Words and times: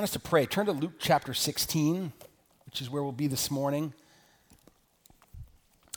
want 0.00 0.08
us 0.08 0.12
to 0.12 0.18
pray. 0.18 0.46
Turn 0.46 0.64
to 0.64 0.72
Luke 0.72 0.94
chapter 0.98 1.34
16, 1.34 2.10
which 2.64 2.80
is 2.80 2.88
where 2.88 3.02
we'll 3.02 3.12
be 3.12 3.26
this 3.26 3.50
morning. 3.50 3.92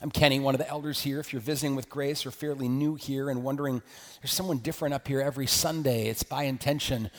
I'm 0.02 0.10
Kenny, 0.10 0.38
one 0.40 0.54
of 0.54 0.58
the 0.58 0.68
elders 0.68 1.00
here. 1.00 1.20
If 1.20 1.32
you're 1.32 1.40
visiting 1.40 1.74
with 1.74 1.88
Grace 1.88 2.26
or 2.26 2.30
fairly 2.30 2.68
new 2.68 2.96
here 2.96 3.30
and 3.30 3.42
wondering, 3.42 3.80
there's 4.20 4.34
someone 4.34 4.58
different 4.58 4.92
up 4.92 5.08
here 5.08 5.22
every 5.22 5.46
Sunday, 5.46 6.08
it's 6.08 6.22
by 6.22 6.42
intention. 6.42 7.10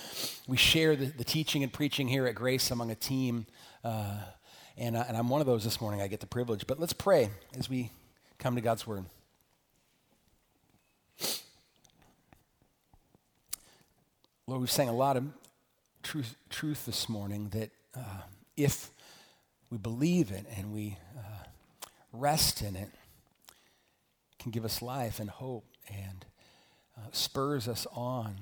We 0.47 0.57
share 0.57 0.95
the, 0.95 1.05
the 1.05 1.23
teaching 1.23 1.63
and 1.63 1.73
preaching 1.73 2.07
here 2.07 2.27
at 2.27 2.35
Grace 2.35 2.69
among 2.69 2.91
a 2.91 2.95
team. 2.95 3.47
Uh, 3.83 4.19
and, 4.77 4.95
uh, 4.95 5.05
and 5.07 5.17
I'm 5.17 5.27
one 5.27 5.41
of 5.41 5.47
those 5.47 5.63
this 5.63 5.81
morning. 5.81 6.03
I 6.03 6.07
get 6.07 6.19
the 6.19 6.27
privilege. 6.27 6.67
But 6.67 6.79
let's 6.79 6.93
pray 6.93 7.31
as 7.57 7.67
we 7.67 7.89
come 8.37 8.53
to 8.53 8.61
God's 8.61 8.85
Word. 8.85 9.05
Lord, 14.45 14.61
we've 14.61 14.69
sang 14.69 14.87
a 14.87 14.95
lot 14.95 15.17
of 15.17 15.23
truth, 16.05 16.35
truth 16.49 16.85
this 16.85 17.09
morning 17.09 17.49
that 17.49 17.71
uh, 17.97 18.21
if 18.55 18.91
we 19.71 19.77
believe 19.77 20.31
it 20.31 20.45
and 20.55 20.71
we 20.71 20.97
uh, 21.17 21.43
rest 22.13 22.61
in 22.61 22.75
it, 22.75 22.89
can 24.39 24.51
give 24.51 24.63
us 24.63 24.83
life 24.83 25.19
and 25.19 25.29
hope 25.29 25.65
and 25.89 26.25
uh, 26.95 27.07
spurs 27.11 27.67
us 27.67 27.87
on 27.91 28.35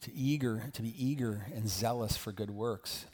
to 0.00 0.14
eager 0.14 0.62
to 0.72 0.82
be 0.82 0.94
eager 1.04 1.46
and 1.54 1.68
zealous 1.68 2.16
for 2.16 2.30
good 2.30 2.50
works. 2.50 3.06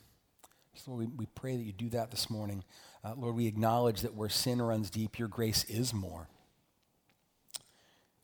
So 0.74 0.90
Lord, 0.90 1.06
we, 1.08 1.16
we 1.20 1.26
pray 1.34 1.56
that 1.56 1.62
you 1.62 1.72
do 1.72 1.88
that 1.90 2.10
this 2.10 2.28
morning. 2.28 2.62
Uh, 3.02 3.14
Lord, 3.16 3.34
we 3.34 3.46
acknowledge 3.46 4.02
that 4.02 4.14
where 4.14 4.28
sin 4.28 4.60
runs 4.60 4.90
deep, 4.90 5.18
your 5.18 5.28
grace 5.28 5.64
is 5.64 5.94
more. 5.94 6.28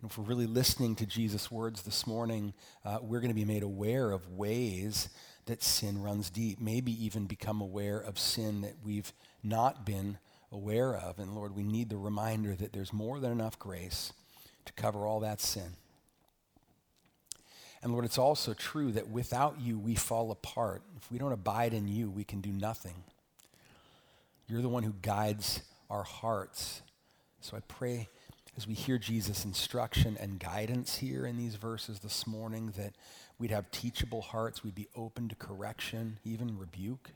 And 0.00 0.10
if 0.10 0.18
we're 0.18 0.24
really 0.24 0.46
listening 0.46 0.94
to 0.96 1.06
Jesus' 1.06 1.50
words 1.50 1.82
this 1.82 2.06
morning, 2.06 2.52
uh, 2.84 2.98
we're 3.00 3.20
going 3.20 3.30
to 3.30 3.34
be 3.34 3.44
made 3.44 3.62
aware 3.62 4.10
of 4.10 4.28
ways 4.28 5.08
that 5.46 5.62
sin 5.62 6.02
runs 6.02 6.28
deep, 6.28 6.60
maybe 6.60 6.92
even 7.04 7.26
become 7.26 7.60
aware 7.60 7.98
of 7.98 8.18
sin 8.18 8.60
that 8.60 8.74
we've 8.84 9.12
not 9.42 9.86
been 9.86 10.18
aware 10.52 10.94
of. 10.94 11.18
And 11.18 11.34
Lord, 11.34 11.56
we 11.56 11.62
need 11.62 11.88
the 11.88 11.96
reminder 11.96 12.54
that 12.54 12.72
there's 12.72 12.92
more 12.92 13.20
than 13.20 13.32
enough 13.32 13.58
grace 13.58 14.12
to 14.66 14.72
cover 14.74 15.06
all 15.06 15.20
that 15.20 15.40
sin. 15.40 15.76
And 17.82 17.92
Lord, 17.92 18.04
it's 18.04 18.18
also 18.18 18.52
true 18.52 18.92
that 18.92 19.08
without 19.08 19.60
you, 19.60 19.78
we 19.78 19.94
fall 19.94 20.30
apart. 20.30 20.82
If 20.96 21.10
we 21.10 21.18
don't 21.18 21.32
abide 21.32 21.72
in 21.72 21.88
you, 21.88 22.10
we 22.10 22.24
can 22.24 22.40
do 22.40 22.50
nothing. 22.50 23.04
You're 24.48 24.62
the 24.62 24.68
one 24.68 24.82
who 24.82 24.94
guides 25.02 25.62
our 25.88 26.02
hearts. 26.02 26.82
So 27.40 27.56
I 27.56 27.60
pray 27.60 28.08
as 28.56 28.66
we 28.66 28.74
hear 28.74 28.98
Jesus' 28.98 29.44
instruction 29.44 30.16
and 30.18 30.40
guidance 30.40 30.96
here 30.96 31.26
in 31.26 31.36
these 31.36 31.56
verses 31.56 32.00
this 32.00 32.26
morning, 32.26 32.72
that 32.76 32.94
we'd 33.38 33.50
have 33.50 33.70
teachable 33.70 34.22
hearts, 34.22 34.64
we'd 34.64 34.74
be 34.74 34.88
open 34.96 35.28
to 35.28 35.34
correction, 35.34 36.18
even 36.24 36.58
rebuke. 36.58 37.10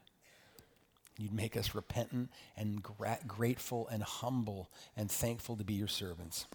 You'd 1.18 1.32
make 1.32 1.56
us 1.56 1.74
repentant 1.74 2.30
and 2.56 2.82
gra- 2.82 3.18
grateful 3.26 3.88
and 3.88 4.02
humble 4.02 4.70
and 4.96 5.10
thankful 5.10 5.56
to 5.56 5.64
be 5.64 5.74
your 5.74 5.88
servants. 5.88 6.46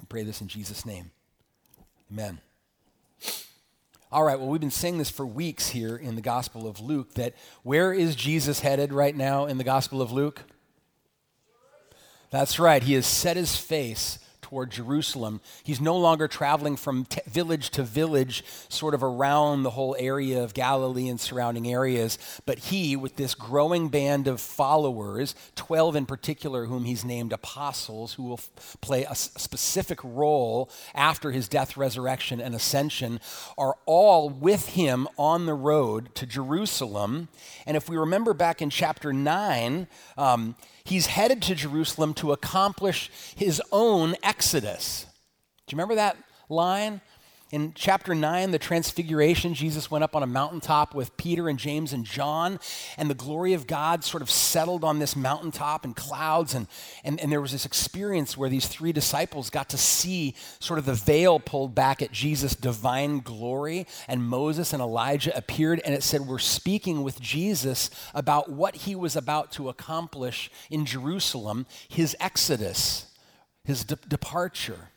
I 0.00 0.04
pray 0.08 0.24
this 0.24 0.40
in 0.40 0.48
Jesus' 0.48 0.84
name. 0.84 1.10
Amen. 2.12 2.40
All 4.12 4.24
right, 4.24 4.38
well, 4.38 4.48
we've 4.48 4.60
been 4.60 4.70
saying 4.70 4.98
this 4.98 5.10
for 5.10 5.26
weeks 5.26 5.70
here 5.70 5.96
in 5.96 6.14
the 6.14 6.20
Gospel 6.20 6.68
of 6.68 6.80
Luke 6.80 7.14
that 7.14 7.34
where 7.62 7.92
is 7.92 8.14
Jesus 8.14 8.60
headed 8.60 8.92
right 8.92 9.16
now 9.16 9.46
in 9.46 9.58
the 9.58 9.64
Gospel 9.64 10.00
of 10.00 10.12
Luke? 10.12 10.42
That's 12.34 12.58
right. 12.58 12.82
He 12.82 12.94
has 12.94 13.06
set 13.06 13.36
his 13.36 13.54
face 13.56 14.18
toward 14.42 14.72
Jerusalem. 14.72 15.40
He's 15.62 15.80
no 15.80 15.96
longer 15.96 16.26
traveling 16.26 16.74
from 16.74 17.04
t- 17.04 17.20
village 17.28 17.70
to 17.70 17.84
village, 17.84 18.42
sort 18.68 18.92
of 18.92 19.04
around 19.04 19.62
the 19.62 19.70
whole 19.70 19.94
area 20.00 20.42
of 20.42 20.52
Galilee 20.52 21.06
and 21.06 21.20
surrounding 21.20 21.70
areas, 21.70 22.18
but 22.44 22.58
he, 22.58 22.96
with 22.96 23.14
this 23.14 23.36
growing 23.36 23.88
band 23.88 24.26
of 24.26 24.40
followers, 24.40 25.36
12 25.54 25.94
in 25.94 26.06
particular, 26.06 26.64
whom 26.64 26.86
he's 26.86 27.04
named 27.04 27.32
apostles, 27.32 28.14
who 28.14 28.24
will 28.24 28.40
f- 28.58 28.78
play 28.80 29.04
a 29.04 29.10
s- 29.10 29.30
specific 29.36 30.00
role 30.02 30.68
after 30.92 31.30
his 31.30 31.46
death, 31.46 31.76
resurrection, 31.76 32.40
and 32.40 32.52
ascension, 32.52 33.20
are 33.56 33.76
all 33.86 34.28
with 34.28 34.70
him 34.70 35.06
on 35.16 35.46
the 35.46 35.54
road 35.54 36.12
to 36.16 36.26
Jerusalem. 36.26 37.28
And 37.64 37.76
if 37.76 37.88
we 37.88 37.96
remember 37.96 38.34
back 38.34 38.60
in 38.60 38.70
chapter 38.70 39.12
9, 39.12 39.86
um, 40.18 40.56
he's 40.84 41.06
headed 41.06 41.42
to 41.42 41.54
Jerusalem 41.54 42.14
to 42.14 42.32
accomplish 42.32 43.10
his 43.34 43.62
own 43.72 44.14
exodus. 44.22 45.06
Do 45.66 45.74
you 45.74 45.76
remember 45.76 45.94
that 45.94 46.16
line? 46.48 47.00
In 47.54 47.72
chapter 47.72 48.16
9, 48.16 48.50
the 48.50 48.58
transfiguration, 48.58 49.54
Jesus 49.54 49.88
went 49.88 50.02
up 50.02 50.16
on 50.16 50.24
a 50.24 50.26
mountaintop 50.26 50.92
with 50.92 51.16
Peter 51.16 51.48
and 51.48 51.56
James 51.56 51.92
and 51.92 52.04
John, 52.04 52.58
and 52.98 53.08
the 53.08 53.14
glory 53.14 53.52
of 53.52 53.68
God 53.68 54.02
sort 54.02 54.24
of 54.24 54.28
settled 54.28 54.82
on 54.82 54.98
this 54.98 55.14
mountaintop 55.14 55.84
in 55.84 55.94
clouds. 55.94 56.52
And, 56.54 56.66
and, 57.04 57.20
and 57.20 57.30
there 57.30 57.40
was 57.40 57.52
this 57.52 57.64
experience 57.64 58.36
where 58.36 58.48
these 58.48 58.66
three 58.66 58.90
disciples 58.90 59.50
got 59.50 59.68
to 59.68 59.78
see 59.78 60.34
sort 60.58 60.80
of 60.80 60.84
the 60.84 60.94
veil 60.94 61.38
pulled 61.38 61.76
back 61.76 62.02
at 62.02 62.10
Jesus' 62.10 62.56
divine 62.56 63.20
glory. 63.20 63.86
And 64.08 64.24
Moses 64.24 64.72
and 64.72 64.82
Elijah 64.82 65.36
appeared, 65.36 65.80
and 65.84 65.94
it 65.94 66.02
said, 66.02 66.22
We're 66.22 66.40
speaking 66.40 67.04
with 67.04 67.20
Jesus 67.20 67.88
about 68.14 68.50
what 68.50 68.74
he 68.74 68.96
was 68.96 69.14
about 69.14 69.52
to 69.52 69.68
accomplish 69.68 70.50
in 70.70 70.84
Jerusalem, 70.84 71.66
his 71.86 72.16
exodus, 72.18 73.14
his 73.62 73.84
de- 73.84 73.94
departure. 74.08 74.88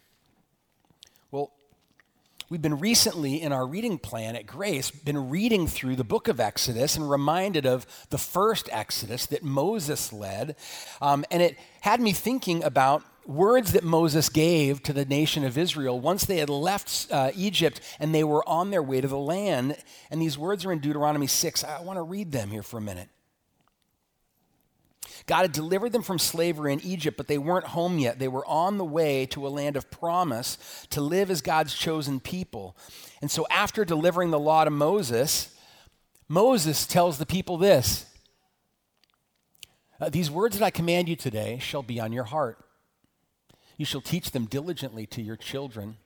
We've 2.49 2.61
been 2.61 2.79
recently 2.79 3.41
in 3.41 3.51
our 3.51 3.67
reading 3.67 3.97
plan 3.97 4.37
at 4.37 4.47
Grace, 4.47 4.89
been 4.89 5.29
reading 5.29 5.67
through 5.67 5.97
the 5.97 6.05
book 6.05 6.29
of 6.29 6.39
Exodus 6.39 6.95
and 6.95 7.09
reminded 7.09 7.65
of 7.65 7.85
the 8.09 8.17
first 8.17 8.69
Exodus 8.71 9.25
that 9.25 9.43
Moses 9.43 10.13
led. 10.13 10.55
Um, 11.01 11.25
and 11.29 11.43
it 11.43 11.57
had 11.81 11.99
me 11.99 12.13
thinking 12.13 12.63
about 12.63 13.03
words 13.25 13.73
that 13.73 13.83
Moses 13.83 14.29
gave 14.29 14.81
to 14.83 14.93
the 14.93 15.03
nation 15.03 15.43
of 15.43 15.57
Israel 15.57 15.99
once 15.99 16.23
they 16.23 16.37
had 16.37 16.49
left 16.49 17.11
uh, 17.11 17.31
Egypt 17.35 17.81
and 17.99 18.15
they 18.15 18.23
were 18.23 18.47
on 18.47 18.71
their 18.71 18.81
way 18.81 19.01
to 19.01 19.09
the 19.09 19.17
land. 19.17 19.75
And 20.09 20.21
these 20.21 20.37
words 20.37 20.63
are 20.63 20.71
in 20.71 20.79
Deuteronomy 20.79 21.27
6. 21.27 21.65
I 21.65 21.81
want 21.81 21.97
to 21.97 22.03
read 22.03 22.31
them 22.31 22.49
here 22.49 22.63
for 22.63 22.77
a 22.77 22.81
minute. 22.81 23.09
God 25.25 25.41
had 25.41 25.51
delivered 25.51 25.91
them 25.91 26.01
from 26.01 26.19
slavery 26.19 26.73
in 26.73 26.79
Egypt, 26.81 27.17
but 27.17 27.27
they 27.27 27.37
weren't 27.37 27.67
home 27.67 27.99
yet. 27.99 28.19
They 28.19 28.27
were 28.27 28.45
on 28.45 28.77
the 28.77 28.85
way 28.85 29.25
to 29.27 29.45
a 29.45 29.49
land 29.49 29.75
of 29.75 29.91
promise 29.91 30.57
to 30.89 31.01
live 31.01 31.29
as 31.29 31.41
God's 31.41 31.73
chosen 31.73 32.19
people. 32.19 32.77
And 33.21 33.29
so, 33.29 33.45
after 33.49 33.83
delivering 33.85 34.31
the 34.31 34.39
law 34.39 34.63
to 34.63 34.69
Moses, 34.69 35.55
Moses 36.27 36.85
tells 36.85 37.17
the 37.17 37.25
people 37.25 37.57
this 37.57 38.05
uh, 39.99 40.09
These 40.09 40.31
words 40.31 40.57
that 40.57 40.65
I 40.65 40.71
command 40.71 41.09
you 41.09 41.15
today 41.15 41.59
shall 41.59 41.83
be 41.83 41.99
on 41.99 42.11
your 42.11 42.25
heart. 42.25 42.63
You 43.77 43.85
shall 43.85 44.01
teach 44.01 44.31
them 44.31 44.45
diligently 44.45 45.05
to 45.07 45.21
your 45.21 45.35
children, 45.35 45.97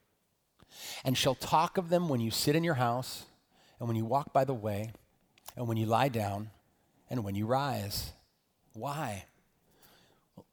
and 1.03 1.17
shall 1.17 1.35
talk 1.35 1.77
of 1.77 1.89
them 1.89 2.09
when 2.09 2.19
you 2.19 2.31
sit 2.31 2.55
in 2.55 2.63
your 2.63 2.75
house, 2.75 3.25
and 3.79 3.87
when 3.87 3.97
you 3.97 4.05
walk 4.05 4.33
by 4.33 4.43
the 4.43 4.53
way, 4.53 4.91
and 5.55 5.67
when 5.67 5.77
you 5.77 5.85
lie 5.85 6.09
down, 6.09 6.51
and 7.09 7.23
when 7.23 7.35
you 7.35 7.45
rise. 7.45 8.11
Why? 8.73 9.25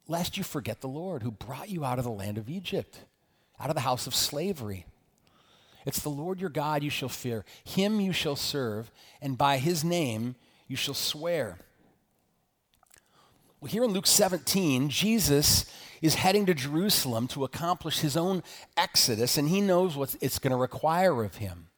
Lest 0.07 0.37
you 0.37 0.43
forget 0.43 0.81
the 0.81 0.87
Lord 0.87 1.23
who 1.23 1.31
brought 1.31 1.69
you 1.69 1.85
out 1.85 1.99
of 1.99 2.05
the 2.05 2.11
land 2.11 2.37
of 2.37 2.49
Egypt, 2.49 3.05
out 3.59 3.69
of 3.69 3.75
the 3.75 3.81
house 3.81 4.07
of 4.07 4.15
slavery. 4.15 4.85
It's 5.85 6.01
the 6.01 6.09
Lord 6.09 6.39
your 6.39 6.49
God 6.49 6.83
you 6.83 6.89
shall 6.89 7.09
fear. 7.09 7.45
Him 7.63 7.99
you 7.99 8.11
shall 8.11 8.35
serve, 8.35 8.91
and 9.21 9.37
by 9.37 9.57
his 9.57 9.83
name 9.83 10.35
you 10.67 10.75
shall 10.75 10.93
swear. 10.93 11.59
Well, 13.61 13.71
here 13.71 13.83
in 13.83 13.91
Luke 13.91 14.07
17, 14.07 14.89
Jesus 14.89 15.65
is 16.01 16.15
heading 16.15 16.45
to 16.45 16.53
Jerusalem 16.53 17.27
to 17.29 17.43
accomplish 17.43 17.99
his 17.99 18.15
own 18.15 18.43
exodus, 18.77 19.37
and 19.37 19.49
he 19.49 19.61
knows 19.61 19.97
what 19.97 20.15
it's 20.21 20.39
going 20.39 20.51
to 20.51 20.57
require 20.57 21.23
of 21.23 21.37
him. 21.37 21.68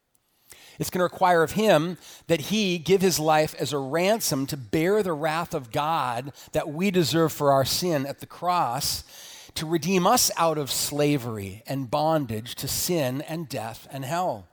It's 0.78 0.90
going 0.90 1.00
to 1.00 1.04
require 1.04 1.42
of 1.42 1.52
him 1.52 1.98
that 2.26 2.42
he 2.42 2.78
give 2.78 3.00
his 3.00 3.18
life 3.18 3.54
as 3.58 3.72
a 3.72 3.78
ransom 3.78 4.46
to 4.46 4.56
bear 4.56 5.02
the 5.02 5.12
wrath 5.12 5.54
of 5.54 5.70
God 5.70 6.32
that 6.52 6.68
we 6.68 6.90
deserve 6.90 7.32
for 7.32 7.52
our 7.52 7.64
sin 7.64 8.06
at 8.06 8.20
the 8.20 8.26
cross, 8.26 9.04
to 9.54 9.66
redeem 9.66 10.06
us 10.06 10.30
out 10.36 10.56
of 10.56 10.70
slavery 10.70 11.62
and 11.66 11.90
bondage 11.90 12.54
to 12.54 12.68
sin 12.68 13.20
and 13.22 13.48
death 13.48 13.86
and 13.90 14.04
hell. 14.04 14.46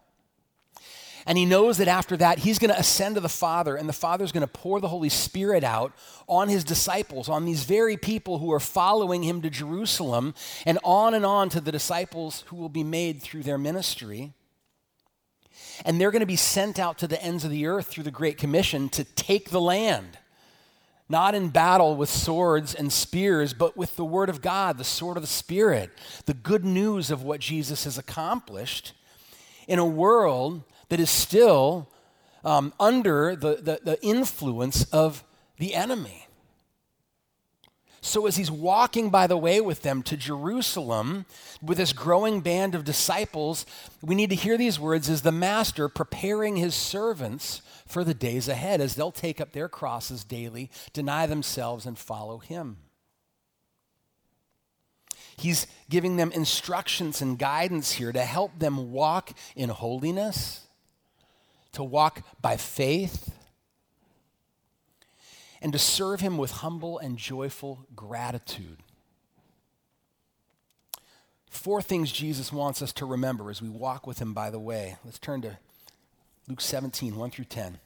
And 1.25 1.38
he 1.38 1.45
knows 1.45 1.77
that 1.77 1.88
after 1.88 2.18
that, 2.18 2.39
he's 2.39 2.60
going 2.60 2.74
to 2.74 2.80
ascend 2.80 3.15
to 3.15 3.22
the 3.22 3.30
Father, 3.30 3.75
and 3.75 3.88
the 3.88 3.94
Father's 3.94 4.31
going 4.31 4.42
to 4.42 4.48
pour 4.48 4.80
the 4.80 4.88
Holy 4.88 5.10
Spirit 5.10 5.63
out 5.63 5.94
on 6.27 6.50
his 6.50 6.63
disciples, 6.63 7.30
on 7.30 7.45
these 7.45 7.65
very 7.65 7.98
people 7.98 8.39
who 8.39 8.51
are 8.51 8.60
following 8.60 9.24
him 9.24 9.42
to 9.42 9.50
Jerusalem, 9.50 10.33
and 10.65 10.80
on 10.83 11.13
and 11.13 11.25
on 11.25 11.50
to 11.50 11.62
the 11.62 11.72
disciples 11.72 12.45
who 12.48 12.56
will 12.56 12.69
be 12.69 12.83
made 12.83 13.22
through 13.22 13.44
their 13.44 13.57
ministry. 13.57 14.33
And 15.86 16.00
they're 16.00 16.12
going 16.12 16.22
to 16.22 16.26
be 16.26 16.36
sent 16.36 16.80
out 16.80 16.98
to 17.00 17.08
the 17.08 17.22
ends 17.22 17.44
of 17.44 17.52
the 17.52 17.66
earth 17.66 17.88
through 17.88 18.04
the 18.04 18.12
Great 18.12 18.38
Commission 18.38 18.90
to 18.90 19.04
take 19.04 19.50
the 19.50 19.62
land. 19.62 20.18
Not 21.08 21.34
in 21.34 21.50
battle 21.50 21.96
with 21.96 22.10
swords 22.10 22.76
and 22.76 22.94
spears, 22.94 23.54
but 23.54 23.76
with 23.76 23.96
the 23.96 24.06
Word 24.06 24.30
of 24.30 24.42
God, 24.42 24.78
the 24.78 24.84
sword 24.84 25.18
of 25.18 25.24
the 25.24 25.28
Spirit, 25.28 25.90
the 26.26 26.36
good 26.36 26.64
news 26.64 27.10
of 27.10 27.24
what 27.24 27.40
Jesus 27.40 27.86
has 27.86 27.98
accomplished 27.98 28.94
in 29.68 29.80
a 29.80 29.86
world 29.86 30.64
that 30.90 31.00
is 31.00 31.10
still 31.10 31.90
um, 32.44 32.74
under 32.80 33.36
the, 33.36 33.56
the, 33.56 33.80
the 33.84 34.04
influence 34.04 34.84
of 34.86 35.24
the 35.58 35.74
enemy. 35.75 36.28
So, 38.01 38.28
as 38.28 38.38
he's 38.38 38.51
walking 38.51 39.10
by 39.10 39.28
the 39.28 39.38
way 39.38 39.60
with 39.60 39.81
them 39.81 40.04
to 40.04 40.16
Jerusalem 40.16 41.25
with 41.62 41.78
this 41.78 41.92
growing 41.92 42.40
band 42.40 42.74
of 42.74 42.86
disciples, 42.86 43.66
we 44.01 44.16
need 44.16 44.30
to 44.30 44.36
hear 44.36 44.57
these 44.57 44.80
words 44.80 45.10
as 45.10 45.22
the 45.22 45.31
master 45.31 45.90
preparing 45.90 46.56
his 46.56 46.75
servants 46.75 47.62
for 47.86 48.04
the 48.04 48.13
days 48.13 48.48
ahead, 48.48 48.80
as 48.80 48.96
they'll 48.96 49.12
take 49.12 49.42
up 49.42 49.51
their 49.51 49.68
crosses 49.68 50.24
daily, 50.24 50.69
deny 50.94 51.25
themselves, 51.25 51.86
and 51.86 51.98
follow 51.98 52.38
him. 52.38 52.78
He's 55.36 55.68
giving 55.90 56.18
them 56.18 56.31
instructions 56.31 57.22
and 57.22 57.40
guidance 57.40 57.94
here 57.94 58.12
to 58.12 58.24
help 58.24 58.60
them 58.60 58.92
walk 58.92 59.31
in 59.56 59.69
holiness, 59.69 60.68
to 61.74 61.84
walk 61.84 62.24
by 62.42 62.57
faith 62.57 63.34
and 65.62 65.74
to 65.74 65.80
serve 65.80 66.22
him 66.22 66.38
with 66.38 66.52
humble 66.52 67.00
and 67.00 67.18
joyful 67.18 67.86
gratitude. 67.96 68.78
Four 71.50 71.82
things 71.82 72.12
Jesus 72.12 72.54
wants 72.54 72.82
us 72.82 72.94
to 72.94 73.06
remember 73.06 73.50
as 73.50 73.62
we 73.62 73.70
walk 73.70 74.06
with 74.06 74.20
him 74.20 74.34
by 74.34 74.50
the 74.50 74.60
way. 74.60 74.98
Let's 75.04 75.20
turn 75.20 75.42
to 75.42 75.58
Luke 76.48 76.62
17, 76.62 77.16
1 77.16 77.32
through 77.32 77.46
10. 77.46 77.80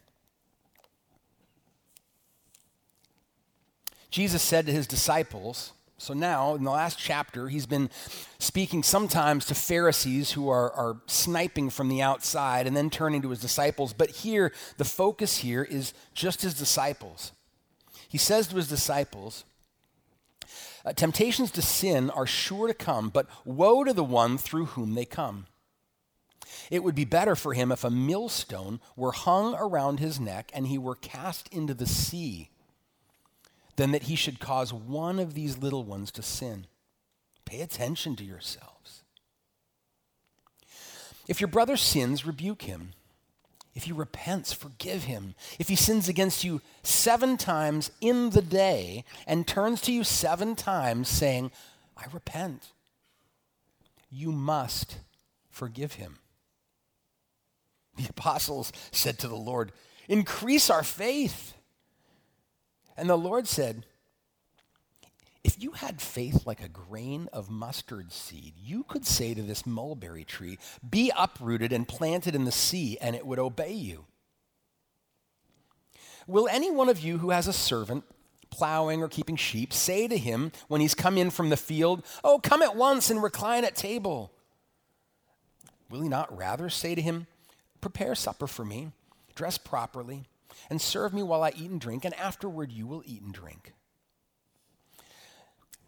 Jesus 4.12 4.44
said 4.44 4.68
to 4.68 4.72
his 4.72 4.86
disciples, 4.86 5.74
so 5.98 6.14
now 6.14 6.56
in 6.56 6.64
the 6.64 6.72
last 6.72 7.00
chapter, 7.00 7.48
he's 7.48 7.66
been 7.66 7.90
speaking 8.38 8.84
sometimes 8.84 9.46
to 9.46 9.56
Pharisees 9.56 10.34
who 10.34 10.50
are, 10.50 10.72
are 10.74 10.98
sniping 11.08 11.70
from 11.70 11.88
the 11.88 12.02
outside 12.02 12.68
and 12.68 12.75
then 12.75 12.90
turning 12.90 13.22
to 13.22 13.30
his 13.30 13.40
disciples. 13.40 13.94
But 13.94 14.10
here, 14.10 14.52
the 14.78 14.86
focus 14.86 15.38
here 15.38 15.64
is 15.64 15.94
just 16.14 16.42
his 16.42 16.54
disciples 16.54 17.31
he 18.13 18.19
says 18.19 18.45
to 18.45 18.57
his 18.57 18.68
disciples, 18.68 19.44
uh, 20.86 20.94
Temptations 20.94 21.50
to 21.50 21.63
sin 21.63 22.12
are 22.12 22.27
sure 22.27 22.68
to 22.68 22.74
come, 22.75 23.10
but 23.10 23.25
woe 23.44 23.83
to 23.83 23.92
the 23.92 24.04
one 24.04 24.38
through 24.38 24.65
whom 24.65 24.94
they 24.94 25.04
come. 25.04 25.48
It 26.69 26.83
would 26.83 26.94
be 26.94 27.06
better 27.06 27.36
for 27.36 27.56
him 27.56 27.71
if 27.71 27.83
a 27.83 27.89
millstone 27.89 28.81
were 28.95 29.13
hung 29.13 29.56
around 29.56 30.00
his 30.00 30.19
neck 30.19 30.51
and 30.54 30.68
he 30.68 30.77
were 30.77 30.94
cast 30.94 31.51
into 31.51 31.74
the 31.74 31.88
sea 31.88 32.51
than 33.77 33.89
that 33.94 34.04
he 34.04 34.15
should 34.15 34.39
cause 34.39 34.71
one 34.71 35.18
of 35.18 35.33
these 35.33 35.57
little 35.57 35.83
ones 35.83 36.12
to 36.12 36.21
sin. 36.21 36.68
Pay 37.45 37.62
attention 37.62 38.15
to 38.18 38.24
yourselves. 38.24 39.01
If 41.27 41.42
your 41.42 41.48
brother 41.48 41.77
sins, 41.77 42.27
rebuke 42.27 42.62
him. 42.62 42.92
If 43.75 43.86
he 43.86 43.92
repents, 43.92 44.54
forgive 44.54 45.06
him. 45.06 45.34
If 45.58 45.68
he 45.68 45.75
sins 45.75 46.08
against 46.08 46.44
you 46.44 46.62
seven 46.84 47.38
times 47.38 47.92
in 48.02 48.30
the 48.30 48.42
day 48.42 49.04
and 49.25 49.48
turns 49.48 49.81
to 49.81 49.92
you 49.92 50.04
seven 50.04 50.56
times 50.56 51.10
saying, 51.10 51.52
I 51.98 52.06
repent, 52.14 52.72
you 54.12 54.31
must 54.31 54.98
forgive 55.50 55.94
him. 55.94 56.20
The 57.98 58.10
apostles 58.10 58.72
said 58.92 59.18
to 59.20 59.28
the 59.28 59.36
Lord, 59.36 59.72
Increase 60.08 60.70
our 60.70 60.84
faith. 60.84 61.54
And 62.96 63.10
the 63.10 63.18
Lord 63.18 63.48
said, 63.48 63.86
if 65.44 65.62
you 65.62 65.72
had 65.72 66.01
faith 66.01 66.45
like 66.45 66.63
a 66.63 66.69
grain 66.69 67.28
of 67.34 67.50
mustard 67.50 68.12
seed, 68.12 68.54
you 68.57 68.84
could 68.84 69.06
say 69.06 69.34
to 69.34 69.42
this 69.42 69.66
mulberry 69.66 70.24
tree, 70.24 70.57
Be 70.90 71.12
uprooted 71.18 71.74
and 71.74 71.88
planted 71.88 72.34
in 72.34 72.45
the 72.45 72.51
sea, 72.51 72.98
and 73.01 73.16
it 73.16 73.25
would 73.25 73.40
obey 73.40 73.74
you. 73.74 74.06
Will 76.28 76.48
any 76.48 76.72
one 76.72 76.88
of 76.88 77.00
you 77.00 77.18
who 77.18 77.31
has 77.31 77.48
a 77.48 77.54
servant 77.54 78.06
plowing 78.50 79.01
or 79.04 79.10
keeping 79.10 79.36
sheep 79.36 79.74
say 79.74 80.07
to 80.07 80.18
him 80.18 80.51
when 80.69 80.80
he's 80.80 80.95
come 80.95 81.18
in 81.18 81.30
from 81.30 81.50
the 81.50 81.57
field, 81.57 82.06
Oh, 82.24 82.39
come 82.39 82.62
at 82.62 82.78
once 82.78 83.10
and 83.10 83.22
recline 83.22 83.66
at 83.66 83.75
table? 83.75 84.31
Will 85.89 86.01
he 86.01 86.10
not 86.10 86.36
rather 86.36 86.69
say 86.69 86.96
to 86.96 87.01
him, 87.01 87.28
Prepare 87.81 88.16
supper 88.16 88.48
for 88.48 88.63
me, 88.63 88.92
dress 89.36 89.57
properly, 89.57 90.24
and 90.69 90.81
serve 90.81 91.13
me 91.13 91.22
while 91.22 91.44
I 91.44 91.51
eat 91.57 91.69
and 91.69 91.81
drink, 91.81 92.06
and 92.06 92.13
afterward 92.16 92.72
you 92.72 92.88
will 92.88 93.04
eat 93.06 93.22
and 93.22 93.34
drink? 93.34 93.74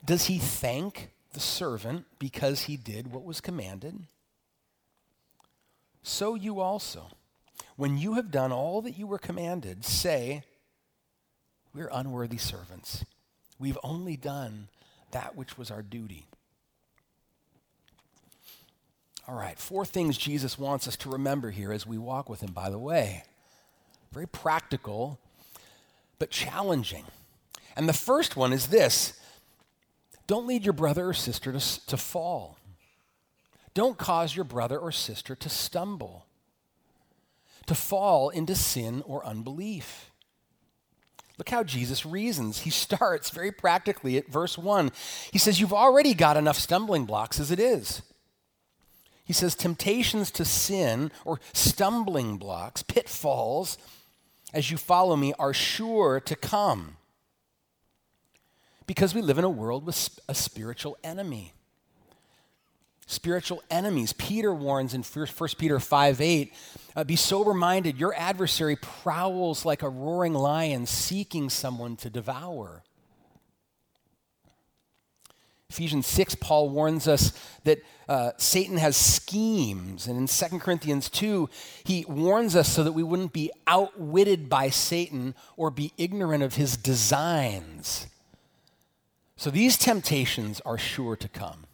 Does 0.05 0.25
he 0.25 0.37
thank 0.37 1.09
the 1.33 1.39
servant 1.39 2.05
because 2.19 2.63
he 2.63 2.77
did 2.77 3.11
what 3.11 3.23
was 3.23 3.41
commanded? 3.41 4.03
So 6.03 6.35
you 6.35 6.59
also, 6.59 7.07
when 7.75 7.97
you 7.97 8.13
have 8.13 8.29
done 8.29 8.51
all 8.51 8.81
that 8.83 8.97
you 8.97 9.07
were 9.07 9.17
commanded, 9.17 9.83
say, 9.83 10.43
We're 11.73 11.89
unworthy 11.91 12.37
servants. 12.37 13.03
We've 13.57 13.77
only 13.83 14.15
done 14.15 14.67
that 15.11 15.35
which 15.35 15.57
was 15.57 15.71
our 15.71 15.81
duty. 15.81 16.27
All 19.27 19.35
right, 19.35 19.57
four 19.57 19.85
things 19.85 20.17
Jesus 20.17 20.59
wants 20.59 20.87
us 20.87 20.95
to 20.97 21.09
remember 21.09 21.49
here 21.49 21.71
as 21.71 21.87
we 21.87 21.97
walk 21.97 22.29
with 22.29 22.41
him, 22.41 22.51
by 22.51 22.69
the 22.69 22.77
way. 22.77 23.23
Very 24.11 24.27
practical, 24.27 25.19
but 26.19 26.29
challenging. 26.29 27.05
And 27.75 27.89
the 27.89 27.93
first 27.93 28.35
one 28.35 28.53
is 28.53 28.67
this 28.67 29.19
don't 30.27 30.47
lead 30.47 30.65
your 30.65 30.73
brother 30.73 31.07
or 31.07 31.13
sister 31.13 31.51
to, 31.51 31.85
to 31.87 31.97
fall. 31.97 32.57
Don't 33.73 33.97
cause 33.97 34.35
your 34.35 34.45
brother 34.45 34.79
or 34.79 34.91
sister 34.91 35.35
to 35.35 35.49
stumble, 35.49 36.25
to 37.65 37.75
fall 37.75 38.29
into 38.29 38.55
sin 38.55 39.03
or 39.05 39.25
unbelief. 39.25 40.11
Look 41.37 41.49
how 41.49 41.63
Jesus 41.63 42.05
reasons. 42.05 42.59
He 42.59 42.69
starts 42.71 43.29
very 43.29 43.51
practically 43.51 44.17
at 44.17 44.27
verse 44.27 44.57
1. 44.57 44.91
He 45.31 45.37
says, 45.37 45.59
You've 45.59 45.73
already 45.73 46.13
got 46.13 46.37
enough 46.37 46.57
stumbling 46.57 47.05
blocks 47.05 47.39
as 47.39 47.51
it 47.51 47.59
is. 47.59 48.01
He 49.25 49.33
says, 49.33 49.55
Temptations 49.55 50.31
to 50.31 50.45
sin 50.45 51.11
or 51.25 51.39
stumbling 51.51 52.37
blocks, 52.37 52.81
pitfalls, 52.83 53.77
as 54.53 54.71
you 54.71 54.77
follow 54.77 55.15
me, 55.15 55.33
are 55.37 55.53
sure 55.53 56.19
to 56.21 56.35
come 56.35 56.95
because 58.87 59.15
we 59.15 59.21
live 59.21 59.37
in 59.37 59.43
a 59.43 59.49
world 59.49 59.85
with 59.85 60.19
a 60.27 60.35
spiritual 60.35 60.97
enemy. 61.03 61.53
Spiritual 63.07 63.61
enemies. 63.69 64.13
Peter 64.13 64.53
warns 64.53 64.93
in 64.93 65.03
1 65.03 65.27
Peter 65.57 65.79
5 65.79 66.21
8, 66.21 66.53
uh, 66.95 67.03
be 67.03 67.15
sober 67.15 67.53
minded. 67.53 67.99
Your 67.99 68.15
adversary 68.15 68.75
prowls 68.75 69.63
like 69.63 69.83
a 69.83 69.89
roaring 69.89 70.33
lion 70.33 70.85
seeking 70.85 71.49
someone 71.49 71.95
to 71.97 72.09
devour. 72.09 72.83
Ephesians 75.69 76.07
6, 76.07 76.35
Paul 76.35 76.69
warns 76.69 77.07
us 77.07 77.33
that 77.63 77.79
uh, 78.07 78.31
Satan 78.37 78.77
has 78.77 78.95
schemes. 78.95 80.07
And 80.07 80.17
in 80.17 80.27
2 80.27 80.59
Corinthians 80.59 81.09
2, 81.09 81.49
he 81.83 82.05
warns 82.07 82.55
us 82.55 82.69
so 82.69 82.83
that 82.83 82.93
we 82.93 83.03
wouldn't 83.03 83.33
be 83.33 83.51
outwitted 83.67 84.47
by 84.47 84.69
Satan 84.69 85.35
or 85.57 85.69
be 85.71 85.91
ignorant 85.97 86.43
of 86.43 86.55
his 86.55 86.77
designs. 86.77 88.07
So 89.37 89.49
these 89.49 89.77
temptations 89.77 90.61
are 90.61 90.77
sure 90.77 91.15
to 91.15 91.27
come. 91.27 91.65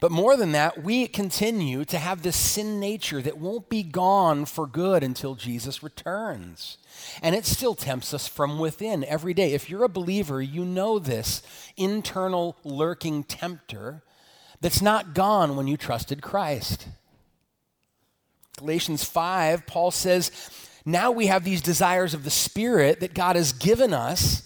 But 0.00 0.10
more 0.10 0.34
than 0.34 0.52
that, 0.52 0.82
we 0.82 1.06
continue 1.06 1.84
to 1.84 1.98
have 1.98 2.22
this 2.22 2.36
sin 2.36 2.80
nature 2.80 3.20
that 3.20 3.36
won't 3.36 3.68
be 3.68 3.82
gone 3.82 4.46
for 4.46 4.66
good 4.66 5.02
until 5.02 5.34
Jesus 5.34 5.82
returns. 5.82 6.78
And 7.20 7.34
it 7.34 7.44
still 7.44 7.74
tempts 7.74 8.14
us 8.14 8.26
from 8.26 8.58
within 8.58 9.04
every 9.04 9.34
day. 9.34 9.52
If 9.52 9.68
you're 9.68 9.84
a 9.84 9.90
believer, 9.90 10.40
you 10.40 10.64
know 10.64 10.98
this 10.98 11.42
internal 11.76 12.56
lurking 12.64 13.24
tempter 13.24 14.02
that's 14.62 14.80
not 14.80 15.12
gone 15.12 15.54
when 15.54 15.66
you 15.66 15.76
trusted 15.76 16.22
Christ. 16.22 16.88
Galatians 18.56 19.04
5, 19.04 19.66
Paul 19.66 19.90
says, 19.90 20.30
Now 20.86 21.10
we 21.10 21.26
have 21.26 21.44
these 21.44 21.60
desires 21.60 22.14
of 22.14 22.24
the 22.24 22.30
Spirit 22.30 23.00
that 23.00 23.12
God 23.12 23.36
has 23.36 23.52
given 23.52 23.92
us 23.92 24.42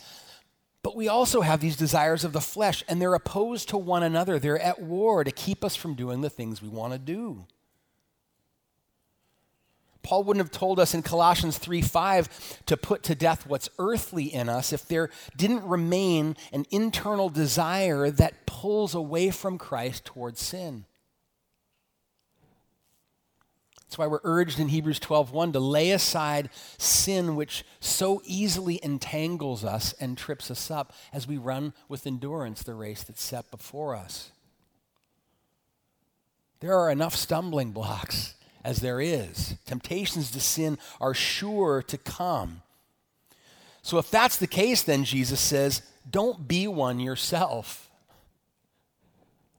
but 0.94 0.98
we 0.98 1.08
also 1.08 1.40
have 1.40 1.58
these 1.58 1.74
desires 1.74 2.22
of 2.22 2.32
the 2.32 2.40
flesh, 2.40 2.84
and 2.86 3.02
they're 3.02 3.14
opposed 3.14 3.68
to 3.70 3.76
one 3.76 4.04
another. 4.04 4.38
They're 4.38 4.60
at 4.60 4.80
war 4.80 5.24
to 5.24 5.32
keep 5.32 5.64
us 5.64 5.74
from 5.74 5.94
doing 5.94 6.20
the 6.20 6.30
things 6.30 6.62
we 6.62 6.68
want 6.68 6.92
to 6.92 7.00
do. 7.00 7.46
Paul 10.04 10.22
wouldn't 10.22 10.44
have 10.44 10.52
told 10.52 10.78
us 10.78 10.94
in 10.94 11.02
Colossians 11.02 11.58
3 11.58 11.82
5 11.82 12.62
to 12.66 12.76
put 12.76 13.02
to 13.04 13.16
death 13.16 13.44
what's 13.44 13.68
earthly 13.80 14.26
in 14.26 14.48
us 14.48 14.72
if 14.72 14.86
there 14.86 15.10
didn't 15.36 15.64
remain 15.64 16.36
an 16.52 16.64
internal 16.70 17.28
desire 17.28 18.08
that 18.10 18.46
pulls 18.46 18.94
away 18.94 19.30
from 19.30 19.58
Christ 19.58 20.04
towards 20.04 20.40
sin. 20.40 20.84
That's 23.94 24.00
why 24.00 24.06
we're 24.08 24.18
urged 24.24 24.58
in 24.58 24.70
Hebrews 24.70 24.98
12:1 24.98 25.52
to 25.52 25.60
lay 25.60 25.92
aside 25.92 26.50
sin 26.78 27.36
which 27.36 27.64
so 27.78 28.20
easily 28.24 28.80
entangles 28.82 29.64
us 29.64 29.92
and 30.00 30.18
trips 30.18 30.50
us 30.50 30.68
up 30.68 30.92
as 31.12 31.28
we 31.28 31.36
run 31.36 31.72
with 31.88 32.04
endurance 32.04 32.64
the 32.64 32.74
race 32.74 33.04
that's 33.04 33.22
set 33.22 33.48
before 33.52 33.94
us. 33.94 34.32
There 36.58 36.76
are 36.76 36.90
enough 36.90 37.14
stumbling 37.14 37.70
blocks 37.70 38.34
as 38.64 38.78
there 38.78 39.00
is. 39.00 39.54
Temptations 39.64 40.32
to 40.32 40.40
sin 40.40 40.76
are 41.00 41.14
sure 41.14 41.80
to 41.80 41.96
come. 41.96 42.62
So, 43.82 43.98
if 43.98 44.10
that's 44.10 44.38
the 44.38 44.48
case, 44.48 44.82
then 44.82 45.04
Jesus 45.04 45.38
says, 45.38 45.82
don't 46.10 46.48
be 46.48 46.66
one 46.66 46.98
yourself. 46.98 47.88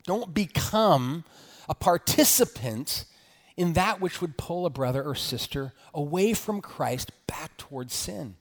Don't 0.04 0.34
become 0.34 1.24
a 1.70 1.74
participant 1.74 3.06
in 3.58 3.74
that 3.74 4.02
which 4.02 4.22
would 4.22 4.38
pull 4.38 4.66
a 4.66 4.70
brother 4.70 5.04
or 5.04 5.16
sister 5.16 5.74
away 5.94 6.34
from 6.34 6.62
Christ 6.62 7.12
back 7.28 7.56
towards 7.58 7.94
sin. 7.94 8.36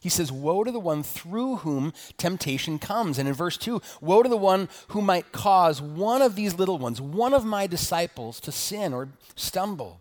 He 0.00 0.08
says, 0.08 0.30
Woe 0.30 0.62
to 0.62 0.70
the 0.70 0.78
one 0.78 1.02
through 1.02 1.56
whom 1.56 1.92
temptation 2.16 2.78
comes. 2.78 3.18
And 3.18 3.26
in 3.28 3.34
verse 3.34 3.56
2, 3.56 3.82
Woe 4.00 4.22
to 4.22 4.28
the 4.28 4.36
one 4.36 4.68
who 4.88 5.02
might 5.02 5.32
cause 5.32 5.82
one 5.82 6.22
of 6.22 6.36
these 6.36 6.54
little 6.54 6.78
ones, 6.78 7.00
one 7.00 7.34
of 7.34 7.44
my 7.44 7.66
disciples, 7.66 8.38
to 8.40 8.52
sin 8.52 8.92
or 8.92 9.08
stumble. 9.34 10.00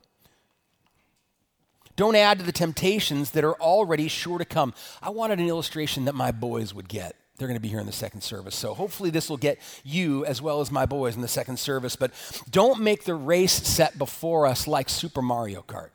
Don't 1.96 2.16
add 2.16 2.40
to 2.40 2.46
the 2.46 2.52
temptations 2.52 3.32
that 3.32 3.44
are 3.44 3.60
already 3.60 4.08
sure 4.08 4.38
to 4.38 4.46
come. 4.46 4.74
I 5.02 5.10
wanted 5.10 5.40
an 5.40 5.48
illustration 5.48 6.06
that 6.06 6.14
my 6.14 6.32
boys 6.32 6.74
would 6.74 6.90
get. 6.90 7.16
They're 7.38 7.48
going 7.48 7.58
to 7.58 7.62
be 7.62 7.68
here 7.68 7.80
in 7.80 7.86
the 7.86 7.92
second 7.92 8.22
service. 8.22 8.56
So 8.56 8.74
hopefully 8.74 9.10
this 9.10 9.30
will 9.30 9.38
get 9.38 9.60
you 9.84 10.26
as 10.26 10.42
well 10.42 10.62
as 10.62 10.72
my 10.72 10.86
boys 10.86 11.16
in 11.16 11.22
the 11.22 11.28
second 11.28 11.58
service. 11.58 11.96
But 11.96 12.12
don't 12.50 12.80
make 12.80 13.04
the 13.04 13.16
race 13.16 13.54
set 13.54 13.98
before 13.98 14.48
us 14.48 14.68
like 14.68 14.90
Super 14.90 15.22
Mario 15.22 15.64
Kart. 15.68 15.90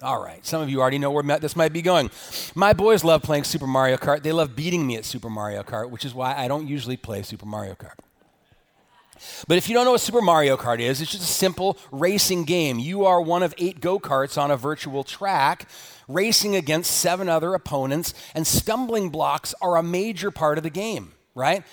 All 0.00 0.22
right, 0.22 0.46
some 0.46 0.62
of 0.62 0.70
you 0.70 0.80
already 0.80 0.98
know 0.98 1.10
where 1.10 1.24
this 1.40 1.56
might 1.56 1.72
be 1.72 1.82
going. 1.82 2.10
My 2.54 2.72
boys 2.72 3.02
love 3.02 3.22
playing 3.22 3.42
Super 3.42 3.66
Mario 3.66 3.96
Kart. 3.96 4.22
They 4.22 4.30
love 4.30 4.54
beating 4.54 4.86
me 4.86 4.96
at 4.96 5.04
Super 5.04 5.28
Mario 5.28 5.64
Kart, 5.64 5.90
which 5.90 6.04
is 6.04 6.14
why 6.14 6.36
I 6.36 6.46
don't 6.46 6.68
usually 6.68 6.96
play 6.96 7.22
Super 7.22 7.46
Mario 7.46 7.74
Kart. 7.74 7.98
But 9.46 9.58
if 9.58 9.68
you 9.68 9.74
don't 9.74 9.84
know 9.84 9.92
what 9.92 10.00
Super 10.00 10.20
Mario 10.20 10.56
Kart 10.56 10.80
is, 10.80 11.00
it's 11.00 11.12
just 11.12 11.24
a 11.24 11.26
simple 11.26 11.78
racing 11.90 12.44
game. 12.44 12.78
You 12.78 13.04
are 13.04 13.20
one 13.20 13.42
of 13.42 13.54
eight 13.58 13.80
go 13.80 13.98
karts 13.98 14.40
on 14.40 14.50
a 14.50 14.56
virtual 14.56 15.04
track, 15.04 15.68
racing 16.06 16.56
against 16.56 16.90
seven 16.90 17.28
other 17.28 17.54
opponents, 17.54 18.14
and 18.34 18.46
stumbling 18.46 19.10
blocks 19.10 19.54
are 19.60 19.76
a 19.76 19.82
major 19.82 20.30
part 20.30 20.58
of 20.58 20.64
the 20.64 20.70
game, 20.70 21.12
right? 21.34 21.64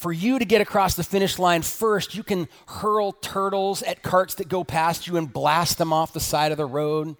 for 0.00 0.14
you 0.14 0.38
to 0.38 0.46
get 0.46 0.62
across 0.62 0.94
the 0.94 1.04
finish 1.04 1.38
line 1.38 1.60
first, 1.60 2.14
you 2.14 2.22
can 2.22 2.48
hurl 2.66 3.12
turtles 3.12 3.82
at 3.82 4.02
carts 4.02 4.36
that 4.36 4.48
go 4.48 4.64
past 4.64 5.06
you 5.06 5.18
and 5.18 5.30
blast 5.30 5.76
them 5.76 5.92
off 5.92 6.14
the 6.14 6.20
side 6.20 6.52
of 6.52 6.56
the 6.56 6.64
road. 6.64 7.16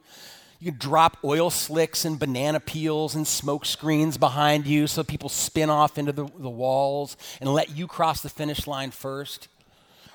You 0.60 0.70
can 0.70 0.78
drop 0.78 1.16
oil 1.24 1.48
slicks 1.48 2.04
and 2.04 2.18
banana 2.18 2.60
peels 2.60 3.14
and 3.14 3.26
smoke 3.26 3.64
screens 3.64 4.18
behind 4.18 4.66
you 4.66 4.86
so 4.86 5.02
people 5.02 5.30
spin 5.30 5.70
off 5.70 5.96
into 5.96 6.12
the, 6.12 6.24
the 6.38 6.50
walls 6.50 7.16
and 7.40 7.52
let 7.52 7.74
you 7.74 7.86
cross 7.86 8.20
the 8.20 8.28
finish 8.28 8.66
line 8.66 8.90
first. 8.90 9.48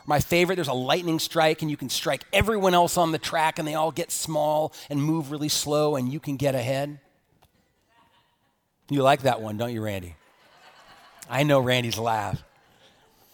My 0.06 0.20
favorite, 0.20 0.56
there's 0.56 0.68
a 0.68 0.74
lightning 0.74 1.18
strike, 1.18 1.64
and 1.64 1.72
you 1.72 1.78
can 1.78 1.90
strike 1.90 2.24
everyone 2.32 2.75
else 2.75 2.96
on 2.96 3.12
the 3.12 3.18
track, 3.18 3.58
and 3.58 3.68
they 3.68 3.74
all 3.74 3.92
get 3.92 4.12
small 4.12 4.72
and 4.88 5.02
move 5.02 5.32
really 5.32 5.50
slow, 5.50 5.96
and 5.96 6.14
you 6.14 6.20
can 6.20 6.38
get 6.38 6.54
ahead. 6.54 7.00
You 8.88 9.02
like 9.02 9.24
that 9.24 9.42
one, 9.42 9.58
don't 9.58 9.74
you, 9.74 9.82
Randy? 9.82 10.16
I 11.28 11.42
know 11.42 11.60
Randy's 11.60 11.98
laugh. 11.98 12.44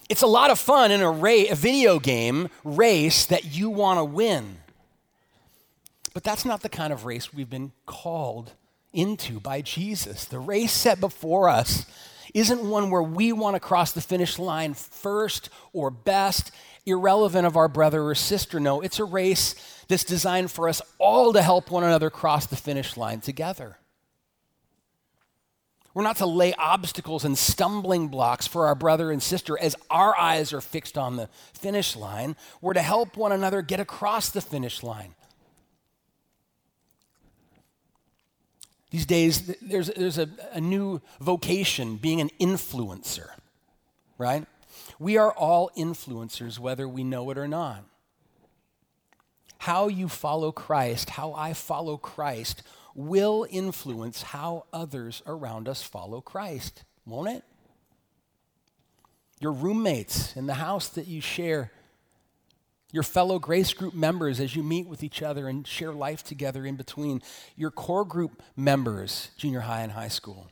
It's 0.08 0.22
a 0.22 0.26
lot 0.26 0.50
of 0.50 0.58
fun 0.58 0.90
in 0.90 1.02
a, 1.02 1.10
ra- 1.10 1.50
a 1.50 1.54
video 1.54 1.98
game 1.98 2.48
race 2.64 3.26
that 3.26 3.44
you 3.54 3.68
want 3.68 3.98
to 3.98 4.04
win. 4.04 4.61
But 6.14 6.24
that's 6.24 6.44
not 6.44 6.62
the 6.62 6.68
kind 6.68 6.92
of 6.92 7.04
race 7.04 7.32
we've 7.32 7.50
been 7.50 7.72
called 7.86 8.52
into 8.92 9.40
by 9.40 9.62
Jesus. 9.62 10.24
The 10.24 10.38
race 10.38 10.72
set 10.72 11.00
before 11.00 11.48
us 11.48 11.86
isn't 12.34 12.68
one 12.68 12.90
where 12.90 13.02
we 13.02 13.32
want 13.32 13.56
to 13.56 13.60
cross 13.60 13.92
the 13.92 14.00
finish 14.00 14.38
line 14.38 14.74
first 14.74 15.48
or 15.72 15.90
best, 15.90 16.50
irrelevant 16.86 17.46
of 17.46 17.56
our 17.56 17.68
brother 17.68 18.04
or 18.04 18.14
sister. 18.14 18.60
No, 18.60 18.80
it's 18.80 18.98
a 18.98 19.04
race 19.04 19.54
that's 19.88 20.04
designed 20.04 20.50
for 20.50 20.68
us 20.68 20.82
all 20.98 21.32
to 21.32 21.42
help 21.42 21.70
one 21.70 21.84
another 21.84 22.10
cross 22.10 22.46
the 22.46 22.56
finish 22.56 22.96
line 22.96 23.20
together. 23.20 23.78
We're 25.94 26.02
not 26.02 26.16
to 26.16 26.26
lay 26.26 26.54
obstacles 26.54 27.24
and 27.24 27.36
stumbling 27.36 28.08
blocks 28.08 28.46
for 28.46 28.66
our 28.66 28.74
brother 28.74 29.10
and 29.10 29.22
sister 29.22 29.58
as 29.60 29.76
our 29.90 30.18
eyes 30.18 30.54
are 30.54 30.62
fixed 30.62 30.96
on 30.96 31.16
the 31.16 31.28
finish 31.52 31.94
line. 31.96 32.34
We're 32.62 32.72
to 32.72 32.82
help 32.82 33.16
one 33.18 33.32
another 33.32 33.60
get 33.60 33.78
across 33.78 34.30
the 34.30 34.40
finish 34.40 34.82
line. 34.82 35.14
These 38.92 39.06
days, 39.06 39.56
there's, 39.62 39.88
there's 39.88 40.18
a, 40.18 40.28
a 40.52 40.60
new 40.60 41.00
vocation 41.18 41.96
being 41.96 42.20
an 42.20 42.28
influencer, 42.38 43.30
right? 44.18 44.44
We 44.98 45.16
are 45.16 45.32
all 45.32 45.70
influencers, 45.78 46.58
whether 46.58 46.86
we 46.86 47.02
know 47.02 47.30
it 47.30 47.38
or 47.38 47.48
not. 47.48 47.84
How 49.56 49.88
you 49.88 50.08
follow 50.08 50.52
Christ, 50.52 51.10
how 51.10 51.32
I 51.32 51.54
follow 51.54 51.96
Christ, 51.96 52.62
will 52.94 53.46
influence 53.48 54.22
how 54.22 54.66
others 54.74 55.22
around 55.26 55.70
us 55.70 55.82
follow 55.82 56.20
Christ, 56.20 56.84
won't 57.06 57.30
it? 57.30 57.44
Your 59.40 59.52
roommates 59.52 60.36
in 60.36 60.44
the 60.44 60.54
house 60.54 60.88
that 60.90 61.06
you 61.06 61.22
share, 61.22 61.72
your 62.92 63.02
fellow 63.02 63.38
grace 63.38 63.72
group 63.72 63.94
members 63.94 64.38
as 64.38 64.54
you 64.54 64.62
meet 64.62 64.86
with 64.86 65.02
each 65.02 65.22
other 65.22 65.48
and 65.48 65.66
share 65.66 65.92
life 65.92 66.22
together 66.22 66.64
in 66.66 66.76
between, 66.76 67.22
your 67.56 67.70
core 67.70 68.04
group 68.04 68.42
members, 68.54 69.30
junior 69.36 69.60
high 69.60 69.80
and 69.80 69.92
high 69.92 70.08
school, 70.08 70.50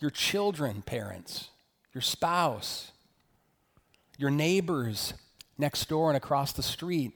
your 0.00 0.10
children, 0.10 0.82
parents, 0.82 1.50
your 1.92 2.02
spouse, 2.02 2.92
your 4.18 4.30
neighbors 4.30 5.12
next 5.58 5.88
door 5.88 6.08
and 6.08 6.16
across 6.16 6.52
the 6.52 6.62
street, 6.62 7.12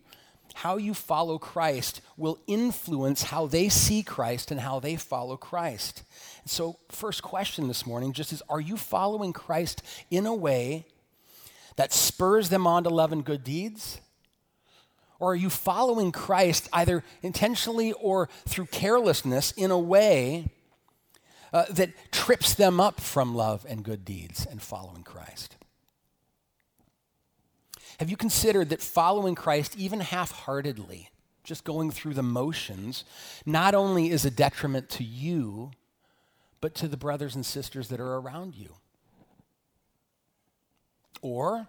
how 0.54 0.76
you 0.76 0.92
follow 0.92 1.38
Christ 1.38 2.02
will 2.16 2.38
influence 2.46 3.22
how 3.22 3.46
they 3.46 3.68
see 3.68 4.02
Christ 4.02 4.50
and 4.50 4.60
how 4.60 4.80
they 4.80 4.96
follow 4.96 5.36
Christ. 5.36 6.02
So, 6.44 6.78
first 6.88 7.22
question 7.22 7.68
this 7.68 7.86
morning 7.86 8.12
just 8.12 8.32
is 8.32 8.42
Are 8.48 8.60
you 8.60 8.76
following 8.76 9.32
Christ 9.32 9.82
in 10.10 10.26
a 10.26 10.34
way 10.34 10.86
that 11.80 11.94
spurs 11.94 12.50
them 12.50 12.66
on 12.66 12.84
to 12.84 12.90
love 12.90 13.10
and 13.10 13.24
good 13.24 13.42
deeds? 13.42 14.02
Or 15.18 15.32
are 15.32 15.34
you 15.34 15.48
following 15.48 16.12
Christ 16.12 16.68
either 16.74 17.02
intentionally 17.22 17.94
or 17.94 18.28
through 18.46 18.66
carelessness 18.66 19.52
in 19.52 19.70
a 19.70 19.78
way 19.78 20.50
uh, 21.54 21.64
that 21.70 22.12
trips 22.12 22.52
them 22.52 22.80
up 22.80 23.00
from 23.00 23.34
love 23.34 23.64
and 23.66 23.82
good 23.82 24.04
deeds 24.04 24.44
and 24.44 24.60
following 24.60 25.02
Christ? 25.02 25.56
Have 27.98 28.10
you 28.10 28.16
considered 28.18 28.68
that 28.68 28.82
following 28.82 29.34
Christ, 29.34 29.74
even 29.78 30.00
half 30.00 30.32
heartedly, 30.32 31.08
just 31.44 31.64
going 31.64 31.90
through 31.90 32.12
the 32.12 32.22
motions, 32.22 33.04
not 33.46 33.74
only 33.74 34.10
is 34.10 34.26
a 34.26 34.30
detriment 34.30 34.90
to 34.90 35.02
you, 35.02 35.70
but 36.60 36.74
to 36.74 36.88
the 36.88 36.98
brothers 36.98 37.34
and 37.34 37.46
sisters 37.46 37.88
that 37.88 38.00
are 38.00 38.16
around 38.16 38.54
you? 38.54 38.74
Or 41.22 41.66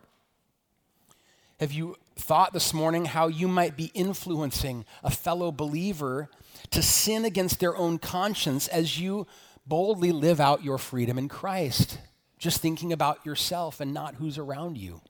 have 1.59 1.71
you 1.71 1.95
thought 2.15 2.53
this 2.53 2.73
morning 2.73 3.05
how 3.05 3.27
you 3.27 3.47
might 3.47 3.75
be 3.75 3.91
influencing 3.93 4.85
a 5.03 5.11
fellow 5.11 5.51
believer 5.51 6.29
to 6.71 6.81
sin 6.81 7.25
against 7.25 7.59
their 7.59 7.75
own 7.75 7.97
conscience 7.97 8.67
as 8.67 8.99
you 8.99 9.27
boldly 9.65 10.11
live 10.11 10.39
out 10.39 10.63
your 10.63 10.77
freedom 10.77 11.17
in 11.17 11.27
Christ? 11.27 11.99
Just 12.37 12.61
thinking 12.61 12.91
about 12.91 13.25
yourself 13.25 13.79
and 13.79 13.93
not 13.93 14.15
who's 14.15 14.37
around 14.37 14.77
you. 14.77 15.01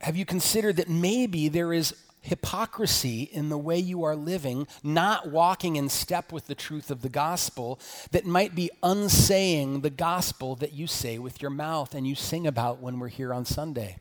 Have 0.00 0.16
you 0.16 0.24
considered 0.24 0.76
that 0.76 0.88
maybe 0.88 1.48
there 1.48 1.72
is 1.72 1.94
hypocrisy 2.26 3.22
in 3.22 3.48
the 3.48 3.58
way 3.58 3.78
you 3.78 4.04
are 4.04 4.16
living, 4.16 4.66
not 4.82 5.30
walking 5.30 5.76
in 5.76 5.88
step 5.88 6.32
with 6.32 6.46
the 6.46 6.54
truth 6.54 6.90
of 6.90 7.02
the 7.02 7.08
gospel, 7.08 7.80
that 8.10 8.26
might 8.26 8.54
be 8.54 8.70
unsaying 8.82 9.80
the 9.80 9.90
gospel 9.90 10.56
that 10.56 10.72
you 10.72 10.86
say 10.86 11.18
with 11.18 11.40
your 11.40 11.50
mouth 11.50 11.94
and 11.94 12.06
you 12.06 12.14
sing 12.14 12.46
about 12.46 12.80
when 12.80 12.98
we're 12.98 13.08
here 13.08 13.32
on 13.32 13.44
Sunday? 13.44 13.98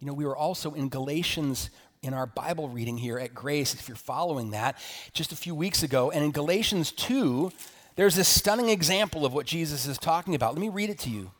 You 0.00 0.06
know, 0.06 0.14
we 0.14 0.24
were 0.24 0.36
also 0.36 0.72
in 0.74 0.88
Galatians 0.88 1.70
in 2.02 2.14
our 2.14 2.26
Bible 2.26 2.68
reading 2.68 2.98
here 2.98 3.18
at 3.18 3.32
Grace, 3.32 3.74
if 3.74 3.88
you're 3.88 3.96
following 3.96 4.50
that, 4.50 4.76
just 5.12 5.30
a 5.30 5.36
few 5.36 5.54
weeks 5.54 5.84
ago. 5.84 6.10
And 6.10 6.24
in 6.24 6.32
Galatians 6.32 6.90
2, 6.92 7.52
there's 7.94 8.16
this 8.16 8.28
stunning 8.28 8.68
example 8.68 9.24
of 9.24 9.32
what 9.32 9.46
Jesus 9.46 9.86
is 9.86 9.98
talking 9.98 10.34
about. 10.34 10.54
Let 10.54 10.60
me 10.60 10.68
read 10.68 10.90
it 10.90 10.98
to 11.00 11.10
you. 11.10 11.30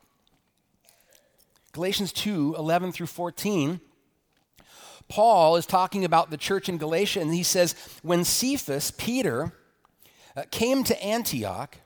Galatians 1.73 2.13
2 2.13 2.55
11 2.57 2.91
through 2.91 3.07
14. 3.07 3.81
Paul 5.13 5.57
is 5.57 5.67
talking 5.67 6.03
about 6.03 6.31
the 6.31 6.37
church 6.37 6.67
in 6.67 6.79
Galatia, 6.79 7.21
and 7.21 7.31
he 7.31 7.43
says, 7.43 7.75
When 8.01 8.23
Cephas, 8.23 8.89
Peter, 8.89 9.53
uh, 10.35 10.45
came 10.49 10.83
to 10.85 11.03
Antioch, 11.03 11.77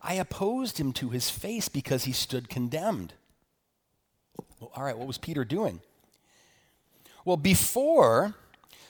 I 0.00 0.14
opposed 0.14 0.80
him 0.80 0.94
to 0.94 1.10
his 1.10 1.28
face 1.28 1.68
because 1.68 2.04
he 2.04 2.12
stood 2.12 2.48
condemned. 2.48 3.12
Well, 4.58 4.72
all 4.74 4.82
right, 4.82 4.96
what 4.96 5.06
was 5.06 5.18
Peter 5.18 5.44
doing? 5.44 5.82
Well, 7.26 7.36
before 7.36 8.34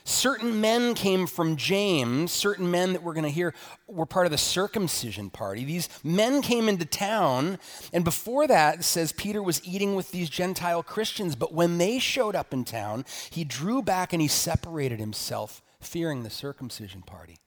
certain 0.03 0.59
men 0.61 0.93
came 0.93 1.27
from 1.27 1.55
James, 1.55 2.31
certain 2.31 2.69
men 2.69 2.93
that 2.93 3.03
we're 3.03 3.13
going 3.13 3.23
to 3.23 3.29
hear 3.29 3.53
were 3.87 4.05
part 4.05 4.25
of 4.25 4.31
the 4.31 4.37
circumcision 4.37 5.29
party. 5.29 5.63
These 5.63 5.89
men 6.03 6.41
came 6.41 6.67
into 6.67 6.85
town, 6.85 7.59
and 7.91 8.03
before 8.03 8.47
that, 8.47 8.83
says 8.83 9.11
Peter 9.11 9.41
was 9.41 9.65
eating 9.65 9.95
with 9.95 10.11
these 10.11 10.29
Gentile 10.29 10.83
Christians, 10.83 11.35
but 11.35 11.53
when 11.53 11.77
they 11.77 11.99
showed 11.99 12.35
up 12.35 12.53
in 12.53 12.63
town, 12.63 13.05
he 13.29 13.43
drew 13.43 13.81
back 13.81 14.13
and 14.13 14.21
he 14.21 14.27
separated 14.27 14.99
himself, 14.99 15.61
fearing 15.79 16.23
the 16.23 16.29
circumcision 16.29 17.01
party. 17.01 17.37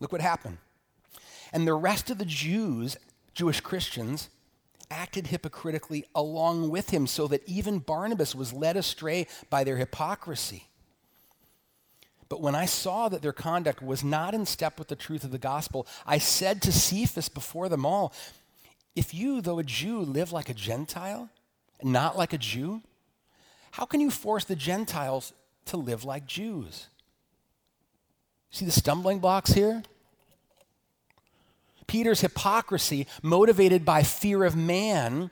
Look 0.00 0.12
what 0.12 0.20
happened. 0.20 0.58
And 1.52 1.66
the 1.66 1.74
rest 1.74 2.10
of 2.10 2.18
the 2.18 2.24
Jews, 2.24 2.96
Jewish 3.34 3.60
Christians, 3.60 4.28
acted 4.90 5.28
hypocritically 5.28 6.04
along 6.14 6.70
with 6.70 6.90
him, 6.90 7.06
so 7.06 7.26
that 7.28 7.42
even 7.46 7.78
Barnabas 7.78 8.34
was 8.34 8.52
led 8.52 8.76
astray 8.76 9.26
by 9.48 9.64
their 9.64 9.76
hypocrisy. 9.76 10.64
But 12.28 12.40
when 12.40 12.54
I 12.54 12.66
saw 12.66 13.08
that 13.08 13.22
their 13.22 13.32
conduct 13.32 13.82
was 13.82 14.04
not 14.04 14.34
in 14.34 14.46
step 14.46 14.78
with 14.78 14.88
the 14.88 14.96
truth 14.96 15.24
of 15.24 15.32
the 15.32 15.38
gospel, 15.38 15.86
I 16.06 16.18
said 16.18 16.62
to 16.62 16.72
Cephas 16.72 17.28
before 17.28 17.68
them 17.68 17.84
all, 17.84 18.12
If 18.94 19.12
you, 19.12 19.40
though 19.40 19.58
a 19.58 19.64
Jew, 19.64 20.00
live 20.00 20.32
like 20.32 20.48
a 20.48 20.54
Gentile, 20.54 21.28
not 21.82 22.16
like 22.16 22.32
a 22.32 22.38
Jew, 22.38 22.82
how 23.72 23.84
can 23.84 24.00
you 24.00 24.10
force 24.10 24.44
the 24.44 24.56
Gentiles 24.56 25.32
to 25.66 25.76
live 25.76 26.04
like 26.04 26.26
Jews? 26.26 26.86
See 28.50 28.64
the 28.64 28.72
stumbling 28.72 29.18
blocks 29.18 29.52
here? 29.52 29.82
Peter's 31.90 32.20
hypocrisy, 32.20 33.08
motivated 33.20 33.84
by 33.84 34.04
fear 34.04 34.44
of 34.44 34.54
man, 34.54 35.28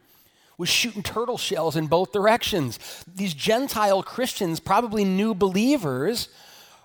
was 0.58 0.68
shooting 0.68 1.04
turtle 1.04 1.38
shells 1.38 1.76
in 1.76 1.86
both 1.86 2.10
directions. 2.10 2.80
These 3.06 3.32
Gentile 3.32 4.02
Christians, 4.02 4.58
probably 4.58 5.04
new 5.04 5.34
believers, 5.36 6.28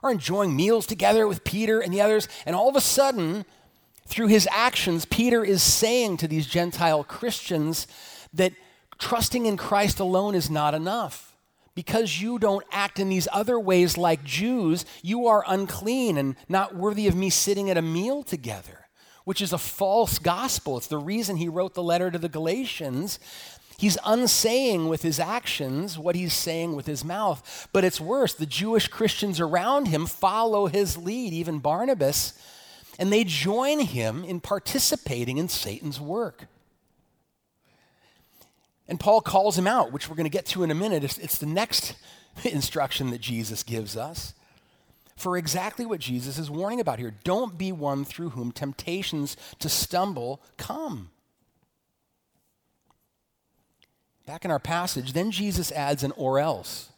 are 0.04 0.12
enjoying 0.12 0.56
meals 0.56 0.86
together 0.86 1.28
with 1.28 1.44
Peter 1.44 1.80
and 1.80 1.92
the 1.92 2.02
others, 2.02 2.28
and 2.46 2.56
all 2.56 2.70
of 2.70 2.76
a 2.76 2.82
sudden, 2.82 3.46
through 4.06 4.28
his 4.28 4.48
actions, 4.52 5.06
Peter 5.06 5.44
is 5.44 5.64
saying 5.64 6.18
to 6.18 6.28
these 6.28 6.46
Gentile 6.46 7.04
Christians 7.04 7.88
that 8.32 8.54
trusting 9.00 9.48
in 9.48 9.58
Christ 9.58 10.00
alone 10.00 10.36
is 10.36 10.52
not 10.52 10.76
enough. 10.76 11.36
Because 11.74 12.22
you 12.22 12.38
don't 12.38 12.64
act 12.72 13.00
in 13.00 13.10
these 13.10 13.28
other 13.34 13.60
ways 13.60 13.98
like 13.98 14.24
Jews, 14.24 14.86
you 15.02 15.26
are 15.26 15.44
unclean 15.48 16.20
and 16.20 16.36
not 16.48 16.76
worthy 16.76 17.08
of 17.08 17.16
me 17.16 17.32
sitting 17.32 17.72
at 17.72 17.78
a 17.78 17.82
meal 17.82 18.22
together 18.22 18.83
which 19.24 19.42
is 19.42 19.54
a 19.54 19.58
false 19.58 20.20
gospel. 20.20 20.78
It's 20.78 20.88
the 20.88 20.98
reason 20.98 21.38
he 21.38 21.48
wrote 21.48 21.74
the 21.74 21.84
letter 21.84 22.12
to 22.12 22.20
the 22.20 22.30
Galatians. 22.30 23.20
He's 23.78 23.98
unsaying 24.06 24.88
with 24.90 25.02
his 25.02 25.20
actions 25.20 25.98
what 25.98 26.16
he's 26.16 26.34
saying 26.34 26.76
with 26.76 26.86
his 26.86 27.04
mouth. 27.04 27.68
But 27.74 27.84
it's 27.84 28.02
worse. 28.02 28.34
The 28.34 28.46
Jewish 28.46 28.88
Christians 28.88 29.40
around 29.40 29.88
him 29.88 30.06
follow 30.06 30.68
his 30.68 30.98
lead, 30.98 31.34
even 31.34 31.60
Barnabas, 31.60 32.34
and 33.00 33.12
they 33.12 33.24
join 33.24 33.80
him 33.80 34.24
in 34.24 34.40
participating 34.40 35.38
in 35.38 35.50
Satan's 35.50 36.00
work. 36.00 36.48
And 38.88 39.00
Paul 39.00 39.22
calls 39.22 39.58
him 39.58 39.68
out, 39.68 39.92
which 39.92 40.10
we're 40.10 40.16
going 40.16 40.26
to 40.26 40.30
get 40.30 40.46
to 40.48 40.64
in 40.64 40.70
a 40.70 40.76
minute. 40.76 41.04
It's, 41.04 41.18
it's 41.18 41.38
the 41.38 41.46
next 41.46 41.96
instruction 42.44 43.10
that 43.12 43.22
Jesus 43.22 43.64
gives 43.64 43.96
us 43.96 44.34
for 45.16 45.38
exactly 45.38 45.86
what 45.86 46.00
Jesus 46.00 46.38
is 46.38 46.50
warning 46.50 46.80
about 46.80 47.00
here. 47.00 47.14
Don't 47.24 47.58
be 47.58 47.72
one 47.72 48.06
through 48.06 48.30
whom 48.30 48.52
temptations 48.52 49.38
to 49.60 49.70
stumble 49.70 50.42
come. 50.58 51.10
Back 54.26 54.46
in 54.46 54.52
our 54.52 54.60
passage, 54.60 55.14
then 55.14 55.32
Jesus 55.32 55.72
adds 55.72 56.04
an 56.04 56.14
or 56.14 56.40
else. 56.40 56.90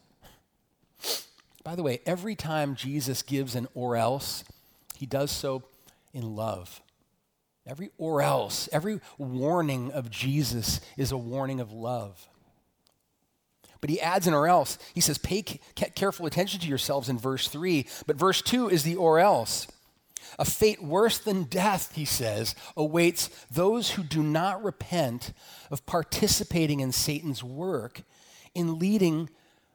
By 1.64 1.76
the 1.76 1.84
way, 1.84 2.00
every 2.06 2.36
time 2.36 2.76
Jesus 2.76 3.24
gives 3.24 3.56
an 3.56 3.68
or 3.74 3.96
else, 3.96 4.44
he 4.96 5.08
does 5.08 5.32
so 5.32 5.64
in 6.14 6.36
love. 6.36 6.82
Every 7.66 7.90
or 7.98 8.22
else, 8.22 8.70
every 8.72 9.02
warning 9.18 9.92
of 9.92 10.12
Jesus 10.12 10.80
is 10.98 11.12
a 11.12 11.18
warning 11.18 11.60
of 11.60 11.72
love. 11.72 12.30
But 13.86 13.92
he 13.92 14.02
adds 14.02 14.26
an 14.26 14.34
or 14.34 14.48
else. 14.48 14.80
He 14.96 15.00
says, 15.00 15.20
pay 15.20 15.44
careful 15.44 16.26
attention 16.26 16.60
to 16.60 16.68
yourselves 16.68 17.08
in 17.08 17.20
verse 17.20 17.48
3. 17.50 17.86
But 18.08 18.16
verse 18.16 18.42
2 18.42 18.68
is 18.68 18.82
the 18.82 18.96
or 18.96 19.20
else. 19.20 19.68
A 20.40 20.44
fate 20.44 20.82
worse 20.82 21.20
than 21.20 21.44
death, 21.44 21.94
he 21.94 22.04
says, 22.04 22.56
awaits 22.76 23.28
those 23.52 23.92
who 23.92 24.02
do 24.02 24.24
not 24.24 24.64
repent 24.64 25.34
of 25.70 25.86
participating 25.86 26.80
in 26.80 26.92
Satan's 26.92 27.44
work 27.44 28.02
in 28.56 28.80
leading 28.80 29.30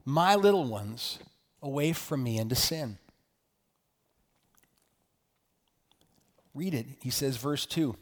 my 0.05 0.35
little 0.35 0.65
ones 0.65 1.21
away 1.63 1.93
from 1.93 2.25
me 2.25 2.37
into 2.37 2.57
sin. 2.57 2.99
Read 6.53 6.75
it. 6.75 6.87
He 7.01 7.11
says, 7.11 7.37
verse 7.37 7.65
2 7.65 7.95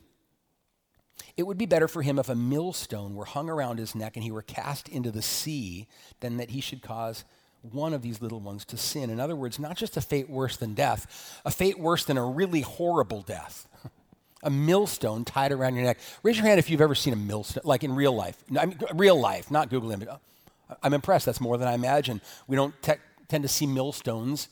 it 1.38 1.46
would 1.46 1.56
be 1.56 1.66
better 1.66 1.86
for 1.86 2.02
him 2.02 2.18
if 2.18 2.28
a 2.28 2.34
millstone 2.34 3.14
were 3.14 3.24
hung 3.24 3.48
around 3.48 3.78
his 3.78 3.94
neck 3.94 4.16
and 4.16 4.24
he 4.24 4.32
were 4.32 4.42
cast 4.42 4.88
into 4.88 5.12
the 5.12 5.22
sea 5.22 5.86
than 6.18 6.36
that 6.36 6.50
he 6.50 6.60
should 6.60 6.82
cause 6.82 7.24
one 7.62 7.94
of 7.94 8.02
these 8.02 8.20
little 8.20 8.40
ones 8.40 8.64
to 8.64 8.76
sin. 8.76 9.08
In 9.08 9.20
other 9.20 9.36
words, 9.36 9.56
not 9.58 9.76
just 9.76 9.96
a 9.96 10.00
fate 10.00 10.28
worse 10.28 10.56
than 10.56 10.74
death, 10.74 11.40
a 11.44 11.50
fate 11.52 11.78
worse 11.78 12.04
than 12.04 12.18
a 12.18 12.24
really 12.24 12.62
horrible 12.62 13.22
death. 13.22 13.68
a 14.42 14.50
millstone 14.50 15.24
tied 15.24 15.52
around 15.52 15.76
your 15.76 15.84
neck. 15.84 15.98
Raise 16.24 16.36
your 16.36 16.46
hand 16.46 16.58
if 16.58 16.68
you've 16.68 16.80
ever 16.80 16.96
seen 16.96 17.12
a 17.12 17.16
millstone, 17.16 17.62
like 17.64 17.84
in 17.84 17.94
real 17.94 18.12
life. 18.12 18.36
I 18.58 18.66
mean, 18.66 18.78
real 18.94 19.18
life, 19.18 19.48
not 19.48 19.70
Google 19.70 19.92
image. 19.92 20.08
I'm 20.82 20.92
impressed. 20.92 21.26
That's 21.26 21.40
more 21.40 21.56
than 21.56 21.68
I 21.68 21.74
imagine. 21.74 22.20
We 22.48 22.56
don't 22.56 22.74
te- 22.82 22.94
tend 23.28 23.42
to 23.42 23.48
see 23.48 23.66
millstones 23.66 24.48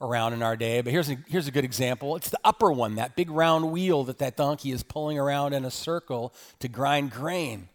around 0.00 0.32
in 0.32 0.42
our 0.42 0.56
day. 0.56 0.80
But 0.80 0.92
here's 0.92 1.10
a, 1.10 1.16
here's 1.28 1.48
a 1.48 1.52
good 1.52 1.64
example. 1.64 2.16
It's 2.16 2.30
the 2.30 2.40
upper 2.44 2.70
one, 2.70 2.96
that 2.96 3.16
big 3.16 3.30
round 3.30 3.72
wheel 3.72 4.04
that 4.04 4.18
that 4.18 4.36
donkey 4.36 4.72
is 4.72 4.82
pulling 4.82 5.18
around 5.18 5.52
in 5.52 5.64
a 5.64 5.70
circle 5.70 6.34
to 6.60 6.68
grind 6.68 7.10
grain. 7.10 7.68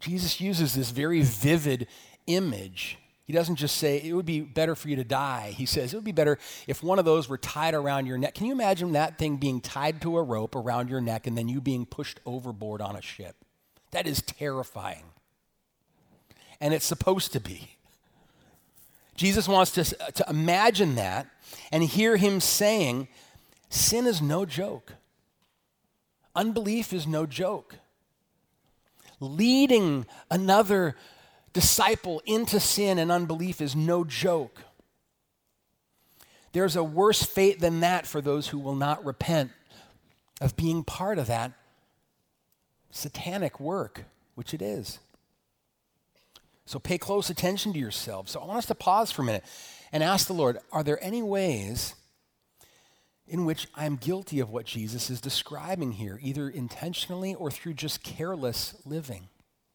Jesus 0.00 0.40
uses 0.40 0.74
this 0.74 0.90
very 0.90 1.22
vivid 1.22 1.86
image. 2.26 2.98
He 3.24 3.32
doesn't 3.32 3.56
just 3.56 3.76
say, 3.76 4.00
it 4.00 4.12
would 4.12 4.26
be 4.26 4.40
better 4.40 4.76
for 4.76 4.88
you 4.88 4.96
to 4.96 5.04
die. 5.04 5.52
He 5.56 5.66
says, 5.66 5.92
it 5.92 5.96
would 5.96 6.04
be 6.04 6.12
better 6.12 6.38
if 6.68 6.82
one 6.82 7.00
of 7.00 7.04
those 7.04 7.28
were 7.28 7.38
tied 7.38 7.74
around 7.74 8.06
your 8.06 8.18
neck. 8.18 8.34
Can 8.34 8.46
you 8.46 8.52
imagine 8.52 8.92
that 8.92 9.18
thing 9.18 9.36
being 9.36 9.60
tied 9.60 10.00
to 10.02 10.16
a 10.16 10.22
rope 10.22 10.54
around 10.54 10.90
your 10.90 11.00
neck 11.00 11.26
and 11.26 11.36
then 11.36 11.48
you 11.48 11.60
being 11.60 11.86
pushed 11.86 12.20
overboard 12.24 12.80
on 12.80 12.94
a 12.94 13.02
ship? 13.02 13.34
That 13.90 14.06
is 14.06 14.22
terrifying. 14.22 15.04
And 16.60 16.72
it's 16.72 16.84
supposed 16.84 17.32
to 17.32 17.40
be. 17.40 17.75
Jesus 19.16 19.48
wants 19.48 19.72
to, 19.72 19.84
to 19.84 20.24
imagine 20.28 20.94
that 20.96 21.26
and 21.72 21.82
hear 21.82 22.16
him 22.16 22.40
saying, 22.40 23.08
Sin 23.68 24.06
is 24.06 24.22
no 24.22 24.44
joke. 24.44 24.92
Unbelief 26.34 26.92
is 26.92 27.06
no 27.06 27.26
joke. 27.26 27.76
Leading 29.18 30.06
another 30.30 30.94
disciple 31.52 32.22
into 32.26 32.60
sin 32.60 32.98
and 32.98 33.10
unbelief 33.10 33.60
is 33.60 33.74
no 33.74 34.04
joke. 34.04 34.60
There's 36.52 36.76
a 36.76 36.84
worse 36.84 37.22
fate 37.22 37.60
than 37.60 37.80
that 37.80 38.06
for 38.06 38.20
those 38.20 38.48
who 38.48 38.58
will 38.58 38.74
not 38.74 39.04
repent 39.04 39.50
of 40.40 40.56
being 40.56 40.84
part 40.84 41.18
of 41.18 41.26
that 41.26 41.52
satanic 42.90 43.58
work, 43.58 44.04
which 44.34 44.52
it 44.54 44.62
is. 44.62 44.98
So 46.66 46.80
pay 46.80 46.98
close 46.98 47.30
attention 47.30 47.72
to 47.72 47.78
yourself. 47.78 48.28
So 48.28 48.40
I 48.40 48.44
want 48.44 48.58
us 48.58 48.66
to 48.66 48.74
pause 48.74 49.12
for 49.12 49.22
a 49.22 49.24
minute 49.24 49.44
and 49.92 50.02
ask 50.02 50.26
the 50.26 50.34
Lord 50.34 50.58
Are 50.72 50.82
there 50.82 51.02
any 51.02 51.22
ways 51.22 51.94
in 53.28 53.44
which 53.44 53.68
I'm 53.74 53.96
guilty 53.96 54.40
of 54.40 54.50
what 54.50 54.66
Jesus 54.66 55.08
is 55.08 55.20
describing 55.20 55.92
here, 55.92 56.18
either 56.20 56.48
intentionally 56.48 57.34
or 57.34 57.50
through 57.50 57.74
just 57.74 58.02
careless 58.02 58.74
living? 58.84 59.28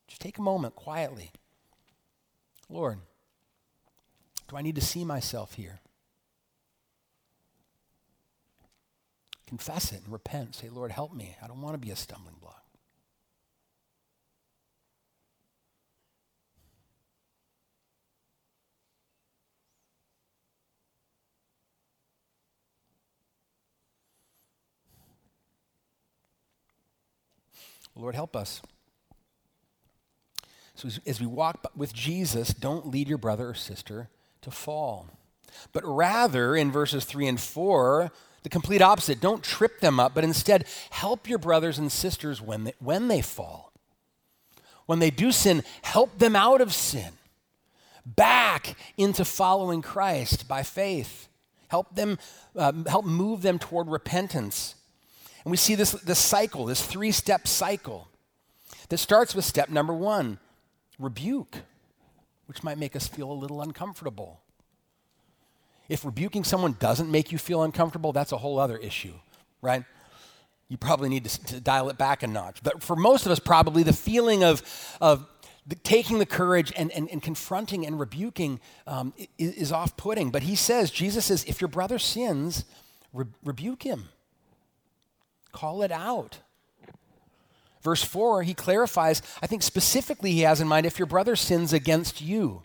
Just 0.07 0.21
take 0.21 0.37
a 0.37 0.41
moment 0.41 0.75
quietly. 0.75 1.31
Lord, 2.69 2.99
do 4.49 4.57
I 4.57 4.61
need 4.61 4.75
to 4.75 4.81
see 4.81 5.05
myself 5.05 5.53
here? 5.53 5.79
Confess 9.47 9.93
it 9.93 10.01
and 10.03 10.11
repent. 10.11 10.55
Say, 10.55 10.69
Lord, 10.69 10.91
help 10.91 11.13
me. 11.13 11.35
I 11.41 11.47
don't 11.47 11.61
want 11.61 11.73
to 11.73 11.77
be 11.77 11.91
a 11.91 11.95
stumbling 11.95 12.35
block. 12.41 12.50
Lord, 28.01 28.15
help 28.15 28.35
us. 28.35 28.61
So 30.73 30.89
as, 31.05 31.19
we 31.19 31.27
walk 31.27 31.71
with 31.75 31.93
Jesus, 31.93 32.49
don't 32.49 32.87
lead 32.87 33.07
your 33.07 33.19
brother 33.19 33.49
or 33.49 33.53
sister 33.53 34.09
to 34.41 34.49
fall. 34.49 35.07
But 35.71 35.83
rather, 35.85 36.55
in 36.55 36.71
verses 36.71 37.05
3 37.05 37.27
and 37.27 37.39
4, 37.39 38.11
the 38.41 38.49
complete 38.49 38.81
opposite. 38.81 39.21
Don't 39.21 39.43
trip 39.43 39.81
them 39.81 39.99
up, 39.99 40.15
but 40.15 40.23
instead 40.23 40.65
help 40.89 41.29
your 41.29 41.37
brothers 41.37 41.77
and 41.77 41.91
sisters 41.91 42.41
when 42.41 42.63
they, 42.63 42.73
when 42.79 43.07
they 43.07 43.21
fall. 43.21 43.71
When 44.87 44.97
they 44.97 45.11
do 45.11 45.31
sin, 45.31 45.61
help 45.83 46.17
them 46.17 46.35
out 46.35 46.59
of 46.59 46.73
sin. 46.73 47.13
back 48.03 48.75
into 48.97 49.23
following 49.23 49.83
Christ 49.83 50.47
by 50.47 50.63
faith. 50.63 51.27
Help 51.67 51.95
them, 51.95 52.17
uh, 52.55 52.73
help 52.87 53.05
move 53.05 53.43
them 53.43 53.59
toward 53.59 53.87
repentance. 53.87 54.73
And 55.43 55.51
we 55.51 55.57
see 55.57 55.75
this, 55.75 55.91
this 55.91 56.19
cycle, 56.19 56.65
this 56.65 56.85
three 56.85 57.11
step 57.11 57.47
cycle 57.47 58.07
that 58.89 58.97
starts 58.97 59.33
with 59.33 59.45
step 59.45 59.69
number 59.69 59.93
one 59.93 60.37
rebuke, 60.99 61.57
which 62.45 62.63
might 62.63 62.77
make 62.77 62.95
us 62.95 63.07
feel 63.07 63.31
a 63.31 63.33
little 63.33 63.61
uncomfortable. 63.61 64.41
If 65.89 66.05
rebuking 66.05 66.43
someone 66.43 66.77
doesn't 66.79 67.09
make 67.09 67.31
you 67.31 67.37
feel 67.37 67.63
uncomfortable, 67.63 68.13
that's 68.13 68.31
a 68.31 68.37
whole 68.37 68.59
other 68.59 68.77
issue, 68.77 69.13
right? 69.61 69.83
You 70.69 70.77
probably 70.77 71.09
need 71.09 71.25
to, 71.25 71.45
to 71.45 71.59
dial 71.59 71.89
it 71.89 71.97
back 71.97 72.23
a 72.23 72.27
notch. 72.27 72.63
But 72.63 72.81
for 72.81 72.95
most 72.95 73.25
of 73.25 73.31
us, 73.31 73.39
probably 73.39 73.83
the 73.83 73.93
feeling 73.93 74.43
of, 74.43 74.63
of 75.01 75.27
the, 75.67 75.75
taking 75.75 76.19
the 76.19 76.25
courage 76.25 76.71
and, 76.77 76.91
and, 76.91 77.09
and 77.09 77.21
confronting 77.21 77.85
and 77.85 77.99
rebuking 77.99 78.59
um, 78.87 79.13
is, 79.37 79.53
is 79.55 79.71
off 79.71 79.97
putting. 79.97 80.31
But 80.31 80.43
he 80.43 80.55
says, 80.55 80.91
Jesus 80.91 81.25
says, 81.25 81.43
if 81.43 81.59
your 81.59 81.67
brother 81.67 81.99
sins, 81.99 82.63
re- 83.11 83.25
rebuke 83.43 83.83
him, 83.83 84.09
call 85.51 85.81
it 85.83 85.91
out. 85.91 86.39
Verse 87.81 88.03
4, 88.03 88.43
he 88.43 88.53
clarifies, 88.53 89.21
I 89.41 89.47
think 89.47 89.63
specifically 89.63 90.33
he 90.33 90.41
has 90.41 90.61
in 90.61 90.67
mind 90.67 90.85
if 90.85 90.99
your 90.99 91.07
brother 91.07 91.35
sins 91.35 91.73
against 91.73 92.21
you. 92.21 92.63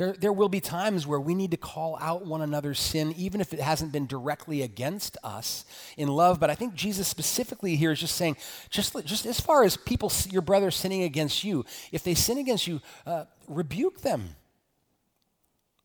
There, 0.00 0.14
there 0.14 0.32
will 0.32 0.48
be 0.48 0.60
times 0.60 1.06
where 1.06 1.20
we 1.20 1.34
need 1.34 1.50
to 1.50 1.58
call 1.58 1.98
out 2.00 2.24
one 2.24 2.40
another's 2.40 2.80
sin, 2.80 3.12
even 3.18 3.40
if 3.40 3.52
it 3.52 3.60
hasn't 3.60 3.92
been 3.92 4.06
directly 4.06 4.62
against 4.62 5.18
us 5.22 5.66
in 5.96 6.08
love. 6.08 6.40
But 6.40 6.48
I 6.48 6.54
think 6.54 6.74
Jesus 6.74 7.06
specifically 7.06 7.76
here 7.76 7.92
is 7.92 8.00
just 8.00 8.16
saying, 8.16 8.38
just, 8.70 8.96
just 9.04 9.26
as 9.26 9.38
far 9.38 9.62
as 9.62 9.76
people, 9.76 10.10
your 10.30 10.40
brother 10.40 10.70
sinning 10.70 11.02
against 11.02 11.44
you, 11.44 11.66
if 11.92 12.02
they 12.02 12.14
sin 12.14 12.38
against 12.38 12.66
you, 12.66 12.80
uh, 13.06 13.26
rebuke 13.46 14.00
them. 14.00 14.36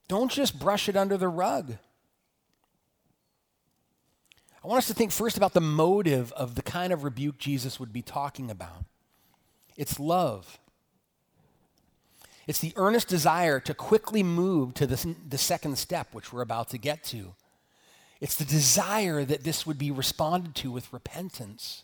Don't 0.07 0.31
just 0.31 0.59
brush 0.59 0.87
it 0.87 0.95
under 0.95 1.17
the 1.17 1.27
rug. 1.27 1.73
I 4.65 4.67
want 4.67 4.79
us 4.79 4.87
to 4.87 4.95
think 4.95 5.11
first 5.11 5.37
about 5.37 5.53
the 5.53 5.61
motive 5.61 6.31
of 6.31 6.55
the 6.55 6.63
kind 6.63 6.91
of 6.91 7.03
rebuke 7.03 7.37
Jesus 7.37 7.79
would 7.79 7.93
be 7.93 8.01
talking 8.01 8.49
about. 8.49 8.85
It's 9.77 9.99
love. 9.99 10.57
It's 12.47 12.57
the 12.57 12.73
earnest 12.75 13.07
desire 13.07 13.59
to 13.59 13.75
quickly 13.75 14.23
move 14.23 14.73
to 14.73 14.87
the, 14.87 15.15
the 15.29 15.37
second 15.37 15.77
step, 15.77 16.15
which 16.15 16.33
we're 16.33 16.41
about 16.41 16.69
to 16.69 16.79
get 16.79 17.03
to. 17.05 17.35
It's 18.19 18.37
the 18.37 18.43
desire 18.43 19.23
that 19.23 19.43
this 19.43 19.67
would 19.67 19.77
be 19.77 19.91
responded 19.91 20.55
to 20.55 20.71
with 20.71 20.91
repentance 20.91 21.83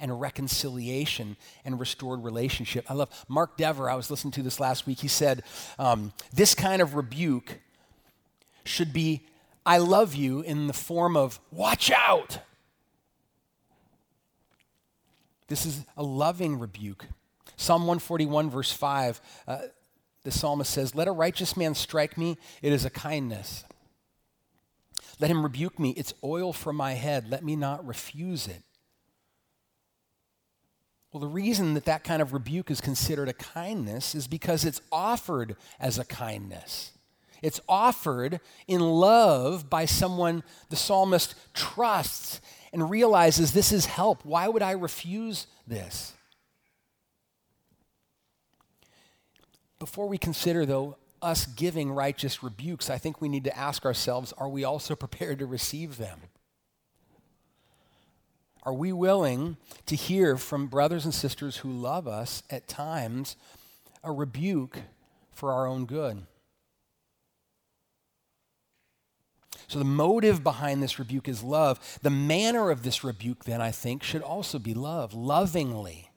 and 0.00 0.20
reconciliation 0.20 1.36
and 1.64 1.78
restored 1.78 2.24
relationship. 2.24 2.90
I 2.90 2.94
love 2.94 3.24
Mark 3.28 3.56
Dever, 3.56 3.88
I 3.88 3.94
was 3.94 4.10
listening 4.10 4.32
to 4.32 4.42
this 4.42 4.58
last 4.58 4.84
week. 4.84 4.98
He 4.98 5.06
said, 5.06 5.44
um, 5.78 6.12
This 6.34 6.56
kind 6.56 6.82
of 6.82 6.96
rebuke 6.96 7.60
should 8.64 8.92
be, 8.92 9.28
I 9.66 9.78
love 9.78 10.14
you, 10.14 10.40
in 10.40 10.68
the 10.68 10.72
form 10.72 11.16
of, 11.16 11.40
watch 11.50 11.90
out. 11.90 12.38
This 15.48 15.66
is 15.66 15.84
a 15.96 16.04
loving 16.04 16.58
rebuke. 16.58 17.06
Psalm 17.56 17.82
141, 17.82 18.48
verse 18.48 18.70
5, 18.72 19.20
uh, 19.48 19.58
the 20.22 20.30
psalmist 20.30 20.72
says, 20.72 20.94
Let 20.94 21.08
a 21.08 21.12
righteous 21.12 21.56
man 21.56 21.74
strike 21.74 22.16
me, 22.16 22.38
it 22.62 22.72
is 22.72 22.84
a 22.84 22.90
kindness. 22.90 23.64
Let 25.18 25.30
him 25.30 25.42
rebuke 25.42 25.78
me, 25.78 25.90
it's 25.90 26.14
oil 26.22 26.52
for 26.52 26.72
my 26.72 26.92
head, 26.92 27.28
let 27.28 27.44
me 27.44 27.56
not 27.56 27.86
refuse 27.86 28.46
it. 28.46 28.62
Well, 31.12 31.20
the 31.20 31.28
reason 31.28 31.74
that 31.74 31.86
that 31.86 32.04
kind 32.04 32.20
of 32.20 32.32
rebuke 32.32 32.70
is 32.70 32.80
considered 32.80 33.28
a 33.28 33.32
kindness 33.32 34.14
is 34.14 34.28
because 34.28 34.64
it's 34.64 34.82
offered 34.92 35.56
as 35.80 35.98
a 35.98 36.04
kindness. 36.04 36.92
It's 37.46 37.60
offered 37.68 38.40
in 38.66 38.80
love 38.80 39.70
by 39.70 39.84
someone 39.84 40.42
the 40.68 40.74
psalmist 40.74 41.36
trusts 41.54 42.40
and 42.72 42.90
realizes 42.90 43.52
this 43.52 43.70
is 43.70 43.86
help. 43.86 44.24
Why 44.24 44.48
would 44.48 44.62
I 44.62 44.72
refuse 44.72 45.46
this? 45.64 46.14
Before 49.78 50.08
we 50.08 50.18
consider, 50.18 50.66
though, 50.66 50.96
us 51.22 51.46
giving 51.46 51.92
righteous 51.92 52.42
rebukes, 52.42 52.90
I 52.90 52.98
think 52.98 53.20
we 53.20 53.28
need 53.28 53.44
to 53.44 53.56
ask 53.56 53.84
ourselves 53.84 54.32
are 54.38 54.48
we 54.48 54.64
also 54.64 54.96
prepared 54.96 55.38
to 55.38 55.46
receive 55.46 55.98
them? 55.98 56.18
Are 58.64 58.74
we 58.74 58.92
willing 58.92 59.56
to 59.86 59.94
hear 59.94 60.36
from 60.36 60.66
brothers 60.66 61.04
and 61.04 61.14
sisters 61.14 61.58
who 61.58 61.70
love 61.70 62.08
us 62.08 62.42
at 62.50 62.66
times 62.66 63.36
a 64.02 64.10
rebuke 64.10 64.80
for 65.30 65.52
our 65.52 65.68
own 65.68 65.86
good? 65.86 66.26
So, 69.68 69.78
the 69.78 69.84
motive 69.84 70.44
behind 70.44 70.82
this 70.82 70.98
rebuke 70.98 71.28
is 71.28 71.42
love. 71.42 71.98
The 72.02 72.10
manner 72.10 72.70
of 72.70 72.82
this 72.82 73.02
rebuke, 73.02 73.44
then, 73.44 73.60
I 73.60 73.70
think, 73.70 74.02
should 74.02 74.22
also 74.22 74.58
be 74.58 74.74
love, 74.74 75.12
lovingly 75.12 76.10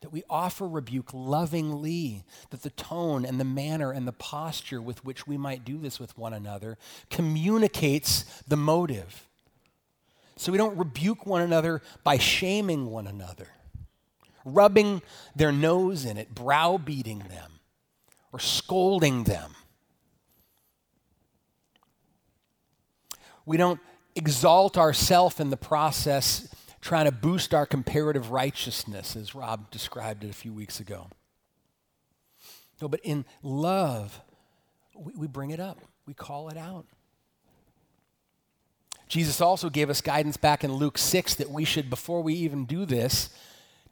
that 0.00 0.12
we 0.12 0.22
offer 0.30 0.66
rebuke 0.66 1.12
lovingly, 1.12 2.22
that 2.50 2.62
the 2.62 2.70
tone 2.70 3.24
and 3.24 3.40
the 3.40 3.44
manner 3.44 3.90
and 3.90 4.06
the 4.06 4.12
posture 4.12 4.80
with 4.80 5.04
which 5.04 5.26
we 5.26 5.36
might 5.36 5.64
do 5.64 5.78
this 5.78 5.98
with 5.98 6.16
one 6.16 6.32
another 6.32 6.78
communicates 7.10 8.24
the 8.46 8.56
motive. 8.56 9.26
So 10.36 10.52
we 10.52 10.58
don't 10.58 10.78
rebuke 10.78 11.26
one 11.26 11.42
another 11.42 11.82
by 12.04 12.18
shaming 12.18 12.90
one 12.90 13.08
another, 13.08 13.48
rubbing 14.44 15.02
their 15.34 15.50
nose 15.50 16.04
in 16.04 16.16
it, 16.16 16.32
browbeating 16.32 17.20
them, 17.28 17.58
or 18.32 18.38
scolding 18.38 19.24
them. 19.24 19.56
We 23.48 23.56
don't 23.56 23.80
exalt 24.14 24.76
ourselves 24.76 25.40
in 25.40 25.48
the 25.48 25.56
process 25.56 26.54
trying 26.82 27.06
to 27.06 27.12
boost 27.12 27.54
our 27.54 27.64
comparative 27.64 28.30
righteousness, 28.30 29.16
as 29.16 29.34
Rob 29.34 29.70
described 29.70 30.22
it 30.22 30.28
a 30.28 30.34
few 30.34 30.52
weeks 30.52 30.80
ago. 30.80 31.08
No, 32.82 32.88
but 32.88 33.00
in 33.02 33.24
love, 33.42 34.20
we, 34.94 35.14
we 35.14 35.26
bring 35.26 35.48
it 35.50 35.60
up, 35.60 35.80
we 36.06 36.12
call 36.12 36.50
it 36.50 36.58
out. 36.58 36.84
Jesus 39.08 39.40
also 39.40 39.70
gave 39.70 39.88
us 39.88 40.02
guidance 40.02 40.36
back 40.36 40.62
in 40.62 40.70
Luke 40.74 40.98
6 40.98 41.36
that 41.36 41.50
we 41.50 41.64
should, 41.64 41.88
before 41.88 42.22
we 42.22 42.34
even 42.34 42.66
do 42.66 42.84
this, 42.84 43.30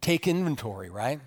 take 0.03 0.29
inventory, 0.29 0.91
right? 0.91 1.19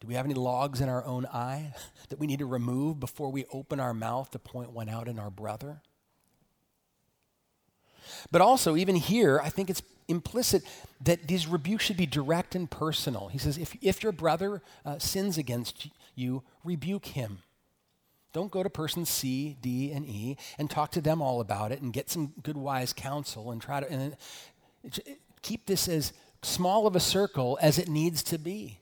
Do 0.00 0.06
we 0.06 0.14
have 0.14 0.24
any 0.24 0.34
logs 0.34 0.80
in 0.80 0.88
our 0.88 1.04
own 1.04 1.26
eye 1.26 1.74
that 2.10 2.20
we 2.20 2.28
need 2.28 2.38
to 2.38 2.46
remove 2.46 3.00
before 3.00 3.32
we 3.32 3.44
open 3.52 3.80
our 3.80 3.92
mouth 3.92 4.30
to 4.30 4.38
point 4.38 4.70
one 4.70 4.88
out 4.88 5.08
in 5.08 5.18
our 5.18 5.30
brother? 5.30 5.82
But 8.30 8.40
also, 8.40 8.76
even 8.76 8.96
here, 8.96 9.40
I 9.42 9.48
think 9.48 9.70
it's 9.70 9.82
implicit 10.08 10.62
that 11.00 11.28
these 11.28 11.46
rebukes 11.46 11.84
should 11.84 11.96
be 11.96 12.06
direct 12.06 12.54
and 12.54 12.70
personal. 12.70 13.28
He 13.28 13.38
says, 13.38 13.58
if, 13.58 13.76
if 13.80 14.02
your 14.02 14.12
brother 14.12 14.62
uh, 14.84 14.98
sins 14.98 15.38
against 15.38 15.88
you, 16.14 16.42
rebuke 16.64 17.06
him. 17.06 17.38
Don't 18.32 18.50
go 18.50 18.62
to 18.62 18.70
person 18.70 19.04
C, 19.04 19.56
D, 19.60 19.92
and 19.92 20.06
E 20.06 20.36
and 20.58 20.70
talk 20.70 20.90
to 20.92 21.00
them 21.00 21.20
all 21.20 21.40
about 21.40 21.70
it 21.70 21.82
and 21.82 21.92
get 21.92 22.08
some 22.08 22.32
good, 22.42 22.56
wise 22.56 22.92
counsel 22.92 23.50
and 23.50 23.60
try 23.60 23.80
to 23.80 23.90
and 23.90 24.16
keep 25.42 25.66
this 25.66 25.86
as 25.88 26.12
small 26.42 26.86
of 26.86 26.96
a 26.96 27.00
circle 27.00 27.58
as 27.60 27.78
it 27.78 27.88
needs 27.88 28.22
to 28.24 28.38
be. 28.38 28.78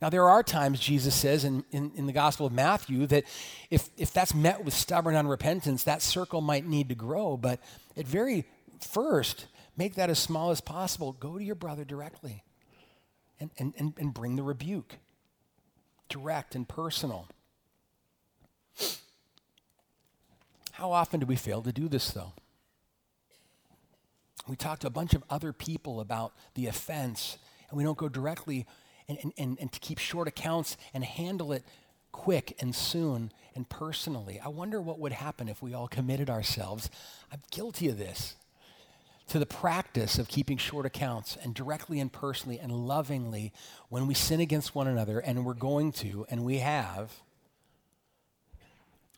Now, 0.00 0.10
there 0.10 0.28
are 0.28 0.42
times, 0.44 0.78
Jesus 0.78 1.14
says 1.14 1.44
in, 1.44 1.64
in, 1.72 1.90
in, 1.96 2.06
the 2.06 2.12
Gospel 2.12 2.46
of 2.46 2.52
Matthew, 2.52 3.06
that 3.06 3.24
if, 3.68 3.88
if 3.96 4.12
that's 4.12 4.32
met 4.32 4.64
with 4.64 4.72
stubborn 4.72 5.16
unrepentance, 5.16 5.82
that 5.84 6.02
circle 6.02 6.40
might 6.40 6.66
need 6.66 6.88
to 6.90 6.94
grow. 6.94 7.36
But 7.36 7.58
at 7.96 8.06
very 8.06 8.44
first, 8.80 9.46
make 9.76 9.96
that 9.96 10.08
as 10.08 10.20
small 10.20 10.50
as 10.50 10.60
possible. 10.60 11.12
Go 11.12 11.36
to 11.36 11.42
your 11.42 11.56
brother 11.56 11.84
directly 11.84 12.44
and, 13.40 13.50
and, 13.58 13.74
and, 13.76 13.92
and 13.98 14.14
bring 14.14 14.36
the 14.36 14.44
rebuke, 14.44 14.94
direct 16.08 16.54
and 16.54 16.68
personal. 16.68 17.26
How 20.72 20.92
often 20.92 21.18
do 21.18 21.26
we 21.26 21.34
fail 21.34 21.60
to 21.62 21.72
do 21.72 21.88
this, 21.88 22.12
though? 22.12 22.34
We 24.46 24.54
talk 24.54 24.78
to 24.80 24.86
a 24.86 24.90
bunch 24.90 25.12
of 25.12 25.24
other 25.28 25.52
people 25.52 25.98
about 26.00 26.32
the 26.54 26.68
offense, 26.68 27.36
and 27.68 27.76
we 27.76 27.82
don't 27.82 27.98
go 27.98 28.08
directly 28.08 28.64
and, 29.08 29.32
and, 29.36 29.58
and 29.60 29.72
to 29.72 29.80
keep 29.80 29.98
short 29.98 30.28
accounts 30.28 30.76
and 30.92 31.04
handle 31.04 31.52
it 31.52 31.64
quick 32.12 32.56
and 32.60 32.74
soon 32.74 33.32
and 33.54 33.68
personally. 33.68 34.40
I 34.44 34.48
wonder 34.48 34.80
what 34.80 34.98
would 34.98 35.12
happen 35.12 35.48
if 35.48 35.62
we 35.62 35.74
all 35.74 35.88
committed 35.88 36.28
ourselves. 36.30 36.90
I'm 37.32 37.42
guilty 37.50 37.88
of 37.88 37.98
this. 37.98 38.36
To 39.28 39.38
the 39.38 39.46
practice 39.46 40.18
of 40.18 40.28
keeping 40.28 40.56
short 40.56 40.86
accounts 40.86 41.36
and 41.42 41.54
directly 41.54 42.00
and 42.00 42.10
personally 42.10 42.58
and 42.58 42.72
lovingly 42.72 43.52
when 43.90 44.06
we 44.06 44.14
sin 44.14 44.40
against 44.40 44.74
one 44.74 44.86
another, 44.86 45.18
and 45.18 45.44
we're 45.44 45.52
going 45.52 45.92
to, 45.92 46.24
and 46.30 46.44
we 46.44 46.58
have, 46.58 47.12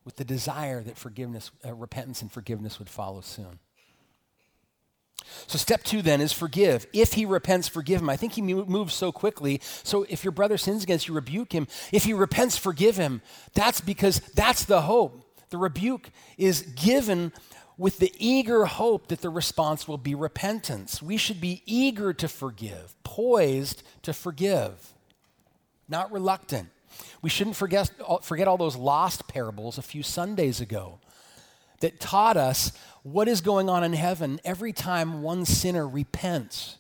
with 0.05 0.17
the 0.17 0.25
desire 0.25 0.83
that 0.83 0.97
forgiveness, 0.97 1.53
uh, 1.65 1.73
repentance 1.75 2.23
and 2.23 2.33
forgiveness 2.33 2.81
would 2.81 2.89
follow 2.89 3.21
soon. 3.21 3.61
So, 5.47 5.59
step 5.59 5.83
two 5.83 6.03
then 6.03 6.21
is 6.21 6.33
forgive. 6.33 6.87
If 6.93 7.15
he 7.15 7.25
repents, 7.25 7.69
forgive 7.69 8.01
him. 8.01 8.11
I 8.11 8.17
think 8.17 8.35
he 8.35 8.43
moves 8.43 8.95
so 8.95 9.13
quickly. 9.13 9.61
So, 9.83 10.05
if 10.09 10.25
your 10.25 10.33
brother 10.33 10.59
sins 10.59 10.83
against 10.83 11.09
you, 11.09 11.15
rebuke 11.15 11.53
him. 11.53 11.67
If 11.93 12.05
he 12.05 12.13
repents, 12.13 12.57
forgive 12.57 12.97
him. 12.97 13.23
That's 13.55 13.81
because 13.81 14.21
that's 14.35 14.65
the 14.65 14.83
hope. 14.83 15.25
The 15.51 15.59
rebuke 15.59 16.11
is 16.39 16.63
given 16.63 17.33
with 17.77 17.99
the 17.99 18.13
eager 18.19 18.67
hope 18.67 19.09
that 19.09 19.23
the 19.23 19.31
response 19.31 19.89
will 19.89 19.99
be 19.99 20.15
repentance. 20.15 21.03
We 21.03 21.17
should 21.17 21.41
be 21.41 21.63
eager 21.65 22.13
to 22.13 22.29
forgive, 22.29 22.95
poised 23.05 23.83
to 24.03 24.13
forgive, 24.13 24.93
not 25.89 26.13
reluctant. 26.13 26.69
We 27.23 27.31
shouldn't 27.31 27.57
forget, 27.57 27.91
forget 28.23 28.49
all 28.49 28.59
those 28.59 28.77
lost 28.77 29.29
parables 29.29 29.79
a 29.79 29.83
few 29.83 30.03
Sundays 30.03 30.61
ago 30.61 31.01
that 31.81 32.01
taught 32.01 32.37
us 32.37 32.73
what 33.03 33.29
is 33.29 33.41
going 33.41 33.69
on 33.69 33.83
in 33.83 33.93
heaven 33.93 34.41
every 34.45 34.73
time 34.73 35.23
one 35.23 35.45
sinner 35.45 35.89
repents, 35.89 36.77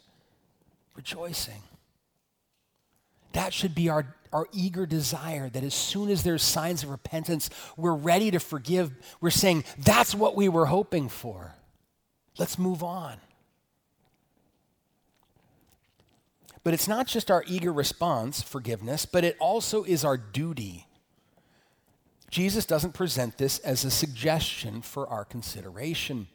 rejoicing. 0.94 1.62
That 3.32 3.52
should 3.52 3.74
be 3.74 3.88
our, 3.88 4.14
our 4.32 4.46
eager 4.52 4.86
desire 4.86 5.48
that 5.48 5.64
as 5.64 5.74
soon 5.74 6.10
as 6.10 6.22
there's 6.22 6.42
signs 6.42 6.82
of 6.82 6.90
repentance, 6.90 7.48
we're 7.76 7.94
ready 7.94 8.30
to 8.30 8.40
forgive. 8.40 8.92
We're 9.20 9.30
saying, 9.30 9.64
that's 9.78 10.14
what 10.14 10.36
we 10.36 10.48
were 10.48 10.66
hoping 10.66 11.08
for. 11.08 11.54
Let's 12.38 12.58
move 12.58 12.82
on. 12.82 13.16
But 16.62 16.74
it's 16.74 16.88
not 16.88 17.06
just 17.06 17.30
our 17.30 17.44
eager 17.46 17.72
response, 17.72 18.42
forgiveness, 18.42 19.06
but 19.06 19.24
it 19.24 19.36
also 19.40 19.84
is 19.84 20.04
our 20.04 20.18
duty. 20.18 20.86
Jesus 22.30 22.64
doesn't 22.64 22.94
present 22.94 23.38
this 23.38 23.58
as 23.58 23.84
a 23.84 23.90
suggestion 23.90 24.82
for 24.82 25.08
our 25.08 25.24
consideration. 25.24 26.28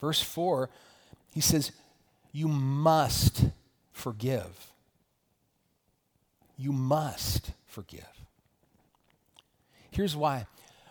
Verse 0.00 0.20
4, 0.20 0.68
he 1.32 1.40
says, 1.40 1.72
You 2.32 2.48
must 2.48 3.46
forgive. 3.92 4.72
You 6.58 6.72
must 6.72 7.52
forgive. 7.66 8.06
Here's 9.90 10.14
why. 10.14 10.46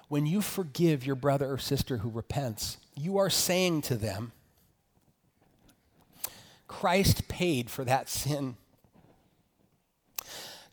When 0.08 0.26
you 0.26 0.42
forgive 0.42 1.06
your 1.06 1.16
brother 1.16 1.52
or 1.52 1.58
sister 1.58 1.98
who 1.98 2.10
repents, 2.10 2.78
you 2.96 3.18
are 3.18 3.30
saying 3.30 3.84
to 3.84 3.96
them, 3.96 4.32
Christ 6.68 7.28
paid 7.28 7.70
for 7.70 7.86
that 7.86 8.10
sin. 8.10 8.58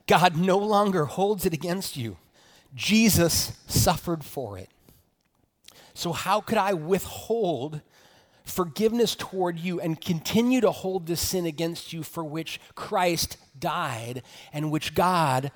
God 0.06 0.36
no 0.36 0.58
longer 0.58 1.04
holds 1.04 1.44
it 1.44 1.52
against 1.52 1.96
you. 1.96 2.16
Jesus 2.74 3.52
suffered 3.66 4.24
for 4.24 4.58
it. 4.58 4.68
So, 5.94 6.12
how 6.12 6.40
could 6.40 6.58
I 6.58 6.72
withhold 6.72 7.80
forgiveness 8.44 9.14
toward 9.14 9.58
you 9.58 9.80
and 9.80 10.00
continue 10.00 10.60
to 10.60 10.70
hold 10.70 11.06
this 11.06 11.20
sin 11.20 11.46
against 11.46 11.92
you 11.92 12.02
for 12.02 12.24
which 12.24 12.60
Christ 12.74 13.36
died 13.58 14.22
and 14.52 14.70
which 14.70 14.94
God 14.94 15.52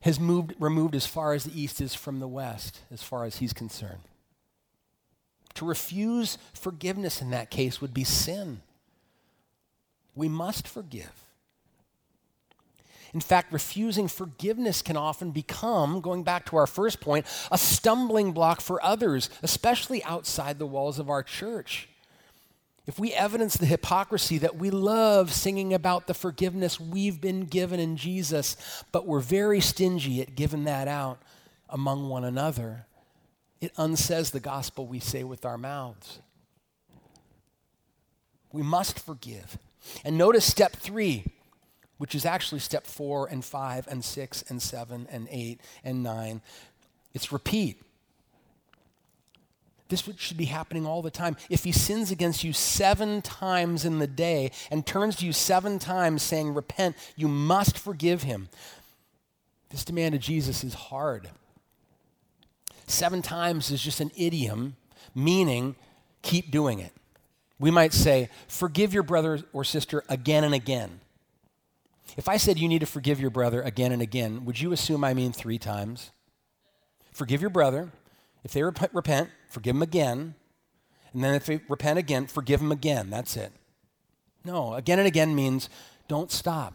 has 0.00 0.18
moved, 0.18 0.54
removed 0.58 0.94
as 0.94 1.06
far 1.06 1.32
as 1.32 1.44
the 1.44 1.60
east 1.60 1.80
is 1.80 1.94
from 1.94 2.20
the 2.20 2.28
west, 2.28 2.80
as 2.90 3.02
far 3.02 3.24
as 3.24 3.36
he's 3.36 3.52
concerned? 3.52 4.02
To 5.54 5.64
refuse 5.66 6.38
forgiveness 6.52 7.20
in 7.20 7.30
that 7.30 7.50
case 7.50 7.80
would 7.80 7.92
be 7.92 8.04
sin. 8.04 8.62
We 10.14 10.28
must 10.28 10.66
forgive. 10.66 11.29
In 13.12 13.20
fact, 13.20 13.52
refusing 13.52 14.06
forgiveness 14.06 14.82
can 14.82 14.96
often 14.96 15.32
become, 15.32 16.00
going 16.00 16.22
back 16.22 16.46
to 16.46 16.56
our 16.56 16.66
first 16.66 17.00
point, 17.00 17.26
a 17.50 17.58
stumbling 17.58 18.32
block 18.32 18.60
for 18.60 18.82
others, 18.84 19.30
especially 19.42 20.02
outside 20.04 20.58
the 20.58 20.66
walls 20.66 20.98
of 20.98 21.10
our 21.10 21.22
church. 21.22 21.88
If 22.86 22.98
we 22.98 23.12
evidence 23.12 23.56
the 23.56 23.66
hypocrisy 23.66 24.38
that 24.38 24.56
we 24.56 24.70
love 24.70 25.32
singing 25.32 25.74
about 25.74 26.06
the 26.06 26.14
forgiveness 26.14 26.80
we've 26.80 27.20
been 27.20 27.44
given 27.44 27.78
in 27.78 27.96
Jesus, 27.96 28.56
but 28.90 29.06
we're 29.06 29.20
very 29.20 29.60
stingy 29.60 30.20
at 30.22 30.34
giving 30.34 30.64
that 30.64 30.88
out 30.88 31.20
among 31.68 32.08
one 32.08 32.24
another, 32.24 32.86
it 33.60 33.72
unsays 33.76 34.30
the 34.30 34.40
gospel 34.40 34.86
we 34.86 34.98
say 34.98 35.22
with 35.24 35.44
our 35.44 35.58
mouths. 35.58 36.20
We 38.52 38.62
must 38.62 38.98
forgive. 38.98 39.58
And 40.04 40.16
notice 40.18 40.44
step 40.44 40.72
three 40.72 41.24
which 42.00 42.14
is 42.14 42.24
actually 42.24 42.60
step 42.60 42.86
four 42.86 43.26
and 43.26 43.44
five 43.44 43.86
and 43.86 44.02
six 44.02 44.42
and 44.48 44.62
seven 44.62 45.06
and 45.12 45.28
eight 45.30 45.60
and 45.84 46.02
nine. 46.02 46.40
It's 47.12 47.30
repeat. 47.30 47.82
This 49.90 50.08
should 50.16 50.38
be 50.38 50.46
happening 50.46 50.86
all 50.86 51.02
the 51.02 51.10
time. 51.10 51.36
If 51.50 51.64
he 51.64 51.72
sins 51.72 52.10
against 52.10 52.42
you 52.42 52.54
seven 52.54 53.20
times 53.20 53.84
in 53.84 53.98
the 53.98 54.06
day 54.06 54.50
and 54.70 54.86
turns 54.86 55.16
to 55.16 55.26
you 55.26 55.34
seven 55.34 55.78
times 55.78 56.22
saying, 56.22 56.54
Repent, 56.54 56.96
you 57.16 57.28
must 57.28 57.76
forgive 57.76 58.22
him. 58.22 58.48
This 59.68 59.84
demand 59.84 60.14
of 60.14 60.22
Jesus 60.22 60.64
is 60.64 60.72
hard. 60.72 61.28
Seven 62.86 63.20
times 63.20 63.70
is 63.70 63.82
just 63.82 64.00
an 64.00 64.10
idiom 64.16 64.76
meaning 65.14 65.76
keep 66.22 66.50
doing 66.50 66.78
it. 66.78 66.92
We 67.58 67.70
might 67.70 67.92
say, 67.92 68.30
Forgive 68.48 68.94
your 68.94 69.02
brother 69.02 69.40
or 69.52 69.64
sister 69.64 70.02
again 70.08 70.44
and 70.44 70.54
again. 70.54 71.00
If 72.16 72.28
I 72.28 72.36
said 72.36 72.58
you 72.58 72.68
need 72.68 72.80
to 72.80 72.86
forgive 72.86 73.20
your 73.20 73.30
brother 73.30 73.62
again 73.62 73.92
and 73.92 74.02
again, 74.02 74.44
would 74.44 74.60
you 74.60 74.72
assume 74.72 75.04
I 75.04 75.14
mean 75.14 75.32
three 75.32 75.58
times? 75.58 76.10
Forgive 77.12 77.40
your 77.40 77.50
brother. 77.50 77.90
If 78.44 78.52
they 78.52 78.62
rep- 78.62 78.94
repent, 78.94 79.30
forgive 79.48 79.74
them 79.74 79.82
again. 79.82 80.34
And 81.12 81.24
then 81.24 81.34
if 81.34 81.46
they 81.46 81.60
repent 81.68 81.98
again, 81.98 82.26
forgive 82.26 82.60
them 82.60 82.72
again. 82.72 83.10
That's 83.10 83.36
it. 83.36 83.52
No, 84.44 84.74
again 84.74 84.98
and 84.98 85.08
again 85.08 85.34
means 85.34 85.68
don't 86.08 86.30
stop. 86.30 86.74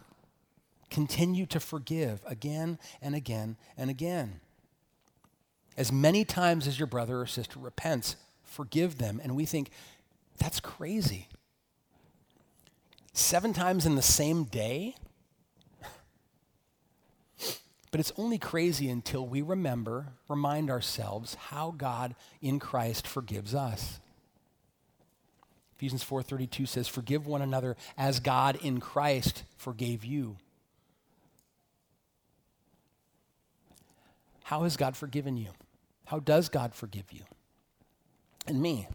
Continue 0.90 1.46
to 1.46 1.58
forgive 1.58 2.20
again 2.26 2.78
and 3.02 3.14
again 3.14 3.56
and 3.76 3.90
again. 3.90 4.40
As 5.76 5.92
many 5.92 6.24
times 6.24 6.66
as 6.66 6.78
your 6.78 6.86
brother 6.86 7.20
or 7.20 7.26
sister 7.26 7.58
repents, 7.58 8.16
forgive 8.44 8.98
them. 8.98 9.20
And 9.22 9.36
we 9.36 9.44
think, 9.44 9.70
that's 10.38 10.60
crazy. 10.60 11.28
Seven 13.12 13.52
times 13.52 13.84
in 13.84 13.94
the 13.94 14.02
same 14.02 14.44
day? 14.44 14.94
But 17.90 18.00
it's 18.00 18.12
only 18.16 18.38
crazy 18.38 18.88
until 18.88 19.26
we 19.26 19.42
remember, 19.42 20.14
remind 20.28 20.70
ourselves 20.70 21.34
how 21.34 21.70
God 21.70 22.14
in 22.40 22.58
Christ 22.58 23.06
forgives 23.06 23.54
us. 23.54 24.00
Ephesians 25.76 26.02
4:32 26.02 26.66
says, 26.66 26.88
"Forgive 26.88 27.26
one 27.26 27.42
another 27.42 27.76
as 27.96 28.18
God 28.20 28.56
in 28.56 28.80
Christ 28.80 29.44
forgave 29.56 30.04
you." 30.04 30.38
How 34.44 34.62
has 34.62 34.76
God 34.76 34.96
forgiven 34.96 35.36
you? 35.36 35.52
How 36.06 36.18
does 36.18 36.48
God 36.48 36.74
forgive 36.74 37.12
you? 37.12 37.24
And 38.46 38.62
me? 38.62 38.88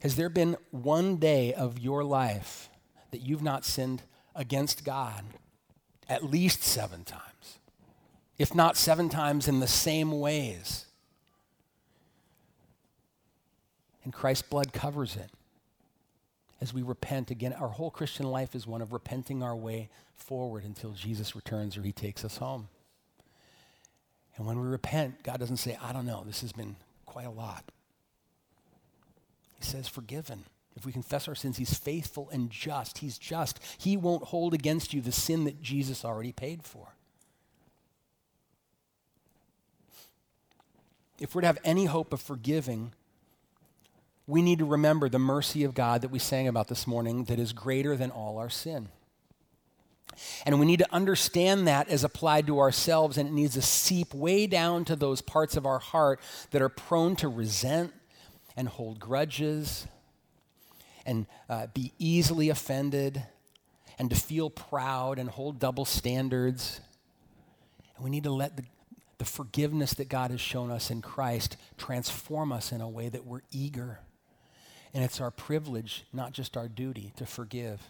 Has 0.00 0.16
there 0.16 0.28
been 0.28 0.56
one 0.70 1.16
day 1.16 1.54
of 1.54 1.78
your 1.78 2.04
life 2.04 2.70
that 3.12 3.20
you've 3.20 3.42
not 3.42 3.64
sinned 3.64 4.02
against 4.34 4.84
God 4.84 5.24
at 6.08 6.24
least 6.24 6.62
seven 6.62 7.04
times, 7.04 7.58
if 8.38 8.54
not 8.54 8.76
seven 8.76 9.08
times 9.08 9.48
in 9.48 9.60
the 9.60 9.66
same 9.66 10.20
ways. 10.20 10.86
And 14.04 14.12
Christ's 14.12 14.48
blood 14.48 14.72
covers 14.72 15.16
it. 15.16 15.30
As 16.60 16.74
we 16.74 16.82
repent 16.82 17.30
again, 17.30 17.52
our 17.52 17.68
whole 17.68 17.90
Christian 17.90 18.26
life 18.26 18.54
is 18.54 18.66
one 18.66 18.82
of 18.82 18.92
repenting 18.92 19.42
our 19.42 19.54
way 19.54 19.90
forward 20.16 20.64
until 20.64 20.92
Jesus 20.92 21.36
returns 21.36 21.76
or 21.76 21.82
he 21.82 21.92
takes 21.92 22.24
us 22.24 22.38
home. 22.38 22.68
And 24.36 24.46
when 24.46 24.60
we 24.60 24.66
repent, 24.66 25.22
God 25.22 25.38
doesn't 25.38 25.58
say, 25.58 25.76
I 25.82 25.92
don't 25.92 26.06
know, 26.06 26.22
this 26.26 26.40
has 26.40 26.52
been 26.52 26.76
quite 27.06 27.26
a 27.26 27.30
lot. 27.30 27.64
He 29.58 29.64
says, 29.64 29.88
forgiven. 29.88 30.44
If 30.78 30.86
we 30.86 30.92
confess 30.92 31.26
our 31.26 31.34
sins, 31.34 31.56
He's 31.56 31.74
faithful 31.74 32.30
and 32.30 32.50
just. 32.50 32.98
He's 32.98 33.18
just. 33.18 33.58
He 33.78 33.96
won't 33.96 34.22
hold 34.22 34.54
against 34.54 34.94
you 34.94 35.00
the 35.00 35.10
sin 35.10 35.42
that 35.42 35.60
Jesus 35.60 36.04
already 36.04 36.30
paid 36.30 36.62
for. 36.62 36.94
If 41.18 41.34
we're 41.34 41.40
to 41.40 41.48
have 41.48 41.58
any 41.64 41.86
hope 41.86 42.12
of 42.12 42.20
forgiving, 42.20 42.92
we 44.28 44.40
need 44.40 44.60
to 44.60 44.64
remember 44.64 45.08
the 45.08 45.18
mercy 45.18 45.64
of 45.64 45.74
God 45.74 46.00
that 46.02 46.12
we 46.12 46.20
sang 46.20 46.46
about 46.46 46.68
this 46.68 46.86
morning 46.86 47.24
that 47.24 47.40
is 47.40 47.52
greater 47.52 47.96
than 47.96 48.12
all 48.12 48.38
our 48.38 48.48
sin. 48.48 48.88
And 50.46 50.60
we 50.60 50.66
need 50.66 50.78
to 50.78 50.94
understand 50.94 51.66
that 51.66 51.88
as 51.88 52.04
applied 52.04 52.46
to 52.46 52.60
ourselves, 52.60 53.18
and 53.18 53.28
it 53.28 53.32
needs 53.32 53.54
to 53.54 53.62
seep 53.62 54.14
way 54.14 54.46
down 54.46 54.84
to 54.84 54.94
those 54.94 55.22
parts 55.22 55.56
of 55.56 55.66
our 55.66 55.80
heart 55.80 56.20
that 56.52 56.62
are 56.62 56.68
prone 56.68 57.16
to 57.16 57.26
resent 57.26 57.92
and 58.56 58.68
hold 58.68 59.00
grudges 59.00 59.88
and 61.08 61.26
uh, 61.48 61.66
be 61.72 61.92
easily 61.98 62.50
offended 62.50 63.22
and 63.98 64.10
to 64.10 64.16
feel 64.16 64.50
proud 64.50 65.18
and 65.18 65.30
hold 65.30 65.58
double 65.58 65.86
standards. 65.86 66.80
And 67.96 68.04
we 68.04 68.10
need 68.10 68.24
to 68.24 68.30
let 68.30 68.58
the, 68.58 68.64
the 69.16 69.24
forgiveness 69.24 69.94
that 69.94 70.10
God 70.10 70.30
has 70.30 70.40
shown 70.40 70.70
us 70.70 70.90
in 70.90 71.00
Christ 71.00 71.56
transform 71.78 72.52
us 72.52 72.72
in 72.72 72.82
a 72.82 72.88
way 72.88 73.08
that 73.08 73.24
we're 73.24 73.40
eager 73.50 73.98
And 74.94 75.04
it's 75.04 75.20
our 75.20 75.30
privilege, 75.30 76.04
not 76.12 76.32
just 76.32 76.56
our 76.56 76.68
duty, 76.68 77.12
to 77.16 77.26
forgive. 77.26 77.80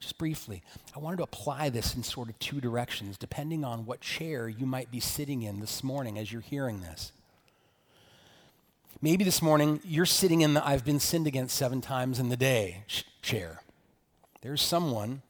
Just 0.00 0.18
briefly, 0.18 0.62
I 0.94 1.00
wanted 1.00 1.18
to 1.18 1.22
apply 1.24 1.70
this 1.70 1.94
in 1.94 2.02
sort 2.02 2.28
of 2.28 2.38
two 2.38 2.60
directions, 2.60 3.18
depending 3.18 3.64
on 3.64 3.84
what 3.84 4.00
chair 4.00 4.48
you 4.48 4.64
might 4.66 4.90
be 4.90 5.00
sitting 5.00 5.42
in 5.42 5.60
this 5.60 5.82
morning 5.82 6.18
as 6.18 6.32
you're 6.32 6.40
hearing 6.40 6.80
this. 6.80 7.12
Maybe 9.00 9.22
this 9.22 9.40
morning 9.40 9.80
you're 9.84 10.06
sitting 10.06 10.40
in 10.40 10.54
the 10.54 10.66
I've 10.66 10.84
been 10.84 10.98
sinned 10.98 11.28
against 11.28 11.56
seven 11.56 11.80
times 11.80 12.18
in 12.18 12.30
the 12.30 12.36
day 12.36 12.82
chair. 13.22 13.62
There's 14.42 14.60
someone 14.60 15.22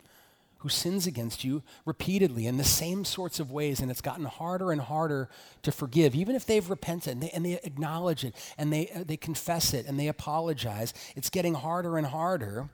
who 0.61 0.71
sins 0.71 1.07
against 1.07 1.45
you 1.45 1.63
repeatedly 1.85 2.47
in 2.47 2.57
the 2.57 2.65
same 2.65 3.05
sorts 3.05 3.39
of 3.39 3.53
ways, 3.53 3.81
and 3.81 3.91
it's 3.91 4.01
gotten 4.01 4.25
harder 4.25 4.73
and 4.73 4.81
harder 4.81 5.29
to 5.63 5.71
forgive. 5.71 6.15
Even 6.15 6.35
if 6.35 6.47
they've 6.47 6.69
repented 6.69 7.13
and 7.13 7.23
they, 7.23 7.29
and 7.31 7.45
they 7.45 7.61
acknowledge 7.63 8.25
it 8.25 8.35
and 8.57 8.73
they, 8.73 8.89
uh, 8.89 9.05
they 9.07 9.19
confess 9.19 9.75
it 9.75 9.85
and 9.87 10.01
they 10.01 10.09
apologize, 10.09 10.95
it's 11.15 11.29
getting 11.29 11.53
harder 11.53 11.99
and 11.99 12.07
harder. 12.07 12.71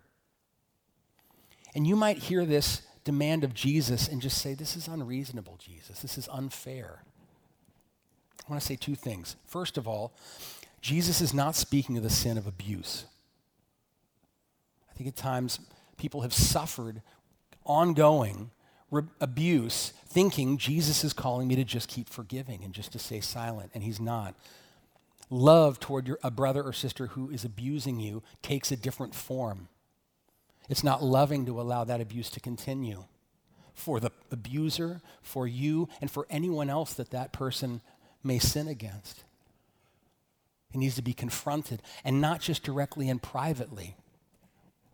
And 1.74 1.88
you 1.88 1.96
might 1.96 2.18
hear 2.18 2.46
this 2.46 2.82
demand 3.02 3.42
of 3.42 3.52
Jesus 3.52 4.06
and 4.06 4.22
just 4.22 4.38
say, 4.38 4.54
This 4.54 4.76
is 4.76 4.86
unreasonable, 4.86 5.58
Jesus. 5.58 5.98
This 5.98 6.16
is 6.16 6.28
unfair. 6.30 7.02
I 8.46 8.50
want 8.50 8.62
to 8.62 8.66
say 8.66 8.76
two 8.76 8.94
things. 8.94 9.34
First 9.44 9.76
of 9.76 9.88
all, 9.88 10.12
Jesus 10.84 11.22
is 11.22 11.32
not 11.32 11.56
speaking 11.56 11.96
of 11.96 12.02
the 12.02 12.10
sin 12.10 12.36
of 12.36 12.46
abuse. 12.46 13.06
I 14.90 14.92
think 14.92 15.08
at 15.08 15.16
times 15.16 15.58
people 15.96 16.20
have 16.20 16.34
suffered 16.34 17.00
ongoing 17.64 18.50
re- 18.90 19.04
abuse, 19.18 19.94
thinking 20.06 20.58
Jesus 20.58 21.02
is 21.02 21.14
calling 21.14 21.48
me 21.48 21.56
to 21.56 21.64
just 21.64 21.88
keep 21.88 22.10
forgiving 22.10 22.62
and 22.62 22.74
just 22.74 22.92
to 22.92 22.98
stay 22.98 23.22
silent, 23.22 23.70
and 23.72 23.82
he's 23.82 23.98
not. 23.98 24.34
Love 25.30 25.80
toward 25.80 26.06
your, 26.06 26.18
a 26.22 26.30
brother 26.30 26.62
or 26.62 26.74
sister 26.74 27.06
who 27.06 27.30
is 27.30 27.46
abusing 27.46 27.98
you 27.98 28.22
takes 28.42 28.70
a 28.70 28.76
different 28.76 29.14
form. 29.14 29.68
It's 30.68 30.84
not 30.84 31.02
loving 31.02 31.46
to 31.46 31.62
allow 31.62 31.84
that 31.84 32.02
abuse 32.02 32.28
to 32.28 32.40
continue 32.40 33.04
for 33.72 34.00
the 34.00 34.10
abuser, 34.30 35.00
for 35.22 35.46
you, 35.46 35.88
and 36.02 36.10
for 36.10 36.26
anyone 36.28 36.68
else 36.68 36.92
that 36.92 37.10
that 37.12 37.32
person 37.32 37.80
may 38.22 38.38
sin 38.38 38.68
against. 38.68 39.23
It 40.74 40.78
needs 40.78 40.96
to 40.96 41.02
be 41.02 41.14
confronted, 41.14 41.80
and 42.04 42.20
not 42.20 42.40
just 42.40 42.64
directly 42.64 43.08
and 43.08 43.22
privately. 43.22 43.96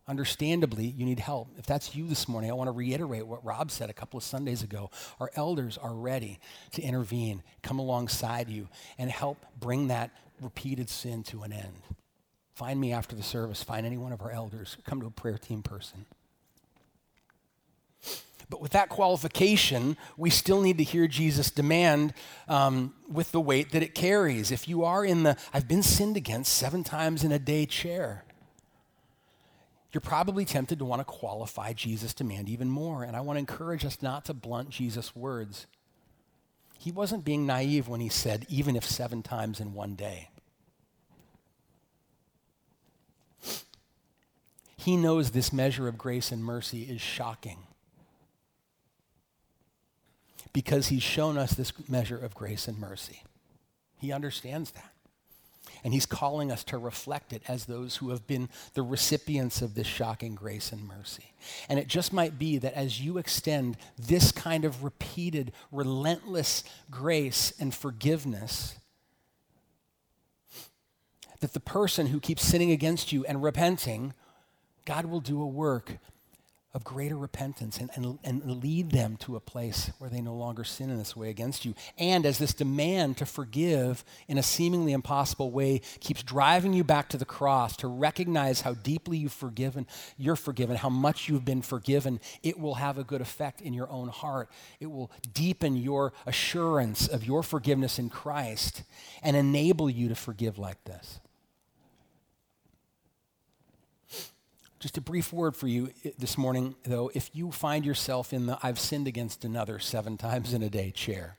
Understandably, 0.06 0.86
you 0.86 1.06
need 1.06 1.20
help. 1.20 1.48
If 1.56 1.66
that's 1.66 1.94
you 1.96 2.06
this 2.06 2.28
morning, 2.28 2.50
I 2.50 2.54
want 2.54 2.68
to 2.68 2.72
reiterate 2.72 3.26
what 3.26 3.44
Rob 3.44 3.70
said 3.70 3.88
a 3.88 3.94
couple 3.94 4.18
of 4.18 4.24
Sundays 4.24 4.62
ago. 4.62 4.90
Our 5.20 5.30
elders 5.36 5.78
are 5.78 5.94
ready 5.94 6.38
to 6.72 6.82
intervene, 6.82 7.42
come 7.62 7.78
alongside 7.78 8.48
you, 8.48 8.68
and 8.98 9.10
help 9.10 9.38
bring 9.58 9.88
that 9.88 10.10
repeated 10.40 10.90
sin 10.90 11.22
to 11.24 11.44
an 11.44 11.52
end. 11.52 11.82
Find 12.52 12.78
me 12.78 12.92
after 12.92 13.16
the 13.16 13.22
service. 13.22 13.62
Find 13.62 13.86
any 13.86 13.96
one 13.96 14.12
of 14.12 14.20
our 14.20 14.30
elders. 14.30 14.76
Come 14.84 15.00
to 15.00 15.06
a 15.06 15.10
prayer 15.10 15.38
team 15.38 15.62
person. 15.62 16.04
But 18.50 18.60
with 18.60 18.72
that 18.72 18.88
qualification, 18.88 19.96
we 20.16 20.28
still 20.28 20.60
need 20.60 20.78
to 20.78 20.84
hear 20.84 21.06
Jesus 21.06 21.52
demand 21.52 22.12
um, 22.48 22.92
with 23.08 23.30
the 23.30 23.40
weight 23.40 23.70
that 23.70 23.82
it 23.82 23.94
carries. 23.94 24.50
If 24.50 24.68
you 24.68 24.82
are 24.84 25.04
in 25.04 25.22
the 25.22 25.36
I've 25.54 25.68
been 25.68 25.84
sinned 25.84 26.16
against 26.16 26.52
seven 26.52 26.82
times 26.82 27.22
in 27.22 27.30
a 27.30 27.38
day 27.38 27.64
chair, 27.64 28.24
you're 29.92 30.00
probably 30.00 30.44
tempted 30.44 30.80
to 30.80 30.84
want 30.84 31.00
to 31.00 31.04
qualify 31.04 31.72
Jesus' 31.72 32.12
demand 32.12 32.48
even 32.48 32.68
more. 32.68 33.04
And 33.04 33.16
I 33.16 33.20
want 33.20 33.36
to 33.36 33.40
encourage 33.40 33.84
us 33.84 34.02
not 34.02 34.24
to 34.24 34.34
blunt 34.34 34.70
Jesus' 34.70 35.14
words. 35.14 35.68
He 36.76 36.90
wasn't 36.90 37.24
being 37.24 37.46
naive 37.46 37.86
when 37.86 38.00
he 38.00 38.08
said, 38.08 38.46
even 38.48 38.74
if 38.74 38.84
seven 38.84 39.22
times 39.22 39.60
in 39.60 39.74
one 39.74 39.94
day. 39.94 40.30
He 44.76 44.96
knows 44.96 45.30
this 45.30 45.52
measure 45.52 45.86
of 45.86 45.98
grace 45.98 46.32
and 46.32 46.42
mercy 46.42 46.82
is 46.82 47.00
shocking 47.00 47.66
because 50.52 50.88
he's 50.88 51.02
shown 51.02 51.38
us 51.38 51.54
this 51.54 51.72
measure 51.88 52.18
of 52.18 52.34
grace 52.34 52.68
and 52.68 52.78
mercy. 52.78 53.22
He 53.98 54.12
understands 54.12 54.72
that. 54.72 54.92
And 55.82 55.94
he's 55.94 56.06
calling 56.06 56.50
us 56.50 56.64
to 56.64 56.78
reflect 56.78 57.32
it 57.32 57.42
as 57.48 57.64
those 57.64 57.96
who 57.96 58.10
have 58.10 58.26
been 58.26 58.48
the 58.74 58.82
recipients 58.82 59.62
of 59.62 59.74
this 59.74 59.86
shocking 59.86 60.34
grace 60.34 60.72
and 60.72 60.86
mercy. 60.86 61.32
And 61.68 61.78
it 61.78 61.86
just 61.86 62.12
might 62.12 62.38
be 62.38 62.58
that 62.58 62.74
as 62.74 63.00
you 63.00 63.18
extend 63.18 63.76
this 63.98 64.30
kind 64.32 64.64
of 64.64 64.84
repeated, 64.84 65.52
relentless 65.72 66.64
grace 66.90 67.52
and 67.58 67.74
forgiveness, 67.74 68.76
that 71.40 71.54
the 71.54 71.60
person 71.60 72.08
who 72.08 72.20
keeps 72.20 72.44
sinning 72.44 72.70
against 72.70 73.12
you 73.12 73.24
and 73.24 73.42
repenting, 73.42 74.12
God 74.84 75.06
will 75.06 75.20
do 75.20 75.40
a 75.40 75.46
work 75.46 75.98
of 76.72 76.84
greater 76.84 77.16
repentance 77.16 77.78
and, 77.78 77.90
and, 77.94 78.18
and 78.22 78.62
lead 78.62 78.90
them 78.90 79.16
to 79.16 79.34
a 79.34 79.40
place 79.40 79.90
where 79.98 80.08
they 80.08 80.20
no 80.20 80.34
longer 80.34 80.62
sin 80.62 80.88
in 80.88 80.98
this 80.98 81.16
way 81.16 81.28
against 81.28 81.64
you. 81.64 81.74
And 81.98 82.24
as 82.24 82.38
this 82.38 82.54
demand 82.54 83.16
to 83.16 83.26
forgive 83.26 84.04
in 84.28 84.38
a 84.38 84.42
seemingly 84.42 84.92
impossible 84.92 85.50
way 85.50 85.80
keeps 85.98 86.22
driving 86.22 86.72
you 86.72 86.84
back 86.84 87.08
to 87.08 87.18
the 87.18 87.24
cross 87.24 87.76
to 87.78 87.88
recognize 87.88 88.60
how 88.60 88.74
deeply 88.74 89.18
you've 89.18 89.32
forgiven, 89.32 89.86
you're 90.16 90.36
forgiven, 90.36 90.76
how 90.76 90.90
much 90.90 91.28
you've 91.28 91.44
been 91.44 91.62
forgiven, 91.62 92.20
it 92.42 92.58
will 92.58 92.76
have 92.76 92.98
a 92.98 93.04
good 93.04 93.20
effect 93.20 93.60
in 93.60 93.74
your 93.74 93.90
own 93.90 94.08
heart. 94.08 94.48
It 94.78 94.86
will 94.86 95.10
deepen 95.34 95.76
your 95.76 96.12
assurance 96.24 97.08
of 97.08 97.26
your 97.26 97.42
forgiveness 97.42 97.98
in 97.98 98.10
Christ 98.10 98.84
and 99.22 99.36
enable 99.36 99.90
you 99.90 100.08
to 100.08 100.14
forgive 100.14 100.56
like 100.56 100.84
this. 100.84 101.20
Just 104.80 104.96
a 104.96 105.02
brief 105.02 105.30
word 105.30 105.54
for 105.54 105.68
you 105.68 105.90
eh, 106.04 106.10
this 106.18 106.38
morning, 106.38 106.74
though. 106.84 107.10
If 107.14 107.30
you 107.34 107.52
find 107.52 107.84
yourself 107.84 108.32
in 108.32 108.46
the 108.46 108.58
I've 108.62 108.78
sinned 108.78 109.06
against 109.06 109.44
another 109.44 109.78
seven 109.78 110.16
times 110.18 110.54
in 110.54 110.62
a 110.62 110.70
day 110.70 110.90
chair, 110.90 111.36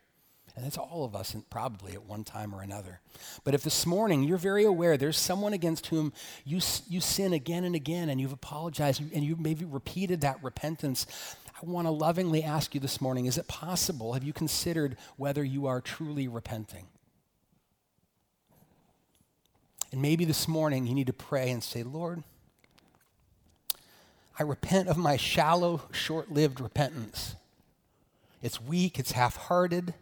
and 0.56 0.64
that's 0.64 0.78
all 0.78 1.04
of 1.06 1.16
us, 1.16 1.34
and 1.34 1.50
probably 1.50 1.94
at 1.94 2.04
one 2.04 2.24
time 2.24 2.54
or 2.54 2.62
another. 2.62 3.00
But 3.44 3.56
if 3.56 3.64
this 3.64 3.86
morning 3.86 4.24
you're 4.24 4.38
very 4.38 4.64
aware 4.64 4.96
there's 4.96 5.18
someone 5.18 5.54
against 5.54 5.88
whom 5.88 6.14
you, 6.46 6.60
you 6.88 7.02
sin 7.02 7.34
again 7.34 7.64
and 7.64 7.74
again, 7.74 8.10
and 8.10 8.22
you've 8.22 8.34
apologized, 8.34 9.02
and 9.12 9.24
you've 9.24 9.40
maybe 9.40 9.66
repeated 9.66 10.22
that 10.22 10.44
repentance, 10.44 11.08
I 11.48 11.66
want 11.66 11.88
to 11.88 11.92
lovingly 11.92 12.44
ask 12.44 12.76
you 12.76 12.80
this 12.80 13.02
morning 13.02 13.26
is 13.26 13.40
it 13.40 13.48
possible? 13.48 14.14
Have 14.14 14.24
you 14.24 14.34
considered 14.34 14.98
whether 15.18 15.44
you 15.44 15.66
are 15.66 15.82
truly 15.82 16.28
repenting? 16.28 16.86
And 19.92 20.00
maybe 20.00 20.26
this 20.26 20.48
morning 20.48 20.86
you 20.86 20.94
need 20.94 21.08
to 21.08 21.14
pray 21.14 21.50
and 21.50 21.64
say, 21.64 21.82
Lord, 21.82 22.24
I 24.42 24.44
repent 24.44 24.88
of 24.90 24.98
my 24.98 25.18
shallow, 25.18 25.84
short 25.92 26.32
lived 26.32 26.60
repentance. 26.60 27.36
It's 28.42 28.60
weak, 28.60 28.98
it's 28.98 29.12
half 29.12 29.36
hearted. 29.36 29.94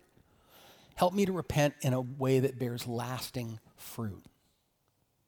Help 0.96 1.14
me 1.14 1.26
to 1.26 1.34
repent 1.34 1.74
in 1.82 1.92
a 1.92 2.00
way 2.00 2.40
that 2.40 2.58
bears 2.58 2.88
lasting 2.88 3.60
fruit, 3.76 4.24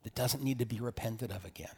that 0.04 0.16
doesn't 0.16 0.42
need 0.42 0.60
to 0.60 0.66
be 0.66 0.80
repented 0.80 1.30
of 1.30 1.44
again. 1.44 1.76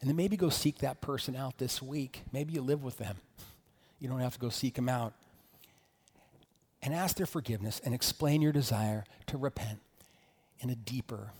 And 0.00 0.08
then 0.08 0.14
maybe 0.14 0.36
go 0.36 0.48
seek 0.48 0.78
that 0.78 1.00
person 1.00 1.34
out 1.34 1.58
this 1.58 1.82
week. 1.82 2.22
Maybe 2.30 2.52
you 2.52 2.62
live 2.62 2.84
with 2.84 2.98
them. 2.98 3.16
You 3.98 4.08
don't 4.08 4.20
have 4.20 4.34
to 4.34 4.38
go 4.38 4.48
seek 4.48 4.74
them 4.74 4.88
out. 4.88 5.12
And 6.80 6.94
ask 6.94 7.16
their 7.16 7.26
forgiveness 7.26 7.80
and 7.84 7.96
explain 7.96 8.42
your 8.42 8.52
desire 8.52 9.02
to 9.26 9.36
repent 9.36 9.80
in 10.60 10.70
a 10.70 10.76
deeper 10.76 11.32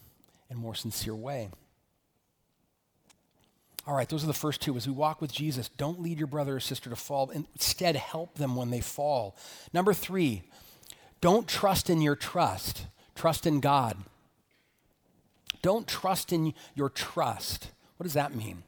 and 0.50 0.58
more 0.58 0.74
sincere 0.74 1.14
way. 1.14 1.50
All 3.86 3.94
right, 3.94 4.08
those 4.08 4.22
are 4.22 4.28
the 4.28 4.32
first 4.32 4.60
two. 4.60 4.76
As 4.76 4.86
we 4.86 4.92
walk 4.92 5.20
with 5.20 5.32
Jesus, 5.32 5.68
don't 5.68 6.00
lead 6.00 6.18
your 6.18 6.28
brother 6.28 6.56
or 6.56 6.60
sister 6.60 6.88
to 6.90 6.96
fall. 6.96 7.30
Instead, 7.30 7.96
help 7.96 8.36
them 8.36 8.54
when 8.54 8.70
they 8.70 8.80
fall. 8.80 9.36
Number 9.72 9.92
three, 9.92 10.42
don't 11.20 11.48
trust 11.48 11.90
in 11.90 12.00
your 12.00 12.14
trust. 12.16 12.86
Trust 13.14 13.46
in 13.46 13.60
God. 13.60 13.96
Don't 15.62 15.86
trust 15.86 16.32
in 16.32 16.54
your 16.74 16.88
trust. 16.88 17.68
What 17.96 18.04
does 18.04 18.14
that 18.14 18.34
mean? 18.34 18.62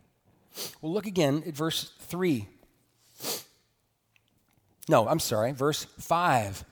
Well, 0.80 0.92
look 0.92 1.06
again 1.06 1.42
at 1.46 1.54
verse 1.54 1.90
3. 2.00 2.46
No, 4.88 5.08
I'm 5.08 5.18
sorry, 5.18 5.52
verse 5.52 5.86
5. 5.98 6.64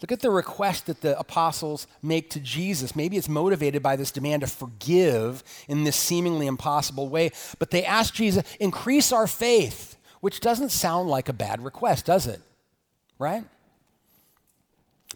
Look 0.00 0.12
at 0.12 0.20
the 0.20 0.30
request 0.30 0.86
that 0.86 1.02
the 1.02 1.18
apostles 1.18 1.86
make 2.02 2.30
to 2.30 2.40
Jesus. 2.40 2.96
Maybe 2.96 3.18
it's 3.18 3.28
motivated 3.28 3.82
by 3.82 3.96
this 3.96 4.10
demand 4.10 4.40
to 4.40 4.46
forgive 4.46 5.44
in 5.68 5.84
this 5.84 5.96
seemingly 5.96 6.46
impossible 6.46 7.08
way, 7.08 7.32
but 7.58 7.70
they 7.70 7.84
ask 7.84 8.14
Jesus, 8.14 8.44
increase 8.58 9.12
our 9.12 9.26
faith, 9.26 9.96
which 10.20 10.40
doesn't 10.40 10.70
sound 10.70 11.08
like 11.10 11.28
a 11.28 11.34
bad 11.34 11.62
request, 11.62 12.06
does 12.06 12.26
it? 12.26 12.40
Right? 13.18 13.44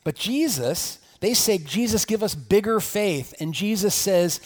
But 0.03 0.16
Jesus, 0.16 0.99
they 1.20 1.32
say, 1.32 1.57
Jesus, 1.57 2.05
give 2.05 2.22
us 2.22 2.35
bigger 2.35 2.78
faith. 2.78 3.32
And 3.41 3.55
Jesus 3.55 3.95
says, 3.95 4.41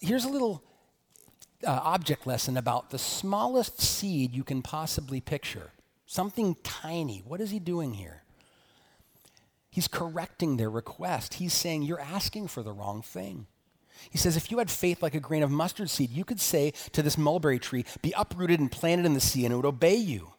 here's 0.00 0.24
a 0.24 0.28
little 0.28 0.62
uh, 1.64 1.70
object 1.70 2.26
lesson 2.26 2.56
about 2.56 2.90
the 2.90 2.98
smallest 2.98 3.80
seed 3.80 4.34
you 4.34 4.42
can 4.42 4.62
possibly 4.62 5.20
picture. 5.20 5.70
Something 6.06 6.56
tiny. 6.64 7.22
What 7.24 7.40
is 7.40 7.50
he 7.50 7.60
doing 7.60 7.94
here? 7.94 8.22
He's 9.78 9.86
correcting 9.86 10.56
their 10.56 10.70
request. 10.70 11.34
He's 11.34 11.54
saying, 11.54 11.84
You're 11.84 12.00
asking 12.00 12.48
for 12.48 12.64
the 12.64 12.72
wrong 12.72 13.00
thing. 13.00 13.46
He 14.10 14.18
says, 14.18 14.36
if 14.36 14.50
you 14.50 14.58
had 14.58 14.72
faith 14.72 15.04
like 15.04 15.14
a 15.14 15.20
grain 15.20 15.44
of 15.44 15.52
mustard 15.52 15.88
seed, 15.88 16.10
you 16.10 16.24
could 16.24 16.40
say 16.40 16.72
to 16.90 17.00
this 17.00 17.16
mulberry 17.16 17.60
tree, 17.60 17.84
be 18.02 18.12
uprooted 18.16 18.58
and 18.58 18.72
planted 18.72 19.06
in 19.06 19.14
the 19.14 19.20
sea, 19.20 19.44
and 19.44 19.52
it 19.52 19.56
would 19.56 19.64
obey 19.64 19.94
you. 19.94 20.32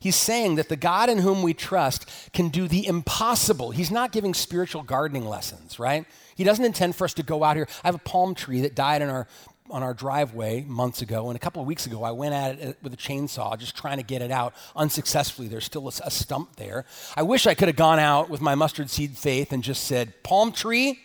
He's 0.00 0.16
saying 0.16 0.54
that 0.54 0.70
the 0.70 0.76
God 0.76 1.10
in 1.10 1.18
whom 1.18 1.42
we 1.42 1.52
trust 1.52 2.08
can 2.32 2.48
do 2.48 2.66
the 2.66 2.86
impossible. 2.86 3.72
He's 3.72 3.90
not 3.90 4.10
giving 4.10 4.32
spiritual 4.32 4.84
gardening 4.84 5.26
lessons, 5.26 5.78
right? 5.78 6.06
He 6.34 6.44
doesn't 6.44 6.64
intend 6.64 6.96
for 6.96 7.04
us 7.04 7.12
to 7.14 7.22
go 7.22 7.44
out 7.44 7.56
here. 7.56 7.68
I 7.84 7.88
have 7.88 7.96
a 7.96 7.98
palm 7.98 8.34
tree 8.34 8.62
that 8.62 8.74
died 8.74 9.02
in 9.02 9.10
our 9.10 9.28
on 9.72 9.82
our 9.82 9.94
driveway 9.94 10.64
months 10.68 11.02
ago, 11.02 11.28
and 11.28 11.36
a 11.36 11.38
couple 11.38 11.60
of 11.62 11.66
weeks 11.66 11.86
ago, 11.86 12.04
I 12.04 12.12
went 12.12 12.34
at 12.34 12.60
it 12.60 12.78
with 12.82 12.92
a 12.92 12.96
chainsaw, 12.96 13.58
just 13.58 13.74
trying 13.74 13.96
to 13.96 14.02
get 14.02 14.22
it 14.22 14.30
out 14.30 14.54
unsuccessfully. 14.76 15.48
There's 15.48 15.64
still 15.64 15.88
a, 15.88 16.10
stump 16.10 16.56
there. 16.56 16.84
I 17.16 17.22
wish 17.22 17.46
I 17.46 17.54
could 17.54 17.68
have 17.68 17.76
gone 17.76 17.98
out 17.98 18.28
with 18.28 18.40
my 18.40 18.54
mustard 18.54 18.90
seed 18.90 19.16
faith 19.16 19.52
and 19.52 19.62
just 19.64 19.84
said, 19.84 20.22
"Palm 20.22 20.52
tree, 20.52 21.00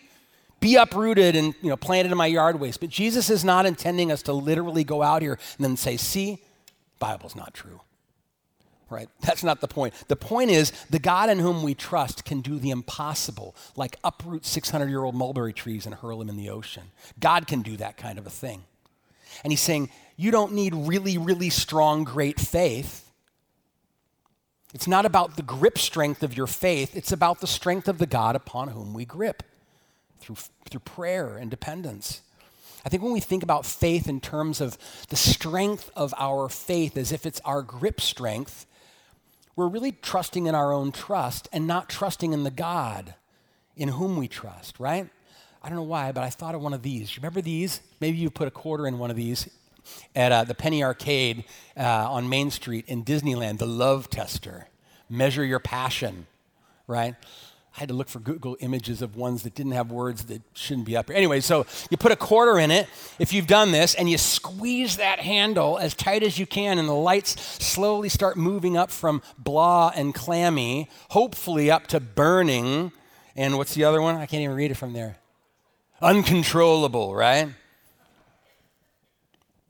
be 0.60 0.76
uprooted 0.76 1.34
and 1.34 1.54
you 1.62 1.70
know 1.70 1.76
planted 1.76 2.12
in 2.12 2.18
my 2.18 2.26
yard 2.26 2.60
waste." 2.60 2.80
But 2.80 2.90
Jesus 2.90 3.30
is 3.30 3.44
not 3.44 3.66
intending 3.66 4.12
us 4.12 4.22
to 4.22 4.32
literally 4.32 4.84
go 4.84 5.02
out 5.02 5.22
here 5.22 5.38
and 5.56 5.64
then 5.64 5.76
say, 5.76 5.96
"See, 5.96 6.42
Bible's 6.98 7.34
not 7.34 7.54
true." 7.54 7.80
Right? 8.90 9.08
That's 9.20 9.44
not 9.44 9.60
the 9.60 9.68
point. 9.68 9.94
The 10.08 10.16
point 10.16 10.50
is 10.50 10.72
the 10.90 10.98
God 10.98 11.30
in 11.30 11.38
whom 11.38 11.62
we 11.62 11.74
trust 11.74 12.24
can 12.24 12.40
do 12.40 12.58
the 12.58 12.70
impossible, 12.70 13.54
like 13.76 13.96
uproot 14.04 14.44
600 14.46 14.88
year 14.88 15.02
old 15.02 15.14
mulberry 15.14 15.52
trees 15.52 15.86
and 15.86 15.94
hurl 15.94 16.18
them 16.18 16.28
in 16.28 16.36
the 16.36 16.50
ocean. 16.50 16.84
God 17.18 17.46
can 17.46 17.62
do 17.62 17.76
that 17.76 17.96
kind 17.96 18.18
of 18.18 18.26
a 18.26 18.30
thing. 18.30 18.64
And 19.44 19.52
he's 19.52 19.60
saying, 19.60 19.90
you 20.16 20.30
don't 20.30 20.52
need 20.52 20.74
really, 20.74 21.16
really 21.16 21.50
strong, 21.50 22.04
great 22.04 22.40
faith. 22.40 23.08
It's 24.74 24.88
not 24.88 25.06
about 25.06 25.36
the 25.36 25.42
grip 25.42 25.78
strength 25.78 26.22
of 26.22 26.36
your 26.36 26.46
faith, 26.46 26.96
it's 26.96 27.12
about 27.12 27.40
the 27.40 27.46
strength 27.46 27.88
of 27.88 27.98
the 27.98 28.06
God 28.06 28.36
upon 28.36 28.68
whom 28.68 28.92
we 28.92 29.04
grip 29.04 29.42
through, 30.18 30.36
through 30.68 30.80
prayer 30.80 31.36
and 31.36 31.50
dependence. 31.50 32.20
I 32.84 32.88
think 32.88 33.02
when 33.02 33.12
we 33.12 33.20
think 33.20 33.42
about 33.42 33.66
faith 33.66 34.08
in 34.08 34.20
terms 34.20 34.60
of 34.60 34.78
the 35.08 35.16
strength 35.16 35.90
of 35.96 36.14
our 36.16 36.48
faith 36.48 36.96
as 36.96 37.12
if 37.12 37.26
it's 37.26 37.40
our 37.44 37.62
grip 37.62 38.00
strength, 38.00 38.66
we're 39.58 39.66
really 39.66 39.90
trusting 39.90 40.46
in 40.46 40.54
our 40.54 40.72
own 40.72 40.92
trust 40.92 41.48
and 41.52 41.66
not 41.66 41.88
trusting 41.88 42.32
in 42.32 42.44
the 42.44 42.50
God 42.50 43.16
in 43.76 43.88
whom 43.88 44.16
we 44.16 44.28
trust, 44.28 44.78
right? 44.78 45.08
I 45.60 45.68
don't 45.68 45.74
know 45.74 45.82
why, 45.82 46.12
but 46.12 46.22
I 46.22 46.30
thought 46.30 46.54
of 46.54 46.62
one 46.62 46.74
of 46.74 46.82
these. 46.82 47.16
Remember 47.16 47.40
these? 47.40 47.80
Maybe 48.00 48.18
you 48.18 48.30
put 48.30 48.46
a 48.46 48.52
quarter 48.52 48.86
in 48.86 49.00
one 49.00 49.10
of 49.10 49.16
these 49.16 49.50
at 50.14 50.30
uh, 50.30 50.44
the 50.44 50.54
Penny 50.54 50.84
Arcade 50.84 51.42
uh, 51.76 51.82
on 51.82 52.28
Main 52.28 52.52
Street 52.52 52.84
in 52.86 53.04
Disneyland, 53.04 53.58
the 53.58 53.66
love 53.66 54.08
tester. 54.08 54.68
Measure 55.10 55.44
your 55.44 55.58
passion, 55.58 56.28
right? 56.86 57.16
I 57.76 57.80
had 57.80 57.88
to 57.88 57.94
look 57.94 58.08
for 58.08 58.18
Google 58.18 58.56
images 58.60 59.02
of 59.02 59.16
ones 59.16 59.42
that 59.44 59.54
didn't 59.54 59.72
have 59.72 59.92
words 59.92 60.24
that 60.24 60.42
shouldn't 60.54 60.86
be 60.86 60.96
up 60.96 61.08
here. 61.08 61.16
Anyway, 61.16 61.40
so 61.40 61.66
you 61.90 61.96
put 61.96 62.10
a 62.10 62.16
quarter 62.16 62.58
in 62.58 62.70
it 62.70 62.88
if 63.18 63.32
you've 63.32 63.46
done 63.46 63.70
this, 63.70 63.94
and 63.94 64.10
you 64.10 64.18
squeeze 64.18 64.96
that 64.96 65.20
handle 65.20 65.78
as 65.78 65.94
tight 65.94 66.22
as 66.22 66.38
you 66.38 66.46
can, 66.46 66.78
and 66.78 66.88
the 66.88 66.92
lights 66.92 67.40
slowly 67.64 68.08
start 68.08 68.36
moving 68.36 68.76
up 68.76 68.90
from 68.90 69.22
blah 69.38 69.92
and 69.94 70.14
clammy, 70.14 70.88
hopefully 71.10 71.70
up 71.70 71.86
to 71.88 72.00
burning. 72.00 72.90
And 73.36 73.56
what's 73.56 73.74
the 73.74 73.84
other 73.84 74.02
one? 74.02 74.16
I 74.16 74.26
can't 74.26 74.42
even 74.42 74.56
read 74.56 74.72
it 74.72 74.76
from 74.76 74.92
there. 74.92 75.18
Uncontrollable, 76.00 77.14
right? 77.14 77.48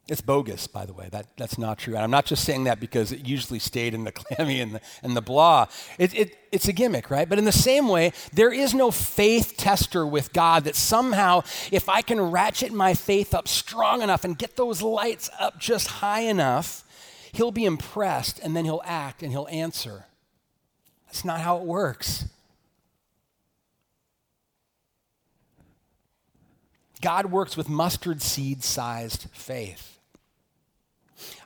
It's 0.09 0.23
bogus, 0.23 0.67
by 0.67 0.87
the 0.87 0.95
way. 0.95 1.11
That, 1.13 1.27
that's 1.37 1.59
not 1.59 1.79
true. 1.79 1.95
And 1.95 2.03
I'm 2.03 2.11
not 2.11 2.25
just 2.25 2.43
saying 2.43 2.65
that 2.65 2.81
because 2.81 3.13
it 3.13 3.27
usually 3.27 3.59
stayed 3.59 3.93
in 3.93 4.05
the 4.05 4.13
clammy 4.13 4.61
and 4.61 4.77
the, 4.77 4.81
and 5.03 5.15
the 5.15 5.21
blah. 5.21 5.67
It, 5.99 6.19
it, 6.19 6.39
it's 6.51 6.67
a 6.67 6.73
gimmick, 6.73 7.11
right? 7.11 7.29
But 7.29 7.39
in 7.39 7.45
the 7.45 7.53
same 7.53 7.89
way, 7.89 8.13
there 8.33 8.51
is 8.51 8.73
no 8.73 8.91
faith 8.91 9.55
tester 9.59 10.07
with 10.07 10.33
God 10.33 10.65
that 10.65 10.77
somehow, 10.77 11.43
if 11.71 11.91
I 11.91 12.01
can 12.01 12.21
ratchet 12.23 12.73
my 12.73 12.95
faith 12.95 13.35
up 13.35 13.47
strong 13.47 14.01
enough 14.01 14.25
and 14.25 14.39
get 14.39 14.57
those 14.57 14.81
lights 14.81 15.29
up 15.39 15.61
just 15.61 15.89
high 15.89 16.21
enough, 16.21 16.85
he'll 17.33 17.53
be 17.53 17.67
impressed 17.67 18.41
and 18.43 18.57
then 18.57 18.65
he'll 18.65 18.83
act 18.87 19.23
and 19.23 19.31
he'll 19.31 19.49
answer. 19.51 20.07
That's 21.07 21.25
not 21.25 21.41
how 21.41 21.59
it 21.59 21.65
works. 21.65 22.25
God 27.03 27.27
works 27.27 27.59
with 27.59 27.69
mustard 27.69 28.23
seed 28.23 28.65
sized 28.65 29.29
faith. 29.33 29.97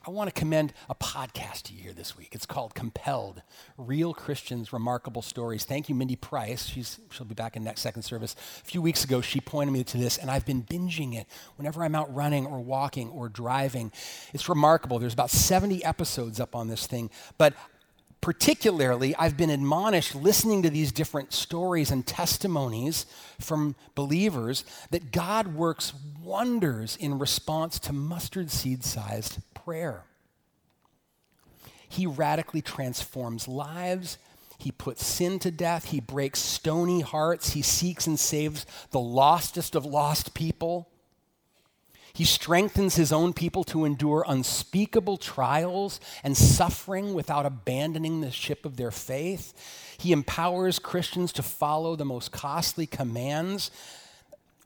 I 0.05 0.11
want 0.11 0.34
to 0.34 0.38
commend 0.38 0.72
a 0.88 0.96
podcast 0.96 1.62
to 1.64 1.74
you 1.74 1.82
here 1.82 1.92
this 1.92 2.16
week. 2.16 2.30
It's 2.32 2.44
called 2.44 2.74
Compelled 2.74 3.42
Real 3.78 4.12
Christians, 4.12 4.72
Remarkable 4.72 5.22
Stories. 5.22 5.64
Thank 5.64 5.88
you, 5.88 5.94
Mindy 5.94 6.16
Price. 6.16 6.66
She's, 6.66 6.98
she'll 7.12 7.24
be 7.24 7.36
back 7.36 7.55
in 7.55 7.62
next 7.62 7.82
second 7.82 8.03
service. 8.03 8.34
A 8.62 8.64
few 8.64 8.82
weeks 8.82 9.05
ago, 9.05 9.20
she 9.20 9.40
pointed 9.40 9.70
me 9.70 9.84
to 9.84 9.98
this, 9.98 10.18
and 10.18 10.28
I've 10.28 10.44
been 10.44 10.64
binging 10.64 11.14
it 11.14 11.28
whenever 11.55 11.84
I'm 11.84 11.94
out 11.94 12.12
running 12.12 12.46
or 12.46 12.61
walking 12.61 13.11
or 13.11 13.28
driving. 13.28 13.92
It's 14.34 14.48
remarkable. 14.48 14.98
There's 14.98 15.12
about 15.12 15.30
70 15.30 15.84
episodes 15.84 16.40
up 16.40 16.57
on 16.57 16.66
this 16.66 16.88
thing, 16.88 17.09
but 17.38 17.55
particularly, 18.23 19.14
I've 19.16 19.37
been 19.37 19.51
admonished 19.51 20.14
listening 20.14 20.62
to 20.62 20.70
these 20.70 20.93
different 20.93 21.35
stories 21.35 21.91
and 21.91 22.07
testimonies 22.07 23.05
from 23.39 23.75
believers 23.95 24.64
that 24.91 25.12
God 25.12 25.49
works 25.49 25.93
wonders 26.23 26.97
in 26.97 27.18
response 27.18 27.79
to 27.81 27.93
mustard 27.93 28.51
seed 28.51 28.85
sized 28.85 29.39
prayer. 29.53 30.05
He 31.89 32.07
radically 32.07 32.62
transforms 32.62 33.49
lives. 33.49 34.16
He 34.57 34.70
puts 34.70 35.05
sin 35.05 35.41
to 35.41 35.51
death. 35.51 35.87
He 35.87 35.99
breaks 35.99 36.39
stony 36.39 37.01
hearts. 37.01 37.53
He 37.53 37.62
seeks 37.62 38.07
and 38.07 38.18
saves 38.18 38.64
the 38.93 39.01
lostest 39.01 39.75
of 39.75 39.85
lost 39.85 40.33
people. 40.33 40.89
He 42.13 42.25
strengthens 42.25 42.97
his 42.97 43.13
own 43.13 43.33
people 43.33 43.65
to 43.65 43.85
endure 43.85 44.25
unspeakable 44.29 45.17
trials 45.17 45.99
and 46.23 46.37
suffering 46.37 47.15
without 47.15 47.47
abandoning 47.47 48.21
the 48.21 48.31
ship 48.31 48.67
of 48.67 48.77
their 48.77 48.91
faith. 48.91 49.55
He 49.99 50.13
empowers 50.13 50.79
Christians 50.79 51.33
to 51.33 51.43
follow 51.43 51.97
the 51.97 52.05
most 52.05 52.31
costly 52.33 52.87
commands 52.87 53.71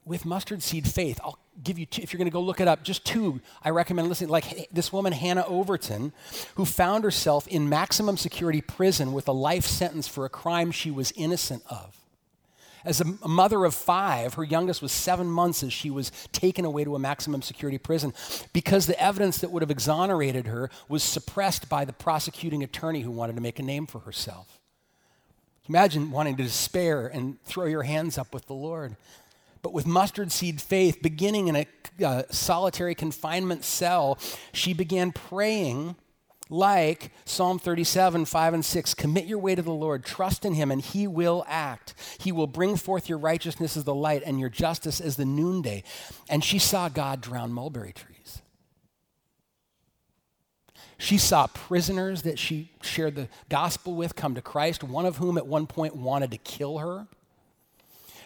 with 0.05 0.25
mustard 0.25 0.63
seed 0.63 0.87
faith. 0.87 1.19
I'll 1.23 1.37
give 1.63 1.77
you 1.77 1.85
two, 1.85 2.01
if 2.01 2.13
you're 2.13 2.17
going 2.17 2.29
to 2.29 2.33
go 2.33 2.41
look 2.41 2.61
it 2.61 2.67
up, 2.67 2.83
just 2.83 3.05
two 3.05 3.41
I 3.63 3.69
recommend 3.69 4.09
listening. 4.09 4.29
Like 4.29 4.69
this 4.71 4.91
woman, 4.91 5.13
Hannah 5.13 5.45
Overton, 5.47 6.13
who 6.55 6.65
found 6.65 7.03
herself 7.03 7.47
in 7.47 7.69
maximum 7.69 8.17
security 8.17 8.61
prison 8.61 9.13
with 9.13 9.27
a 9.27 9.33
life 9.33 9.65
sentence 9.65 10.07
for 10.07 10.25
a 10.25 10.29
crime 10.29 10.71
she 10.71 10.91
was 10.91 11.13
innocent 11.15 11.63
of. 11.69 11.96
As 12.85 13.01
a 13.01 13.27
mother 13.27 13.65
of 13.65 13.73
five, 13.73 14.35
her 14.35 14.43
youngest 14.43 14.81
was 14.81 14.91
seven 14.91 15.27
months 15.27 15.63
as 15.63 15.73
she 15.73 15.89
was 15.89 16.11
taken 16.31 16.63
away 16.63 16.83
to 16.83 16.95
a 16.95 16.99
maximum 16.99 17.41
security 17.41 17.77
prison 17.77 18.13
because 18.53 18.85
the 18.85 19.01
evidence 19.01 19.39
that 19.39 19.51
would 19.51 19.63
have 19.63 19.71
exonerated 19.71 20.47
her 20.47 20.69
was 20.87 21.03
suppressed 21.03 21.69
by 21.69 21.85
the 21.85 21.93
prosecuting 21.93 22.63
attorney 22.63 23.01
who 23.01 23.11
wanted 23.11 23.35
to 23.35 23.41
make 23.41 23.59
a 23.59 23.63
name 23.63 23.87
for 23.87 23.99
herself. 23.99 24.59
Imagine 25.67 26.11
wanting 26.11 26.37
to 26.37 26.43
despair 26.43 27.07
and 27.07 27.43
throw 27.43 27.65
your 27.65 27.83
hands 27.83 28.17
up 28.17 28.33
with 28.33 28.45
the 28.45 28.53
Lord. 28.53 28.95
But 29.61 29.73
with 29.73 29.85
mustard 29.85 30.31
seed 30.31 30.61
faith, 30.61 31.01
beginning 31.01 31.49
in 31.49 31.55
a 31.55 31.67
uh, 32.05 32.23
solitary 32.29 32.95
confinement 32.95 33.65
cell, 33.65 34.17
she 34.53 34.73
began 34.73 35.11
praying 35.11 35.95
like 36.49 37.11
Psalm 37.25 37.59
37, 37.59 38.25
5 38.25 38.53
and 38.53 38.65
6. 38.65 38.93
Commit 38.93 39.25
your 39.25 39.39
way 39.39 39.55
to 39.55 39.61
the 39.61 39.71
Lord, 39.71 40.05
trust 40.05 40.45
in 40.45 40.53
him, 40.53 40.71
and 40.71 40.81
he 40.81 41.07
will 41.07 41.45
act. 41.47 41.93
He 42.19 42.31
will 42.31 42.47
bring 42.47 42.77
forth 42.77 43.09
your 43.09 43.17
righteousness 43.17 43.77
as 43.77 43.83
the 43.83 43.95
light 43.95 44.23
and 44.25 44.39
your 44.39 44.49
justice 44.49 44.99
as 45.01 45.15
the 45.15 45.25
noonday. 45.25 45.83
And 46.29 46.43
she 46.43 46.59
saw 46.59 46.89
God 46.89 47.21
drown 47.21 47.51
mulberry 47.51 47.93
trees. 47.93 48.41
She 50.97 51.17
saw 51.17 51.47
prisoners 51.47 52.23
that 52.23 52.39
she 52.39 52.71
shared 52.81 53.15
the 53.15 53.29
gospel 53.49 53.93
with 53.93 54.15
come 54.15 54.33
to 54.35 54.41
Christ, 54.41 54.83
one 54.83 55.05
of 55.05 55.17
whom 55.17 55.37
at 55.37 55.45
one 55.45 55.67
point 55.67 55.95
wanted 55.95 56.31
to 56.31 56.37
kill 56.37 56.79
her. 56.79 57.07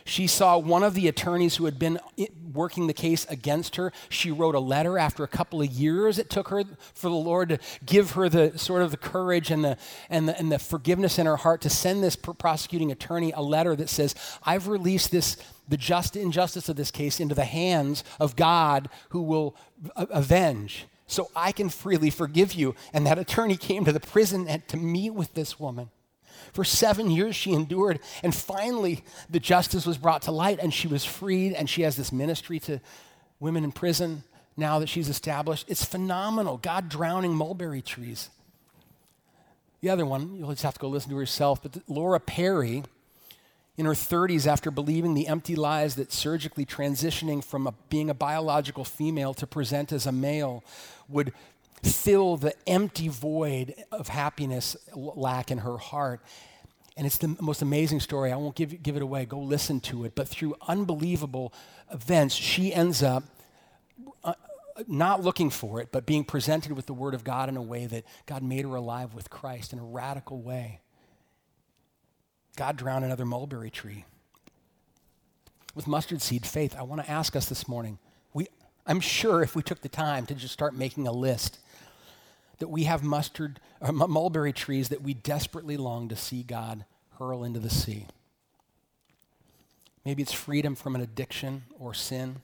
She 0.06 0.26
saw 0.26 0.58
one 0.58 0.84
of 0.84 0.94
the 0.94 1.08
attorneys 1.08 1.58
who 1.58 1.66
had 1.66 1.78
been 1.78 2.00
working 2.54 2.88
the 2.88 2.94
case 2.94 3.26
against 3.30 3.76
her. 3.76 3.92
She 4.10 4.32
wrote 4.32 4.56
a 4.56 4.60
letter 4.60 4.98
after 4.98 5.24
a 5.24 5.28
couple 5.28 5.62
of 5.62 5.72
years 5.72 6.20
it 6.20 6.30
took 6.30 6.50
her 6.50 6.64
for 6.94 7.10
the 7.10 7.16
Lord 7.16 7.50
to 7.50 7.60
give 7.86 8.12
her 8.12 8.30
the 8.30 8.58
sort 8.58 8.82
of 8.82 8.92
the 8.92 8.98
courage 8.98 9.52
and 9.52 9.64
the, 9.64 9.78
and 10.10 10.30
the, 10.30 10.38
and 10.38 10.52
the 10.52 10.60
forgiveness 10.60 11.18
in 11.20 11.26
her 11.26 11.38
heart 11.38 11.62
to 11.62 11.70
send 11.70 12.04
this 12.04 12.16
prosecuting 12.16 12.92
attorney 12.92 13.32
a 13.32 13.42
letter 13.42 13.76
that 13.76 13.90
says, 13.90 14.16
I've 14.44 14.68
released 14.68 15.12
this, 15.12 15.38
the 15.68 15.78
just 15.78 16.16
injustice 16.16 16.70
of 16.70 16.76
this 16.76 16.92
case 16.92 17.20
into 17.20 17.36
the 17.36 17.46
hands 17.46 18.04
of 18.20 18.36
God 18.36 18.90
who 19.10 19.22
will 19.22 19.56
avenge. 19.96 20.86
So 21.08 21.30
I 21.36 21.52
can 21.52 21.70
freely 21.70 22.10
forgive 22.10 22.54
you. 22.54 22.74
And 22.94 23.06
that 23.06 23.20
attorney 23.20 23.58
came 23.58 23.84
to 23.86 23.92
the 23.92 24.00
prison 24.00 24.48
and 24.48 24.66
to 24.70 24.78
meet 24.78 25.10
with 25.10 25.34
this 25.34 25.60
woman. 25.60 25.90
For 26.54 26.64
seven 26.64 27.12
years, 27.12 27.36
she 27.36 27.54
endured. 27.54 28.00
And 28.24 28.34
finally, 28.34 29.04
the 29.30 29.40
justice 29.40 29.86
was 29.86 29.98
brought 29.98 30.24
to 30.24 30.32
light 30.32 30.60
and 30.62 30.74
she 30.74 30.88
was 30.88 31.06
freed. 31.06 31.54
And 31.54 31.70
she 31.70 31.82
has 31.84 31.96
this 31.96 32.12
ministry 32.12 32.60
to 32.62 32.80
women 33.40 33.64
in 33.64 33.72
prison 33.72 34.24
now 34.58 34.80
that 34.80 34.90
she's 34.90 35.10
established. 35.10 35.66
It's 35.68 35.86
phenomenal. 35.86 36.58
God 36.58 36.90
drowning 36.90 37.34
mulberry 37.34 37.82
trees. 37.82 38.30
The 39.82 39.90
other 39.90 40.06
one, 40.06 40.36
you'll 40.36 40.50
just 40.50 40.64
have 40.64 40.76
to 40.76 40.80
go 40.80 40.90
listen 40.90 41.10
to 41.10 41.18
herself, 41.18 41.62
but 41.64 41.78
Laura 41.88 42.20
Perry 42.20 42.84
in 43.78 43.86
her 43.86 43.94
30s 43.94 44.46
after 44.46 44.70
believing 44.70 45.16
the 45.16 45.28
empty 45.28 45.56
lies 45.56 45.96
that 45.96 46.12
surgically 46.12 46.66
transitioning 46.66 47.44
from 47.44 47.66
a, 47.66 47.74
being 47.90 48.10
a 48.10 48.14
biological 48.14 48.84
female 48.84 49.34
to 49.34 49.48
present 49.48 49.92
as 49.92 50.06
a 50.06 50.12
male 50.12 50.64
would 51.10 51.34
fill 51.84 52.38
the 52.38 52.54
empty 52.68 53.08
void 53.08 53.74
of 53.92 54.08
happiness 54.08 54.76
lack 54.96 55.52
in 55.52 55.60
her 55.60 55.78
heart. 55.78 56.22
And 56.98 57.08
it's 57.08 57.18
the 57.18 57.36
most 57.40 57.62
amazing 57.62 58.00
story. 58.02 58.32
I 58.32 58.36
won't 58.36 58.56
give, 58.56 58.84
give 58.84 58.96
it 58.96 59.02
away. 59.02 59.26
Go 59.26 59.40
listen 59.40 59.80
to 59.82 60.06
it. 60.06 60.14
But 60.14 60.28
through 60.28 60.56
unbelievable 60.68 61.54
events, 61.92 62.36
she 62.36 62.74
ends 62.74 63.02
up 63.02 63.24
uh, 64.24 64.34
not 64.88 65.24
looking 65.24 65.50
for 65.50 65.80
it, 65.82 65.90
but 65.92 66.06
being 66.06 66.24
presented 66.24 66.74
with 66.74 66.86
the 66.86 66.94
Word 66.94 67.14
of 67.14 67.24
God 67.24 67.50
in 67.50 67.58
a 67.58 67.62
way 67.62 67.86
that 67.86 68.06
God 68.26 68.44
made 68.44 68.66
her 68.66 68.76
alive 68.76 69.14
with 69.14 69.30
Christ 69.30 69.74
in 69.74 69.80
a 69.80 69.84
radical 69.84 70.42
way. 70.42 70.82
God 72.56 72.78
drowned 72.78 73.06
another 73.06 73.26
mulberry 73.26 73.70
tree. 73.70 74.06
With 75.74 75.88
mustard 75.88 76.22
seed 76.22 76.46
faith, 76.46 76.76
I 76.78 76.84
want 76.84 77.04
to 77.04 77.10
ask 77.10 77.36
us 77.36 77.48
this 77.48 77.68
morning. 77.68 77.98
We, 78.34 78.48
I'm 78.86 79.00
sure 79.00 79.42
if 79.42 79.56
we 79.56 79.64
took 79.64 79.82
the 79.82 79.90
time 79.90 80.26
to 80.26 80.36
just 80.36 80.54
start 80.54 80.76
making 80.76 81.08
a 81.08 81.12
list, 81.12 81.60
that 82.62 82.70
we 82.70 82.84
have 82.84 83.04
mustard, 83.04 83.60
uh, 83.82 83.92
mulberry 83.92 84.54
trees 84.54 84.90
that 84.90 85.02
we 85.02 85.16
desperately 85.16 85.78
long 85.78 86.08
to 86.08 86.16
see 86.16 86.44
God 86.44 86.86
hurl 87.18 87.44
into 87.44 87.60
the 87.60 87.72
sea. 87.72 88.06
Maybe 90.06 90.22
it's 90.22 90.32
freedom 90.32 90.76
from 90.76 90.94
an 90.94 91.02
addiction 91.02 91.64
or 91.80 91.96
sin. 91.96 92.44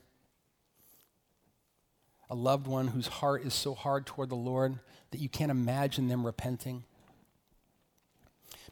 A 2.28 2.34
loved 2.34 2.66
one 2.66 2.88
whose 2.88 3.06
heart 3.06 3.44
is 3.44 3.54
so 3.54 3.74
hard 3.74 4.06
toward 4.06 4.28
the 4.28 4.34
Lord 4.34 4.80
that 5.12 5.20
you 5.20 5.28
can't 5.28 5.52
imagine 5.52 6.08
them 6.08 6.26
repenting. 6.26 6.82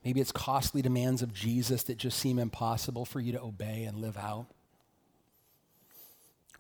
Maybe 0.05 0.21
it's 0.21 0.33
costly 0.33 0.83
demands 0.83 1.23
of 1.23 1.33
Jesus 1.33 1.85
that 1.85 1.97
just 1.97 2.19
seem 2.19 2.41
impossible 2.41 3.05
for 3.05 3.21
you 3.21 3.31
to 3.31 3.41
obey 3.41 3.85
and 3.85 3.99
live 3.99 4.17
out. 4.17 4.47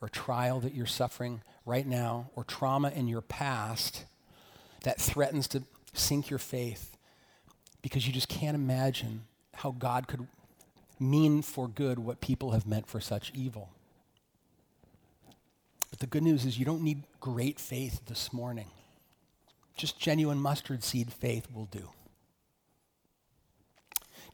Or 0.01 0.09
trial 0.09 0.61
that 0.61 0.74
you're 0.74 0.87
suffering 0.87 1.43
right 1.64 1.87
now, 1.87 2.30
or 2.37 2.45
trauma 2.45 2.91
in 2.91 3.09
your 3.09 3.20
past 3.20 4.05
that 4.87 5.01
threatens 5.01 5.49
to 5.49 5.64
sink 5.95 6.30
your 6.30 6.39
faith 6.39 6.97
because 7.82 8.07
you 8.07 8.12
just 8.12 8.28
can't 8.28 8.55
imagine 8.55 9.22
how 9.55 9.72
God 9.72 10.07
could 10.07 10.28
mean 11.01 11.43
for 11.43 11.66
good 11.66 11.99
what 11.99 12.20
people 12.20 12.53
have 12.53 12.68
meant 12.68 12.87
for 12.87 13.01
such 13.01 13.32
evil. 13.34 13.70
But 15.91 15.99
the 15.99 16.07
good 16.07 16.22
news 16.22 16.45
is 16.45 16.57
you 16.57 16.64
don't 16.64 16.84
need 16.84 17.03
great 17.18 17.59
faith 17.59 18.03
this 18.07 18.32
morning. 18.32 18.68
Just 19.76 19.99
genuine 19.99 20.39
mustard 20.39 20.84
seed 20.84 21.12
faith 21.12 21.49
will 21.53 21.66
do. 21.66 21.91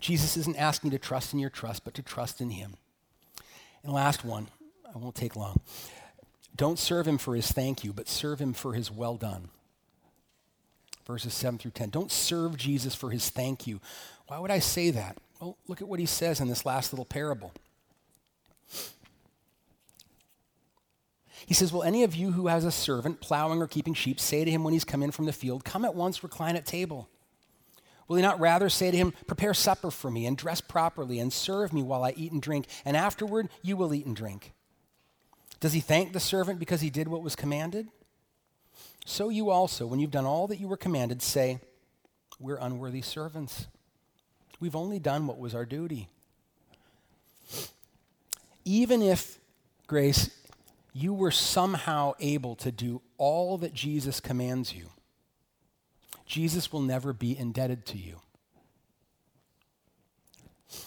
Jesus 0.00 0.36
isn't 0.36 0.58
asking 0.58 0.92
you 0.92 0.98
to 0.98 1.02
trust 1.02 1.32
in 1.32 1.38
your 1.38 1.48
trust, 1.48 1.82
but 1.82 1.94
to 1.94 2.02
trust 2.02 2.42
in 2.42 2.50
Him. 2.50 2.74
And 3.82 3.90
last 3.90 4.22
one, 4.22 4.48
I 4.94 4.98
won't 4.98 5.14
take 5.14 5.34
long. 5.34 5.62
Don't 6.54 6.78
serve 6.78 7.08
Him 7.08 7.16
for 7.16 7.34
His 7.34 7.50
thank 7.50 7.82
you, 7.82 7.94
but 7.94 8.06
serve 8.06 8.38
Him 8.38 8.52
for 8.52 8.74
His 8.74 8.90
well 8.90 9.16
done. 9.16 9.48
Verses 11.06 11.34
7 11.34 11.58
through 11.58 11.72
10. 11.72 11.90
Don't 11.90 12.12
serve 12.12 12.56
Jesus 12.56 12.94
for 12.94 13.10
His 13.10 13.30
thank 13.30 13.66
you. 13.66 13.80
Why 14.28 14.38
would 14.38 14.50
I 14.50 14.60
say 14.60 14.90
that? 14.90 15.18
Well, 15.40 15.56
look 15.66 15.82
at 15.82 15.88
what 15.88 16.00
He 16.00 16.06
says 16.06 16.40
in 16.40 16.48
this 16.48 16.64
last 16.64 16.92
little 16.92 17.04
parable. 17.04 17.52
He 21.46 21.54
says, 21.54 21.72
Will 21.72 21.82
any 21.82 22.04
of 22.04 22.14
you 22.14 22.32
who 22.32 22.46
has 22.46 22.64
a 22.64 22.72
servant 22.72 23.20
plowing 23.20 23.60
or 23.60 23.66
keeping 23.66 23.94
sheep 23.94 24.20
say 24.20 24.44
to 24.44 24.50
him 24.50 24.64
when 24.64 24.72
he's 24.72 24.84
come 24.84 25.02
in 25.02 25.10
from 25.10 25.26
the 25.26 25.32
field, 25.32 25.64
Come 25.64 25.84
at 25.84 25.94
once, 25.94 26.22
recline 26.22 26.56
at 26.56 26.66
table? 26.66 27.08
Will 28.08 28.16
he 28.16 28.22
not 28.22 28.40
rather 28.40 28.68
say 28.68 28.90
to 28.90 28.96
him, 28.96 29.12
Prepare 29.26 29.54
supper 29.54 29.90
for 29.90 30.10
me, 30.10 30.26
and 30.26 30.36
dress 30.36 30.60
properly, 30.60 31.18
and 31.18 31.32
serve 31.32 31.72
me 31.72 31.82
while 31.82 32.04
I 32.04 32.14
eat 32.16 32.32
and 32.32 32.42
drink, 32.42 32.66
and 32.84 32.96
afterward 32.96 33.48
you 33.62 33.76
will 33.76 33.94
eat 33.94 34.06
and 34.06 34.16
drink? 34.16 34.52
Does 35.60 35.72
he 35.72 35.80
thank 35.80 36.12
the 36.12 36.20
servant 36.20 36.58
because 36.58 36.80
he 36.80 36.90
did 36.90 37.08
what 37.08 37.22
was 37.22 37.36
commanded? 37.36 37.88
So 39.04 39.28
you 39.28 39.50
also, 39.50 39.86
when 39.86 40.00
you've 40.00 40.10
done 40.10 40.24
all 40.24 40.46
that 40.46 40.60
you 40.60 40.68
were 40.68 40.76
commanded, 40.76 41.22
say, 41.22 41.58
We're 42.38 42.56
unworthy 42.56 43.02
servants. 43.02 43.66
We've 44.60 44.76
only 44.76 44.98
done 44.98 45.26
what 45.26 45.38
was 45.38 45.54
our 45.54 45.64
duty. 45.64 46.08
Even 48.64 49.02
if, 49.02 49.38
Grace, 49.88 50.30
you 50.92 51.12
were 51.12 51.32
somehow 51.32 52.12
able 52.20 52.54
to 52.56 52.70
do 52.70 53.02
all 53.18 53.58
that 53.58 53.74
Jesus 53.74 54.20
commands 54.20 54.72
you, 54.72 54.86
Jesus 56.26 56.72
will 56.72 56.80
never 56.80 57.12
be 57.12 57.36
indebted 57.36 57.84
to 57.86 57.98
you. 57.98 58.21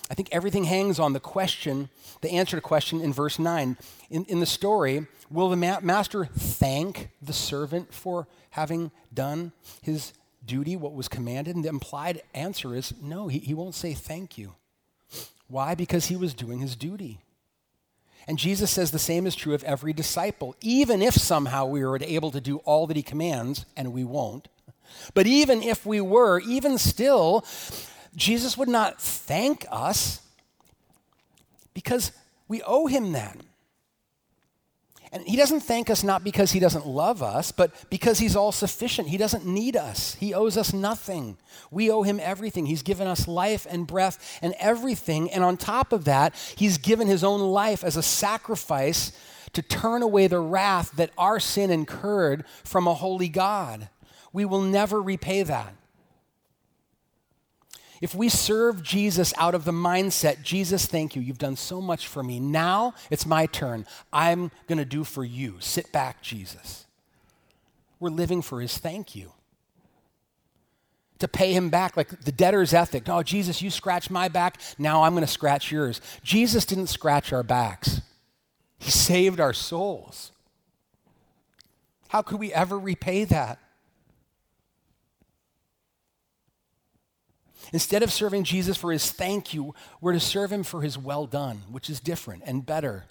I 0.10 0.14
think 0.14 0.30
everything 0.32 0.66
hangs 0.66 1.00
on 1.00 1.14
the 1.14 1.20
question, 1.20 1.90
the 2.22 2.32
answer 2.32 2.58
to 2.58 2.62
question 2.62 3.02
in 3.02 3.14
verse 3.14 3.40
9. 3.40 3.78
In, 4.10 4.26
in 4.26 4.40
the 4.40 4.46
story, 4.46 5.08
will 5.30 5.50
the 5.50 5.56
ma- 5.56 5.80
master 5.82 6.26
thank 6.26 7.10
the 7.22 7.34
servant 7.34 7.94
for 7.94 8.28
having 8.52 8.92
done 9.14 9.52
his 9.82 10.14
duty, 10.46 10.76
what 10.76 10.94
was 10.94 11.08
commanded? 11.08 11.56
And 11.56 11.66
the 11.66 11.70
implied 11.70 12.22
answer 12.34 12.76
is 12.76 12.94
no, 13.02 13.28
he, 13.28 13.40
he 13.40 13.54
won't 13.54 13.76
say 13.76 13.94
thank 13.94 14.38
you. 14.38 14.56
Why? 15.48 15.76
Because 15.76 16.08
he 16.08 16.16
was 16.16 16.34
doing 16.34 16.60
his 16.60 16.76
duty. 16.76 17.20
And 18.28 18.40
Jesus 18.40 18.72
says 18.72 18.92
the 18.92 19.00
same 19.00 19.28
is 19.28 19.36
true 19.36 19.54
of 19.54 19.64
every 19.64 19.94
disciple. 19.94 20.56
Even 20.62 21.02
if 21.02 21.14
somehow 21.14 21.66
we 21.66 21.86
were 21.86 22.00
able 22.02 22.32
to 22.32 22.42
do 22.42 22.58
all 22.60 22.88
that 22.88 22.98
he 22.98 23.04
commands, 23.04 23.66
and 23.78 23.94
we 23.94 24.04
won't, 24.04 24.48
but 25.14 25.28
even 25.28 25.62
if 25.62 25.86
we 25.86 26.02
were, 26.02 26.40
even 26.40 26.78
still, 26.78 27.46
Jesus 28.16 28.57
would 28.57 28.70
not 28.70 29.01
thank 29.01 29.66
us 29.72 30.22
because 31.74 32.11
we 32.47 32.61
owe 32.63 32.88
him 32.88 33.11
that. 33.11 33.38
And 35.11 35.26
he 35.26 35.38
doesn't 35.38 35.61
thank 35.61 35.89
us 35.89 36.03
not 36.03 36.26
because 36.26 36.51
he 36.51 36.59
doesn't 36.59 36.86
love 36.86 37.24
us, 37.24 37.53
but 37.53 37.72
because 37.89 38.20
he's 38.20 38.36
all 38.36 38.51
sufficient. 38.51 39.07
He 39.07 39.16
doesn't 39.16 39.45
need 39.45 39.78
us. 39.78 40.16
He 40.16 40.34
owes 40.34 40.57
us 40.57 40.74
nothing. 40.74 41.38
We 41.72 41.89
owe 41.89 42.03
him 42.03 42.20
everything. 42.22 42.66
He's 42.66 42.82
given 42.82 43.07
us 43.07 43.26
life 43.26 43.66
and 43.70 43.88
breath 43.88 44.39
and 44.41 44.53
everything. 44.59 45.32
And 45.32 45.41
on 45.41 45.55
top 45.55 45.93
of 45.93 46.03
that, 46.03 46.36
he's 46.57 46.78
given 46.78 47.07
his 47.07 47.24
own 47.24 47.39
life 47.39 47.82
as 47.82 47.95
a 47.95 48.03
sacrifice 48.03 49.13
to 49.53 49.61
turn 49.61 50.01
away 50.01 50.28
the 50.28 50.39
wrath 50.39 50.91
that 50.97 51.11
our 51.18 51.39
sin 51.39 51.72
incurred 51.72 52.43
from 52.66 52.86
a 52.86 52.93
holy 52.93 53.30
God. 53.30 53.88
We 54.34 54.43
will 54.43 54.61
never 54.61 55.01
repay 55.01 55.43
that. 55.43 55.74
If 58.02 58.14
we 58.14 58.30
serve 58.30 58.84
Jesus 58.84 59.34
out 59.38 59.56
of 59.56 59.66
the 59.66 59.72
mindset, 59.72 60.41
Jesus, 60.41 60.86
thank 60.86 61.16
you, 61.16 61.22
you've 61.22 61.38
done 61.38 61.56
so 61.56 61.82
much 61.82 62.08
for 62.08 62.22
me. 62.22 62.39
Now 62.39 62.93
it's 63.10 63.26
my 63.26 63.46
turn. 63.46 63.86
I'm 64.12 64.52
going 64.68 64.78
to 64.78 64.86
do 64.86 65.04
for 65.04 65.24
you. 65.24 65.56
Sit 65.60 65.91
back, 65.91 66.22
Jesus. 66.22 66.86
We're 68.00 68.10
living 68.10 68.41
for 68.41 68.62
his 68.62 68.78
thank 68.78 69.16
you. 69.16 69.32
To 71.20 71.28
pay 71.30 71.54
him 71.54 71.70
back, 71.70 71.96
like 71.96 72.10
the 72.22 72.32
debtor's 72.32 72.74
ethic. 72.74 73.08
Oh, 73.08 73.24
Jesus, 73.24 73.62
you 73.62 73.70
scratch 73.70 74.10
my 74.10 74.28
back. 74.28 74.60
Now 74.78 75.04
I'm 75.04 75.14
going 75.14 75.26
to 75.26 75.32
scratch 75.32 75.72
yours. 75.72 76.02
Jesus 76.24 76.66
didn't 76.66 76.88
scratch 76.88 77.32
our 77.32 77.43
backs, 77.43 78.02
he 78.78 78.91
saved 78.91 79.39
our 79.39 79.54
souls. 79.54 80.32
How 82.10 82.22
could 82.22 82.39
we 82.39 82.54
ever 82.54 82.78
repay 82.78 83.24
that? 83.26 83.60
Instead 87.74 88.03
of 88.03 88.11
serving 88.11 88.43
Jesus 88.43 88.78
for 88.78 88.91
his 88.91 89.11
thank 89.11 89.53
you, 89.53 89.74
we're 90.01 90.13
to 90.13 90.20
serve 90.20 90.51
him 90.51 90.63
for 90.63 90.82
his 90.82 90.97
well 90.97 91.26
done, 91.26 91.63
which 91.72 91.89
is 91.89 91.99
different 91.99 92.43
and 92.45 92.66
better. 92.66 93.05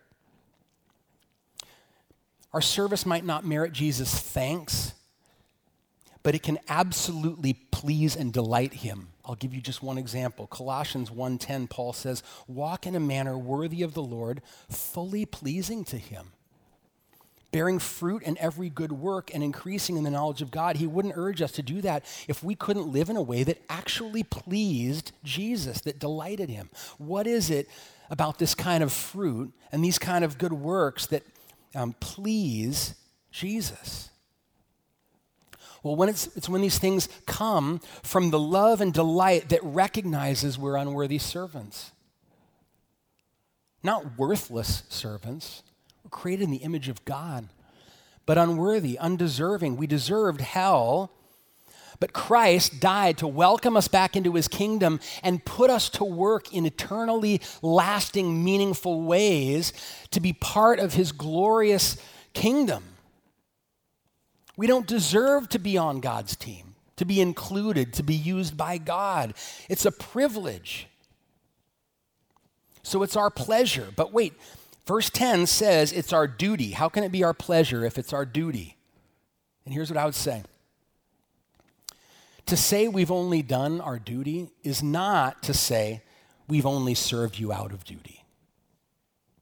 Our 2.52 2.60
service 2.60 3.04
might 3.04 3.24
not 3.24 3.44
merit 3.44 3.72
Jesus' 3.72 4.16
thanks, 4.16 4.92
but 6.22 6.36
it 6.36 6.42
can 6.42 6.58
absolutely 6.68 7.54
please 7.72 8.14
and 8.14 8.32
delight 8.32 8.74
him. 8.74 9.08
I'll 9.24 9.34
give 9.34 9.52
you 9.52 9.60
just 9.60 9.82
one 9.82 9.98
example. 9.98 10.46
Colossians 10.46 11.10
1:10 11.10 11.66
Paul 11.66 11.92
says, 11.92 12.22
"Walk 12.46 12.86
in 12.86 12.94
a 12.94 13.00
manner 13.00 13.36
worthy 13.36 13.82
of 13.82 13.94
the 13.94 14.02
Lord, 14.02 14.40
fully 14.68 15.26
pleasing 15.26 15.84
to 15.86 15.98
him." 15.98 16.33
Bearing 17.54 17.78
fruit 17.78 18.20
in 18.24 18.36
every 18.38 18.68
good 18.68 18.90
work 18.90 19.32
and 19.32 19.40
increasing 19.40 19.96
in 19.96 20.02
the 20.02 20.10
knowledge 20.10 20.42
of 20.42 20.50
God. 20.50 20.74
He 20.74 20.88
wouldn't 20.88 21.14
urge 21.16 21.40
us 21.40 21.52
to 21.52 21.62
do 21.62 21.80
that 21.82 22.04
if 22.26 22.42
we 22.42 22.56
couldn't 22.56 22.88
live 22.88 23.08
in 23.08 23.16
a 23.16 23.22
way 23.22 23.44
that 23.44 23.62
actually 23.68 24.24
pleased 24.24 25.12
Jesus, 25.22 25.80
that 25.82 26.00
delighted 26.00 26.50
him. 26.50 26.68
What 26.98 27.28
is 27.28 27.50
it 27.50 27.68
about 28.10 28.40
this 28.40 28.56
kind 28.56 28.82
of 28.82 28.92
fruit 28.92 29.52
and 29.70 29.84
these 29.84 30.00
kind 30.00 30.24
of 30.24 30.36
good 30.36 30.52
works 30.52 31.06
that 31.06 31.22
um, 31.76 31.94
please 32.00 32.96
Jesus? 33.30 34.10
Well, 35.84 35.94
when 35.94 36.08
it's, 36.08 36.26
it's 36.36 36.48
when 36.48 36.60
these 36.60 36.80
things 36.80 37.08
come 37.24 37.78
from 38.02 38.30
the 38.30 38.38
love 38.38 38.80
and 38.80 38.92
delight 38.92 39.50
that 39.50 39.62
recognizes 39.62 40.58
we're 40.58 40.74
unworthy 40.74 41.18
servants. 41.18 41.92
Not 43.80 44.18
worthless 44.18 44.82
servants, 44.88 45.62
created 46.14 46.44
in 46.44 46.50
the 46.50 46.64
image 46.64 46.88
of 46.88 47.04
God, 47.04 47.48
but 48.24 48.38
unworthy, 48.38 48.96
undeserving. 48.98 49.76
We 49.76 49.86
deserved 49.86 50.40
hell, 50.40 51.10
But 52.00 52.12
Christ 52.12 52.80
died 52.80 53.18
to 53.18 53.26
welcome 53.26 53.76
us 53.76 53.88
back 53.88 54.16
into 54.16 54.34
his 54.34 54.48
kingdom 54.48 55.00
and 55.22 55.44
put 55.44 55.70
us 55.70 55.88
to 55.90 56.04
work 56.04 56.52
in 56.52 56.66
eternally 56.66 57.40
lasting, 57.62 58.44
meaningful 58.44 59.02
ways 59.02 59.72
to 60.10 60.20
be 60.20 60.32
part 60.32 60.78
of 60.78 60.94
his 60.94 61.12
glorious 61.12 61.96
kingdom. 62.32 62.84
We 64.56 64.66
don't 64.66 64.86
deserve 64.86 65.48
to 65.50 65.58
be 65.58 65.76
on 65.76 66.00
God's 66.00 66.36
team, 66.36 66.74
to 66.96 67.04
be 67.04 67.20
included, 67.20 67.92
to 67.94 68.02
be 68.02 68.14
used 68.14 68.56
by 68.56 68.78
God. 68.78 69.34
It's 69.68 69.84
a 69.84 69.92
privilege. 69.92 70.88
So 72.82 73.02
it's 73.02 73.16
our 73.16 73.30
pleasure. 73.30 73.88
But 73.96 74.12
wait, 74.12 74.34
verse 74.86 75.10
10 75.10 75.46
says 75.46 75.92
it's 75.92 76.12
our 76.12 76.26
duty. 76.26 76.72
How 76.72 76.88
can 76.88 77.04
it 77.04 77.12
be 77.12 77.24
our 77.24 77.34
pleasure 77.34 77.84
if 77.84 77.98
it's 77.98 78.12
our 78.12 78.24
duty? 78.24 78.76
And 79.64 79.72
here's 79.72 79.90
what 79.90 79.96
I 79.96 80.04
would 80.04 80.14
say 80.14 80.42
to 82.46 82.56
say 82.56 82.88
we've 82.88 83.10
only 83.10 83.42
done 83.42 83.80
our 83.80 83.98
duty 83.98 84.50
is 84.62 84.82
not 84.82 85.42
to 85.44 85.54
say 85.54 86.02
we've 86.46 86.66
only 86.66 86.94
served 86.94 87.38
you 87.38 87.52
out 87.52 87.72
of 87.72 87.84
duty. 87.84 88.24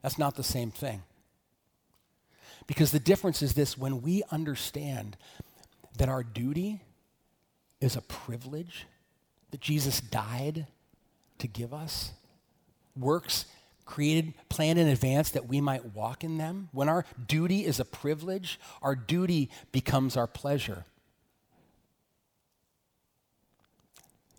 That's 0.03 0.19
not 0.19 0.37
the 0.37 0.45
same 0.45 0.71
thing. 0.71 1.03
Because 2.67 2.93
the 2.93 3.01
difference 3.01 3.43
is 3.43 3.55
this 3.55 3.77
when 3.77 4.03
we 4.03 4.23
understand 4.31 5.17
that 5.99 6.09
our 6.09 6.23
duty 6.23 6.81
is 7.81 7.97
a 7.97 8.01
privilege 8.01 8.87
that 9.51 9.61
Jesus 9.61 10.01
died 10.01 10.67
to 11.39 11.47
give 11.49 11.75
us, 11.75 12.13
works 12.97 13.47
created, 13.93 14.33
planned 14.49 14.79
in 14.79 14.89
advance 14.89 15.29
that 15.33 15.47
we 15.47 15.61
might 15.61 15.95
walk 15.95 16.25
in 16.25 16.39
them, 16.39 16.71
when 16.73 16.89
our 16.89 17.05
duty 17.29 17.67
is 17.67 17.79
a 17.79 17.85
privilege, 17.85 18.59
our 18.81 18.97
duty 18.97 19.51
becomes 19.71 20.17
our 20.17 20.27
pleasure. 20.27 20.87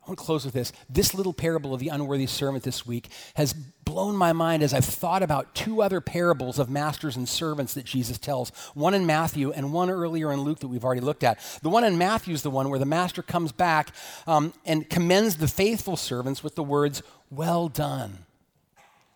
I 0.04 0.10
want 0.10 0.18
to 0.18 0.26
close 0.26 0.44
with 0.44 0.56
this. 0.56 0.74
This 0.90 1.14
little 1.14 1.34
parable 1.34 1.72
of 1.72 1.80
the 1.80 1.90
unworthy 1.90 2.26
servant 2.26 2.64
this 2.64 2.84
week 2.84 3.10
has 3.36 3.54
blown 3.54 4.16
my 4.16 4.34
mind 4.34 4.64
as 4.64 4.74
I've 4.74 4.86
thought 4.86 5.22
about 5.22 5.54
two 5.54 5.84
other 5.84 6.02
parables 6.02 6.58
of 6.58 6.68
masters 6.68 7.16
and 7.16 7.30
servants 7.30 7.76
that 7.76 7.86
Jesus 7.86 8.18
tells 8.18 8.50
one 8.74 8.96
in 8.96 9.06
Matthew 9.06 9.52
and 9.52 9.72
one 9.72 9.92
earlier 9.92 10.34
in 10.34 10.42
Luke 10.42 10.62
that 10.62 10.68
we've 10.68 10.84
already 10.84 11.00
looked 11.00 11.24
at. 11.24 11.40
The 11.62 11.70
one 11.70 11.84
in 11.84 12.00
Matthew 12.00 12.34
is 12.34 12.42
the 12.42 12.50
one 12.50 12.70
where 12.70 12.80
the 12.80 12.86
master 12.86 13.22
comes 13.22 13.52
back 13.52 13.94
um, 14.26 14.52
and 14.66 14.90
commends 14.90 15.38
the 15.38 15.48
faithful 15.48 15.96
servants 15.96 16.44
with 16.44 16.56
the 16.56 16.64
words, 16.64 17.04
Well 17.30 17.70
done, 17.70 18.26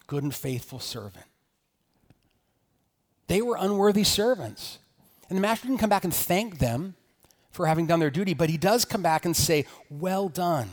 good 0.08 0.24
and 0.24 0.34
faithful 0.34 0.80
servant. 0.80 1.26
They 3.28 3.42
were 3.42 3.58
unworthy 3.60 4.04
servants. 4.04 4.80
And 5.30 5.38
the 5.38 5.42
master 5.42 5.68
didn't 5.68 5.80
come 5.80 5.90
back 5.90 6.06
and 6.06 6.14
thank 6.14 6.60
them 6.60 6.96
for 7.52 7.68
having 7.68 7.88
done 7.88 8.00
their 8.00 8.10
duty, 8.10 8.34
but 8.34 8.50
he 8.50 8.58
does 8.58 8.86
come 8.86 9.02
back 9.02 9.26
and 9.26 9.36
say, 9.36 9.66
Well 9.90 10.30
done. 10.30 10.70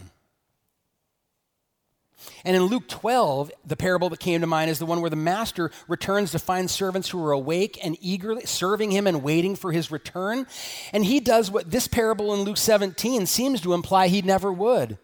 And 2.45 2.57
in 2.57 2.64
Luke 2.64 2.89
12, 2.89 3.51
the 3.66 3.76
parable 3.76 4.09
that 4.11 4.20
came 4.20 4.41
to 4.41 4.47
mind 4.47 4.70
is 4.70 4.78
the 4.78 4.87
one 4.87 5.01
where 5.01 5.11
the 5.11 5.16
master 5.16 5.70
returns 5.89 6.30
to 6.32 6.39
find 6.39 6.70
servants 6.70 7.09
who 7.11 7.24
are 7.24 7.32
awake 7.32 7.78
and 7.82 7.97
eagerly 8.01 8.47
serving 8.47 8.91
him 8.91 9.07
and 9.07 9.22
waiting 9.22 9.57
for 9.57 9.72
his 9.72 9.91
return. 9.91 10.47
And 10.93 11.05
he 11.05 11.20
does 11.20 11.51
what 11.51 11.70
this 11.70 11.89
parable 11.89 12.32
in 12.35 12.43
Luke 12.43 12.57
17 12.57 13.26
seems 13.26 13.61
to 13.62 13.74
imply 13.74 14.09
he 14.09 14.22
never 14.22 14.53
would. 14.53 14.99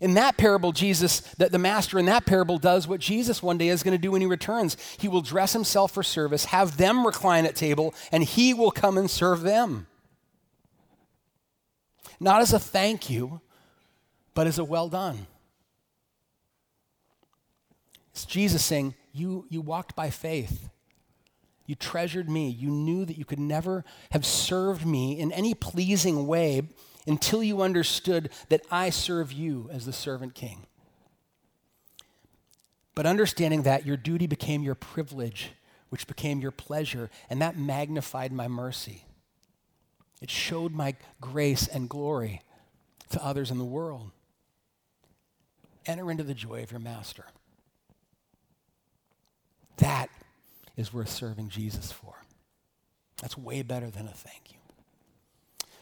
In 0.00 0.14
that 0.14 0.36
parable, 0.36 0.72
Jesus, 0.72 1.20
the, 1.20 1.48
the 1.48 1.58
master 1.58 1.98
in 1.98 2.06
that 2.06 2.24
parable 2.24 2.58
does 2.58 2.86
what 2.86 3.00
Jesus 3.00 3.42
one 3.42 3.58
day 3.58 3.68
is 3.68 3.82
going 3.82 3.96
to 3.96 4.00
do 4.00 4.12
when 4.12 4.20
he 4.20 4.26
returns. 4.26 4.76
He 4.98 5.08
will 5.08 5.22
dress 5.22 5.52
himself 5.52 5.92
for 5.92 6.02
service, 6.02 6.46
have 6.46 6.76
them 6.76 7.04
recline 7.04 7.46
at 7.46 7.56
table, 7.56 7.94
and 8.12 8.22
he 8.22 8.54
will 8.54 8.70
come 8.70 8.96
and 8.96 9.10
serve 9.10 9.42
them 9.42 9.86
not 12.20 12.40
as 12.40 12.52
a 12.52 12.58
thank 12.58 13.08
you, 13.10 13.40
but 14.34 14.46
as 14.46 14.58
a 14.58 14.64
well 14.64 14.88
done. 14.88 15.26
It's 18.12 18.24
Jesus 18.24 18.64
saying, 18.64 18.94
you, 19.12 19.46
you 19.48 19.60
walked 19.60 19.94
by 19.94 20.10
faith. 20.10 20.68
You 21.66 21.74
treasured 21.74 22.28
me. 22.28 22.48
You 22.48 22.70
knew 22.70 23.04
that 23.04 23.18
you 23.18 23.24
could 23.24 23.38
never 23.38 23.84
have 24.10 24.24
served 24.24 24.86
me 24.86 25.20
in 25.20 25.30
any 25.32 25.54
pleasing 25.54 26.26
way 26.26 26.62
until 27.08 27.42
you 27.42 27.62
understood 27.62 28.30
that 28.48 28.62
I 28.70 28.90
serve 28.90 29.32
you 29.32 29.68
as 29.72 29.86
the 29.86 29.92
servant 29.92 30.34
king. 30.34 30.66
But 32.94 33.06
understanding 33.06 33.62
that, 33.62 33.86
your 33.86 33.96
duty 33.96 34.26
became 34.26 34.62
your 34.62 34.74
privilege, 34.74 35.50
which 35.88 36.06
became 36.06 36.40
your 36.40 36.50
pleasure, 36.50 37.10
and 37.30 37.40
that 37.40 37.56
magnified 37.56 38.32
my 38.32 38.48
mercy. 38.48 39.04
It 40.20 40.30
showed 40.30 40.72
my 40.72 40.96
grace 41.20 41.68
and 41.68 41.88
glory 41.88 42.42
to 43.10 43.24
others 43.24 43.50
in 43.50 43.58
the 43.58 43.64
world. 43.64 44.10
Enter 45.86 46.10
into 46.10 46.24
the 46.24 46.34
joy 46.34 46.62
of 46.62 46.70
your 46.70 46.80
master. 46.80 47.24
That 49.78 50.10
is 50.76 50.92
worth 50.92 51.08
serving 51.08 51.48
Jesus 51.48 51.92
for. 51.92 52.14
That's 53.22 53.38
way 53.38 53.62
better 53.62 53.90
than 53.90 54.06
a 54.06 54.12
thank 54.12 54.52
you. 54.52 54.57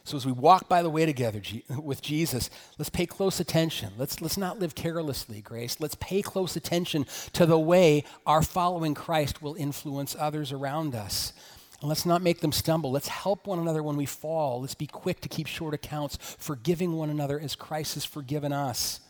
So 0.06 0.16
as 0.16 0.24
we 0.24 0.30
walk 0.30 0.68
by 0.68 0.82
the 0.82 0.90
way 0.90 1.04
together 1.04 1.42
with 1.82 2.00
Jesus, 2.00 2.48
let's 2.78 2.88
pay 2.88 3.06
close 3.06 3.40
attention. 3.40 3.92
Let's, 3.98 4.20
let's 4.20 4.36
not 4.36 4.60
live 4.60 4.76
carelessly, 4.76 5.40
Grace. 5.40 5.80
Let's 5.80 5.96
pay 5.96 6.22
close 6.22 6.54
attention 6.54 7.06
to 7.32 7.44
the 7.44 7.58
way 7.58 8.04
our 8.24 8.40
following 8.40 8.94
Christ 8.94 9.42
will 9.42 9.56
influence 9.56 10.14
others 10.16 10.52
around 10.52 10.94
us. 10.94 11.32
And 11.80 11.88
let's 11.88 12.06
not 12.06 12.22
make 12.22 12.40
them 12.40 12.52
stumble. 12.52 12.92
Let's 12.92 13.08
help 13.08 13.48
one 13.48 13.58
another 13.58 13.82
when 13.82 13.96
we 13.96 14.06
fall. 14.06 14.60
Let's 14.60 14.76
be 14.76 14.86
quick 14.86 15.20
to 15.22 15.28
keep 15.28 15.48
short 15.48 15.74
accounts, 15.74 16.18
forgiving 16.38 16.92
one 16.92 17.10
another 17.10 17.40
as 17.40 17.56
Christ 17.56 17.94
has 17.94 18.04
forgiven 18.04 18.52
us. 18.52 19.00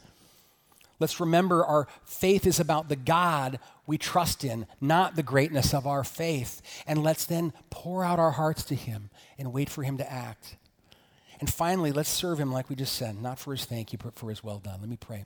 Let's 0.98 1.20
remember 1.20 1.62
our 1.62 1.88
faith 2.06 2.46
is 2.46 2.58
about 2.58 2.88
the 2.88 2.96
God 2.96 3.58
we 3.86 3.98
trust 3.98 4.44
in, 4.44 4.66
not 4.80 5.14
the 5.14 5.22
greatness 5.22 5.74
of 5.74 5.86
our 5.86 6.04
faith. 6.04 6.62
And 6.86 7.04
let's 7.04 7.26
then 7.26 7.52
pour 7.68 8.02
out 8.02 8.18
our 8.18 8.30
hearts 8.30 8.64
to 8.64 8.74
Him 8.74 9.10
and 9.38 9.52
wait 9.52 9.68
for 9.68 9.82
Him 9.82 9.98
to 9.98 10.10
act. 10.10 10.56
And 11.40 11.52
finally, 11.52 11.92
let's 11.92 12.08
serve 12.08 12.38
Him 12.38 12.52
like 12.52 12.68
we 12.68 12.76
just 12.76 12.94
said, 12.94 13.20
not 13.20 13.38
for 13.38 13.52
His 13.52 13.64
thank 13.64 13.92
you, 13.92 13.98
but 14.02 14.14
for 14.14 14.30
His 14.30 14.42
well 14.42 14.58
done. 14.58 14.80
Let 14.80 14.88
me 14.88 14.96
pray. 14.96 15.24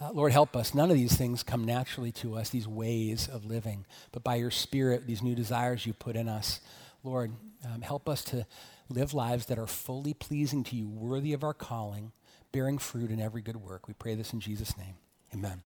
Uh, 0.00 0.12
Lord, 0.12 0.32
help 0.32 0.54
us. 0.54 0.74
None 0.74 0.90
of 0.90 0.96
these 0.96 1.16
things 1.16 1.42
come 1.42 1.64
naturally 1.64 2.12
to 2.12 2.36
us, 2.36 2.50
these 2.50 2.68
ways 2.68 3.28
of 3.28 3.44
living, 3.44 3.84
but 4.12 4.22
by 4.22 4.36
your 4.36 4.50
Spirit, 4.50 5.06
these 5.06 5.22
new 5.22 5.34
desires 5.34 5.86
you 5.86 5.92
put 5.92 6.14
in 6.14 6.28
us. 6.28 6.60
Lord, 7.02 7.32
um, 7.64 7.82
help 7.82 8.08
us 8.08 8.22
to 8.24 8.46
live 8.88 9.12
lives 9.12 9.46
that 9.46 9.58
are 9.58 9.66
fully 9.66 10.14
pleasing 10.14 10.62
to 10.64 10.76
you, 10.76 10.86
worthy 10.88 11.32
of 11.32 11.42
our 11.42 11.54
calling, 11.54 12.12
bearing 12.52 12.78
fruit 12.78 13.10
in 13.10 13.20
every 13.20 13.42
good 13.42 13.56
work. 13.56 13.88
We 13.88 13.94
pray 13.94 14.14
this 14.14 14.32
in 14.32 14.40
Jesus' 14.40 14.76
name. 14.76 14.94
Amen. 15.34 15.56